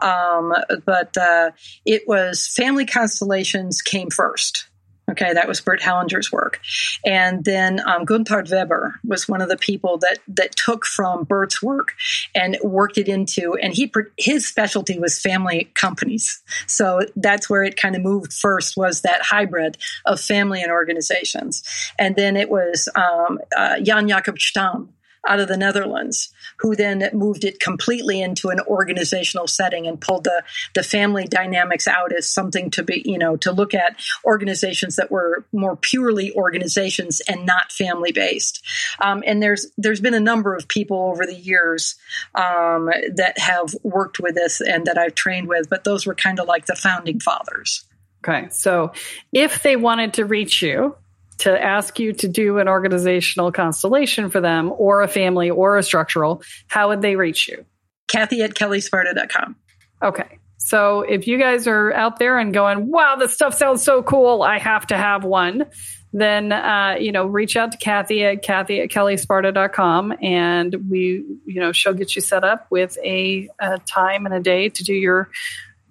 Um, 0.00 0.52
but 0.84 1.16
uh, 1.16 1.52
it 1.84 2.02
was 2.06 2.48
family 2.48 2.86
constellations 2.86 3.80
came 3.82 4.10
first. 4.10 4.69
Okay, 5.10 5.32
that 5.32 5.48
was 5.48 5.60
Bert 5.60 5.80
Hellinger's 5.80 6.30
work, 6.30 6.60
and 7.04 7.44
then 7.44 7.80
um, 7.86 8.04
Gunther 8.04 8.44
Weber 8.50 8.94
was 9.04 9.28
one 9.28 9.40
of 9.42 9.48
the 9.48 9.56
people 9.56 9.98
that 9.98 10.18
that 10.28 10.54
took 10.54 10.84
from 10.84 11.24
Bert's 11.24 11.62
work 11.62 11.94
and 12.34 12.56
worked 12.62 12.96
it 12.96 13.08
into, 13.08 13.54
and 13.54 13.74
he 13.74 13.92
his 14.16 14.46
specialty 14.46 14.98
was 14.98 15.18
family 15.18 15.70
companies. 15.74 16.40
So 16.66 17.00
that's 17.16 17.50
where 17.50 17.64
it 17.64 17.76
kind 17.76 17.96
of 17.96 18.02
moved 18.02 18.32
first 18.32 18.76
was 18.76 19.02
that 19.02 19.22
hybrid 19.22 19.78
of 20.06 20.20
family 20.20 20.62
and 20.62 20.70
organizations, 20.70 21.64
and 21.98 22.14
then 22.14 22.36
it 22.36 22.50
was 22.50 22.88
um, 22.94 23.38
uh, 23.56 23.80
Jan 23.80 24.08
Jakob 24.08 24.38
Stam 24.38 24.92
out 25.28 25.40
of 25.40 25.48
the 25.48 25.56
Netherlands, 25.56 26.32
who 26.58 26.74
then 26.74 27.08
moved 27.12 27.44
it 27.44 27.60
completely 27.60 28.20
into 28.20 28.48
an 28.48 28.60
organizational 28.66 29.46
setting 29.46 29.86
and 29.86 30.00
pulled 30.00 30.24
the, 30.24 30.42
the 30.74 30.82
family 30.82 31.26
dynamics 31.26 31.86
out 31.86 32.12
as 32.12 32.28
something 32.28 32.70
to 32.70 32.82
be, 32.82 33.02
you 33.04 33.18
know, 33.18 33.36
to 33.36 33.52
look 33.52 33.74
at 33.74 33.96
organizations 34.24 34.96
that 34.96 35.10
were 35.10 35.44
more 35.52 35.76
purely 35.76 36.32
organizations 36.34 37.20
and 37.28 37.44
not 37.44 37.72
family 37.72 38.12
based. 38.12 38.64
Um, 39.00 39.22
and 39.26 39.42
there's 39.42 39.66
there's 39.76 40.00
been 40.00 40.14
a 40.14 40.20
number 40.20 40.54
of 40.54 40.68
people 40.68 41.10
over 41.10 41.26
the 41.26 41.34
years 41.34 41.96
um, 42.34 42.90
that 43.14 43.38
have 43.38 43.74
worked 43.82 44.20
with 44.20 44.34
this 44.34 44.60
and 44.60 44.86
that 44.86 44.98
I've 44.98 45.14
trained 45.14 45.48
with, 45.48 45.68
but 45.68 45.84
those 45.84 46.06
were 46.06 46.14
kind 46.14 46.40
of 46.40 46.48
like 46.48 46.66
the 46.66 46.76
founding 46.76 47.20
fathers. 47.20 47.84
Okay, 48.22 48.48
so 48.50 48.92
if 49.32 49.62
they 49.62 49.76
wanted 49.76 50.14
to 50.14 50.24
reach 50.26 50.60
you, 50.60 50.94
to 51.40 51.62
ask 51.62 51.98
you 51.98 52.12
to 52.12 52.28
do 52.28 52.58
an 52.58 52.68
organizational 52.68 53.50
constellation 53.52 54.30
for 54.30 54.40
them 54.40 54.72
or 54.76 55.02
a 55.02 55.08
family 55.08 55.50
or 55.50 55.78
a 55.78 55.82
structural, 55.82 56.42
how 56.68 56.88
would 56.88 57.02
they 57.02 57.16
reach 57.16 57.48
you? 57.48 57.64
Kathy 58.08 58.42
at 58.42 58.54
kellesparta.com. 58.54 59.56
Okay. 60.02 60.38
So 60.58 61.00
if 61.00 61.26
you 61.26 61.38
guys 61.38 61.66
are 61.66 61.92
out 61.92 62.18
there 62.18 62.38
and 62.38 62.52
going, 62.52 62.90
wow, 62.90 63.16
this 63.16 63.32
stuff 63.32 63.54
sounds 63.54 63.82
so 63.82 64.02
cool, 64.02 64.42
I 64.42 64.58
have 64.58 64.86
to 64.88 64.96
have 64.96 65.24
one, 65.24 65.66
then, 66.12 66.52
uh, 66.52 66.96
you 67.00 67.12
know, 67.12 67.26
reach 67.26 67.56
out 67.56 67.72
to 67.72 67.78
Kathy 67.78 68.24
at 68.24 68.42
Kathy 68.42 68.80
at 68.80 68.90
kellesparta.com 68.90 70.14
and 70.20 70.90
we, 70.90 71.24
you 71.46 71.60
know, 71.60 71.72
she'll 71.72 71.94
get 71.94 72.14
you 72.14 72.20
set 72.20 72.44
up 72.44 72.66
with 72.70 72.98
a, 73.02 73.48
a 73.58 73.78
time 73.78 74.26
and 74.26 74.34
a 74.34 74.40
day 74.40 74.68
to 74.68 74.84
do 74.84 74.92
your, 74.92 75.30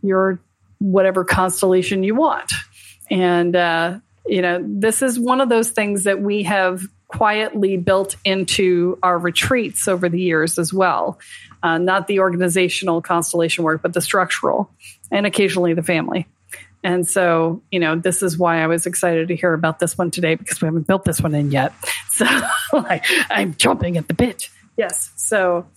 your 0.04 0.40
whatever 0.78 1.24
constellation 1.24 2.04
you 2.04 2.16
want. 2.16 2.52
And, 3.10 3.56
uh, 3.56 4.00
you 4.26 4.42
know, 4.42 4.64
this 4.64 5.02
is 5.02 5.20
one 5.20 5.42
of 5.42 5.50
those 5.50 5.72
things 5.72 6.04
that 6.04 6.22
we 6.22 6.44
have 6.44 6.82
quietly 7.08 7.76
built 7.78 8.16
into 8.24 8.98
our 9.02 9.18
retreats 9.18 9.88
over 9.88 10.10
the 10.10 10.22
years 10.22 10.60
as 10.60 10.72
well. 10.72 11.20
Uh, 11.62 11.78
not 11.78 12.08
the 12.08 12.20
organizational 12.20 13.02
constellation 13.02 13.64
work, 13.64 13.82
but 13.82 13.94
the 13.94 14.02
structural 14.02 14.72
and 15.12 15.26
occasionally 15.26 15.74
the 15.74 15.84
family. 15.84 16.28
And 16.84 17.08
so, 17.08 17.62
you 17.72 17.80
know, 17.80 17.98
this 17.98 18.24
is 18.24 18.38
why 18.38 18.64
I 18.64 18.68
was 18.68 18.86
excited 18.86 19.28
to 19.28 19.36
hear 19.36 19.54
about 19.54 19.80
this 19.80 19.98
one 19.98 20.12
today 20.12 20.36
because 20.36 20.62
we 20.62 20.68
haven't 20.68 20.88
built 20.88 21.04
this 21.04 21.20
one 21.20 21.36
in 21.36 21.52
yet. 21.52 21.74
So 22.12 22.26
like, 22.74 23.06
I'm 23.30 23.56
jumping 23.56 23.96
at 23.96 24.10
the 24.10 24.14
bit. 24.14 24.50
Yes. 24.76 25.10
So, 25.16 25.68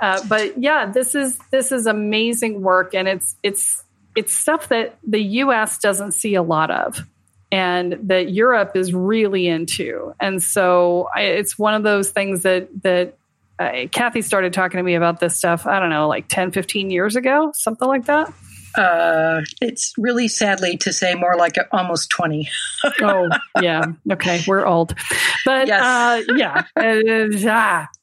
uh, 0.00 0.20
but 0.28 0.60
yeah, 0.60 0.86
this 0.86 1.14
is 1.14 1.38
this 1.52 1.70
is 1.70 1.86
amazing 1.86 2.60
work, 2.60 2.92
and 2.92 3.06
it's 3.06 3.36
it's 3.44 3.84
it's 4.16 4.34
stuff 4.34 4.68
that 4.70 4.98
the 5.06 5.20
U.S. 5.20 5.78
doesn't 5.78 6.10
see 6.10 6.34
a 6.34 6.42
lot 6.42 6.72
of 6.72 7.06
and 7.52 7.98
that 8.04 8.32
Europe 8.32 8.72
is 8.74 8.94
really 8.94 9.46
into. 9.46 10.14
And 10.18 10.42
so 10.42 11.08
I, 11.14 11.20
it's 11.22 11.58
one 11.58 11.74
of 11.74 11.82
those 11.82 12.08
things 12.10 12.42
that 12.42 12.68
that 12.82 13.18
uh, 13.58 13.86
Kathy 13.92 14.22
started 14.22 14.54
talking 14.54 14.78
to 14.78 14.82
me 14.82 14.94
about 14.94 15.20
this 15.20 15.36
stuff, 15.36 15.66
I 15.66 15.78
don't 15.78 15.90
know, 15.90 16.08
like 16.08 16.26
10, 16.28 16.50
15 16.50 16.90
years 16.90 17.14
ago, 17.14 17.52
something 17.54 17.86
like 17.86 18.06
that. 18.06 18.32
Uh, 18.74 19.42
it's 19.60 19.92
really 19.98 20.28
sadly 20.28 20.78
to 20.78 20.94
say 20.94 21.14
more 21.14 21.36
like 21.36 21.56
almost 21.72 22.08
20. 22.08 22.48
oh, 23.02 23.28
yeah. 23.60 23.84
Okay. 24.10 24.42
We're 24.46 24.64
old. 24.64 24.94
But 25.44 25.68
yes. 25.68 25.82
uh, 25.82 26.22
yeah. 26.36 26.64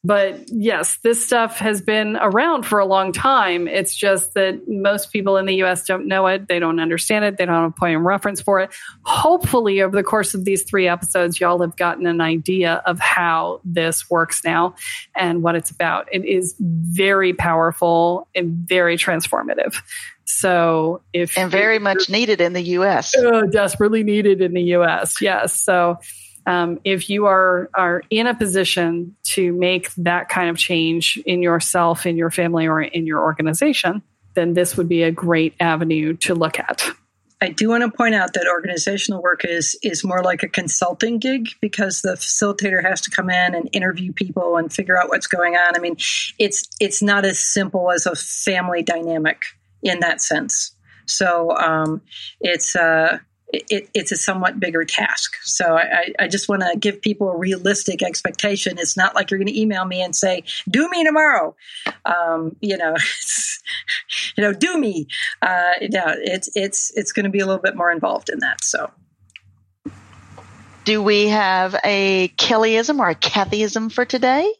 But 0.02 0.48
yes, 0.48 0.96
this 1.02 1.24
stuff 1.24 1.58
has 1.58 1.82
been 1.82 2.16
around 2.16 2.62
for 2.62 2.78
a 2.78 2.86
long 2.86 3.12
time. 3.12 3.68
It's 3.68 3.94
just 3.94 4.32
that 4.32 4.66
most 4.66 5.12
people 5.12 5.36
in 5.36 5.44
the 5.44 5.62
US 5.64 5.84
don't 5.84 6.06
know 6.06 6.26
it. 6.26 6.48
They 6.48 6.58
don't 6.58 6.80
understand 6.80 7.26
it. 7.26 7.36
They 7.36 7.44
don't 7.44 7.54
have 7.54 7.70
a 7.70 7.74
point 7.78 7.96
of 7.96 8.02
reference 8.02 8.40
for 8.40 8.60
it. 8.60 8.70
Hopefully, 9.02 9.82
over 9.82 9.94
the 9.94 10.02
course 10.02 10.32
of 10.32 10.46
these 10.46 10.62
three 10.62 10.88
episodes, 10.88 11.38
y'all 11.38 11.60
have 11.60 11.76
gotten 11.76 12.06
an 12.06 12.22
idea 12.22 12.82
of 12.86 12.98
how 12.98 13.60
this 13.62 14.08
works 14.08 14.42
now 14.42 14.74
and 15.14 15.42
what 15.42 15.54
it's 15.54 15.70
about. 15.70 16.08
It 16.12 16.24
is 16.24 16.54
very 16.58 17.34
powerful 17.34 18.26
and 18.34 18.66
very 18.66 18.96
transformative. 18.96 19.82
So 20.24 21.02
if 21.12 21.36
and 21.36 21.50
very 21.50 21.78
much 21.78 22.08
needed 22.08 22.40
in 22.40 22.54
the 22.54 22.62
U.S. 22.62 23.14
Oh, 23.18 23.42
desperately 23.42 24.02
needed 24.02 24.40
in 24.40 24.54
the 24.54 24.62
U.S. 24.62 25.20
Yes. 25.20 25.60
So 25.60 25.98
um, 26.46 26.80
if 26.84 27.10
you 27.10 27.26
are 27.26 27.70
are 27.74 28.02
in 28.10 28.26
a 28.26 28.34
position 28.34 29.16
to 29.24 29.52
make 29.52 29.92
that 29.94 30.28
kind 30.28 30.50
of 30.50 30.56
change 30.56 31.20
in 31.26 31.42
yourself, 31.42 32.06
in 32.06 32.16
your 32.16 32.30
family, 32.30 32.66
or 32.66 32.80
in 32.80 33.06
your 33.06 33.20
organization, 33.20 34.02
then 34.34 34.54
this 34.54 34.76
would 34.76 34.88
be 34.88 35.02
a 35.02 35.10
great 35.10 35.54
avenue 35.60 36.16
to 36.16 36.34
look 36.34 36.58
at. 36.58 36.82
I 37.42 37.48
do 37.48 37.70
want 37.70 37.82
to 37.82 37.90
point 37.90 38.14
out 38.14 38.34
that 38.34 38.46
organizational 38.46 39.22
work 39.22 39.44
is 39.44 39.78
is 39.82 40.04
more 40.04 40.22
like 40.22 40.42
a 40.42 40.48
consulting 40.48 41.18
gig 41.18 41.48
because 41.60 42.02
the 42.02 42.12
facilitator 42.12 42.82
has 42.82 43.00
to 43.02 43.10
come 43.10 43.30
in 43.30 43.54
and 43.54 43.68
interview 43.72 44.12
people 44.12 44.56
and 44.56 44.70
figure 44.70 44.98
out 44.98 45.08
what's 45.08 45.26
going 45.26 45.56
on. 45.56 45.74
I 45.74 45.78
mean, 45.78 45.96
it's 46.38 46.68
it's 46.80 47.02
not 47.02 47.24
as 47.24 47.38
simple 47.38 47.90
as 47.90 48.04
a 48.04 48.14
family 48.14 48.82
dynamic 48.82 49.42
in 49.82 50.00
that 50.00 50.20
sense. 50.20 50.74
So 51.06 51.56
um, 51.56 52.02
it's 52.40 52.76
uh, 52.76 53.18
it, 53.52 53.88
it's 53.94 54.12
a 54.12 54.16
somewhat 54.16 54.60
bigger 54.60 54.84
task. 54.84 55.34
So 55.42 55.76
I, 55.76 56.12
I 56.18 56.28
just 56.28 56.48
want 56.48 56.62
to 56.62 56.78
give 56.78 57.02
people 57.02 57.30
a 57.30 57.36
realistic 57.36 58.02
expectation. 58.02 58.78
It's 58.78 58.96
not 58.96 59.14
like 59.14 59.30
you're 59.30 59.38
going 59.38 59.48
to 59.48 59.60
email 59.60 59.84
me 59.84 60.02
and 60.02 60.14
say, 60.14 60.44
"Do 60.68 60.88
me 60.88 61.04
tomorrow," 61.04 61.56
um, 62.04 62.56
you 62.60 62.76
know. 62.76 62.94
you 64.36 64.44
know, 64.44 64.52
do 64.52 64.78
me. 64.78 65.06
Uh, 65.42 65.72
yeah, 65.80 66.14
it's 66.18 66.48
it's 66.54 66.92
it's 66.96 67.12
going 67.12 67.24
to 67.24 67.30
be 67.30 67.40
a 67.40 67.46
little 67.46 67.62
bit 67.62 67.76
more 67.76 67.90
involved 67.90 68.28
in 68.30 68.40
that. 68.40 68.64
So. 68.64 68.90
Do 70.84 71.02
we 71.02 71.28
have 71.28 71.76
a 71.84 72.28
Kellyism 72.38 73.00
or 73.00 73.10
a 73.10 73.14
Kathyism 73.14 73.92
for 73.92 74.04
today? 74.06 74.50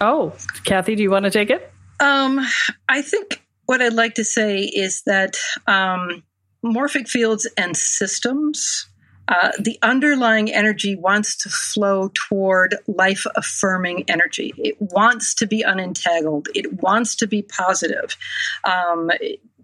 Oh, 0.00 0.34
Kathy, 0.64 0.96
do 0.96 1.02
you 1.02 1.10
want 1.10 1.24
to 1.24 1.30
take 1.30 1.50
it? 1.50 1.72
Um, 2.00 2.44
I 2.88 3.02
think 3.02 3.42
what 3.66 3.80
I'd 3.80 3.92
like 3.92 4.14
to 4.14 4.24
say 4.24 4.62
is 4.62 5.02
that 5.06 5.38
um, 5.66 6.22
morphic 6.64 7.08
fields 7.08 7.48
and 7.56 7.76
systems, 7.76 8.88
uh, 9.28 9.50
the 9.58 9.78
underlying 9.82 10.50
energy 10.50 10.96
wants 10.96 11.36
to 11.36 11.48
flow 11.48 12.10
toward 12.14 12.76
life 12.86 13.26
affirming 13.36 14.04
energy. 14.08 14.54
It 14.56 14.76
wants 14.80 15.34
to 15.34 15.46
be 15.46 15.62
unentangled. 15.62 16.48
It 16.54 16.82
wants 16.82 17.16
to 17.16 17.26
be 17.26 17.42
positive. 17.42 18.16
Um, 18.64 19.10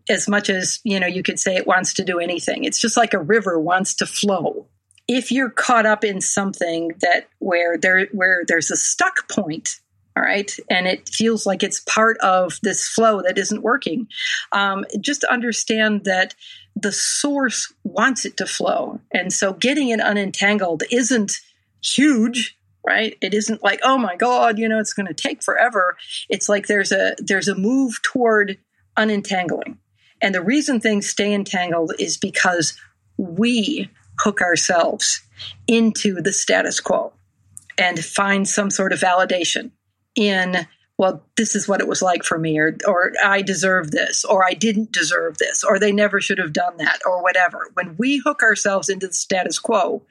as 0.08 0.28
much 0.28 0.50
as 0.50 0.80
you 0.84 1.00
know 1.00 1.06
you 1.06 1.22
could 1.22 1.40
say 1.40 1.56
it 1.56 1.66
wants 1.66 1.94
to 1.94 2.04
do 2.04 2.18
anything 2.18 2.64
it's 2.64 2.78
just 2.78 2.94
like 2.94 3.14
a 3.14 3.18
river 3.18 3.58
wants 3.58 3.94
to 3.94 4.04
flow 4.04 4.66
if 5.08 5.30
you're 5.30 5.50
caught 5.50 5.86
up 5.86 6.04
in 6.04 6.20
something 6.20 6.90
that 7.00 7.28
where 7.38 7.78
there 7.78 8.06
where 8.12 8.42
there's 8.46 8.70
a 8.70 8.76
stuck 8.76 9.28
point 9.28 9.80
all 10.16 10.22
right. 10.22 10.56
And 10.70 10.86
it 10.86 11.08
feels 11.08 11.44
like 11.44 11.62
it's 11.62 11.80
part 11.80 12.18
of 12.18 12.60
this 12.62 12.86
flow 12.86 13.22
that 13.22 13.36
isn't 13.36 13.62
working. 13.62 14.06
Um, 14.52 14.84
just 15.00 15.24
understand 15.24 16.04
that 16.04 16.34
the 16.76 16.92
source 16.92 17.72
wants 17.82 18.24
it 18.24 18.36
to 18.36 18.46
flow. 18.46 19.00
And 19.12 19.32
so 19.32 19.52
getting 19.52 19.88
it 19.88 20.00
unentangled 20.00 20.82
isn't 20.90 21.32
huge 21.82 22.56
right? 22.86 23.16
It 23.22 23.32
isn't 23.32 23.64
like 23.64 23.80
oh 23.82 23.96
my 23.96 24.14
god 24.14 24.58
you 24.58 24.68
know 24.68 24.78
it's 24.78 24.92
going 24.92 25.06
to 25.06 25.14
take 25.14 25.42
forever. 25.42 25.96
It's 26.28 26.50
like 26.50 26.66
there's 26.66 26.92
a 26.92 27.16
there's 27.18 27.48
a 27.48 27.54
move 27.54 28.02
toward 28.02 28.58
unentangling. 28.96 29.78
And 30.20 30.34
the 30.34 30.42
reason 30.42 30.80
things 30.80 31.08
stay 31.08 31.32
entangled 31.32 31.92
is 31.98 32.18
because 32.18 32.78
we 33.16 33.90
hook 34.20 34.42
ourselves 34.42 35.22
into 35.66 36.20
the 36.20 36.32
status 36.32 36.78
quo 36.78 37.12
and 37.78 38.04
find 38.04 38.46
some 38.46 38.70
sort 38.70 38.92
of 38.92 39.00
validation 39.00 39.70
in 40.16 40.66
well 40.96 41.22
this 41.36 41.56
is 41.56 41.66
what 41.66 41.80
it 41.80 41.88
was 41.88 42.02
like 42.02 42.22
for 42.22 42.38
me 42.38 42.58
or 42.58 42.76
or 42.86 43.12
I 43.24 43.42
deserve 43.42 43.90
this 43.90 44.24
or 44.24 44.44
I 44.44 44.54
didn't 44.54 44.92
deserve 44.92 45.38
this 45.38 45.64
or 45.64 45.78
they 45.78 45.92
never 45.92 46.20
should 46.20 46.38
have 46.38 46.52
done 46.52 46.76
that 46.78 47.00
or 47.06 47.22
whatever. 47.22 47.70
When 47.74 47.96
we 47.96 48.18
hook 48.18 48.42
ourselves 48.42 48.88
into 48.88 49.08
the 49.08 49.14
status 49.14 49.58
quo 49.58 50.02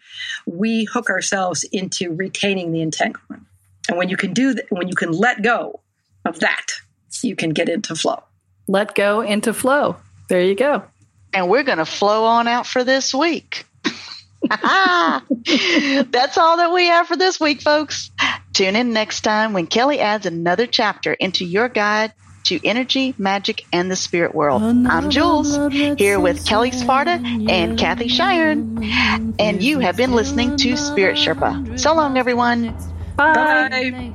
we 0.45 0.86
hook 0.86 1.10
ourselves 1.10 1.64
into 1.66 2.12
retaining 2.12 2.72
the 2.72 2.82
entanglement. 2.82 3.43
And 3.89 3.97
when 3.97 4.10
you 4.10 4.18
can 4.18 4.34
do 4.34 4.54
that 4.54 4.66
when 4.70 4.88
you 4.88 4.95
can 4.95 5.12
let 5.12 5.41
go 5.41 5.82
of 6.26 6.39
that 6.39 6.68
you 7.24 7.36
can 7.36 7.51
get 7.51 7.70
into 7.70 7.95
flow. 7.95 8.24
Let 8.68 8.95
go 8.95 9.22
into 9.22 9.54
flow. 9.54 9.97
There 10.30 10.41
you 10.41 10.56
go. 10.56 10.84
And 11.34 11.49
we're 11.49 11.64
going 11.64 11.80
to 11.80 11.86
flow 11.86 12.26
on 12.26 12.47
out 12.47 12.68
for 12.68 12.84
this 12.84 13.14
week. 13.14 13.66
That's 14.49 16.38
all 16.38 16.58
that 16.58 16.72
we 16.74 16.88
have 16.88 17.08
for 17.08 17.16
this 17.18 17.39
week, 17.39 17.62
folks. 17.62 18.12
Tune 18.54 18.76
in 18.76 18.93
next 18.93 19.22
time 19.22 19.54
when 19.54 19.66
Kelle 19.66 19.99
adds 19.99 20.28
another 20.28 20.68
chapter 20.68 21.14
into 21.14 21.43
your 21.43 21.70
guide 21.70 22.14
to 22.43 22.60
energy, 22.64 23.16
magic, 23.18 23.66
and 23.74 23.89
the 23.89 23.95
spirit 23.95 24.36
world. 24.36 24.62
I'm 24.62 25.10
Jules, 25.10 25.58
here 25.97 26.20
with 26.20 26.45
Kelle 26.45 26.72
Sparta 26.72 27.20
and 27.49 27.80
Kathy 27.80 28.10
Shiren, 28.10 29.36
and 29.39 29.64
you 29.64 29.80
have 29.80 29.97
been 29.97 30.12
listening 30.12 30.56
to 30.58 30.78
Spirit 30.78 31.18
Sherpa. 31.18 31.80
So 31.80 31.95
long, 31.95 32.18
everyone. 32.18 32.78
Bye. 33.16 33.34
Bye. 33.34 34.14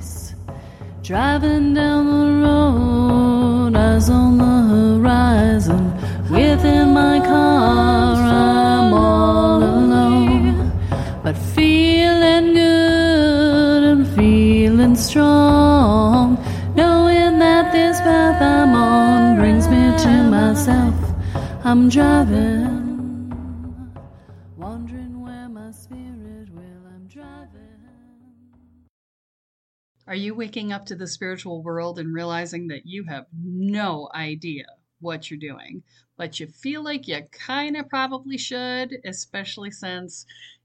Driving 1.03 1.75
down 1.75 2.07
the 2.07 2.47
road, 2.47 3.77
eyes 3.77 4.09
on 4.09 4.39
the 4.39 5.01
horizon. 5.01 5.95
Within 6.31 6.93
my 6.93 7.19
car, 7.21 8.15
I'm 8.15 8.93
all 8.93 9.63
alone. 9.65 10.71
But 11.25 11.37
feeling 11.37 12.55
good 12.55 12.69
and 12.69 12.78
strong. 14.99 16.35
Knowing 16.75 17.39
that 17.39 17.73
this 17.73 18.01
path 18.01 18.43
I'm 18.43 18.75
on 18.75 19.37
brings 19.37 19.69
me 19.69 19.77
to 19.77 20.31
myself. 20.31 20.95
I'm 21.65 21.89
driving, 21.89 23.83
wondering 24.57 25.21
where 25.21 25.49
my 25.49 25.71
spirit 25.71 26.51
will. 26.51 26.87
I'm 26.95 27.07
driving. 27.07 27.61
Are 30.07 30.15
you 30.15 30.35
waking 30.35 30.73
up 30.73 30.87
to 30.87 30.95
the 30.95 31.07
spiritual 31.07 31.63
world 31.63 31.99
and 31.99 32.15
realizing 32.15 32.69
that 32.69 32.87
you 32.87 33.05
have 33.05 33.27
no 33.33 34.09
idea 34.15 34.65
what 35.01 35.31
you're 35.31 35.39
doing, 35.39 35.83
but 36.17 36.41
you 36.41 36.47
feel 36.47 36.83
like 36.83 37.07
you 37.07 37.21
kind 37.31 37.77
of 37.77 37.89
probably 37.89 38.39
should, 38.39 38.97
especially 39.05 39.71
since 39.71 40.25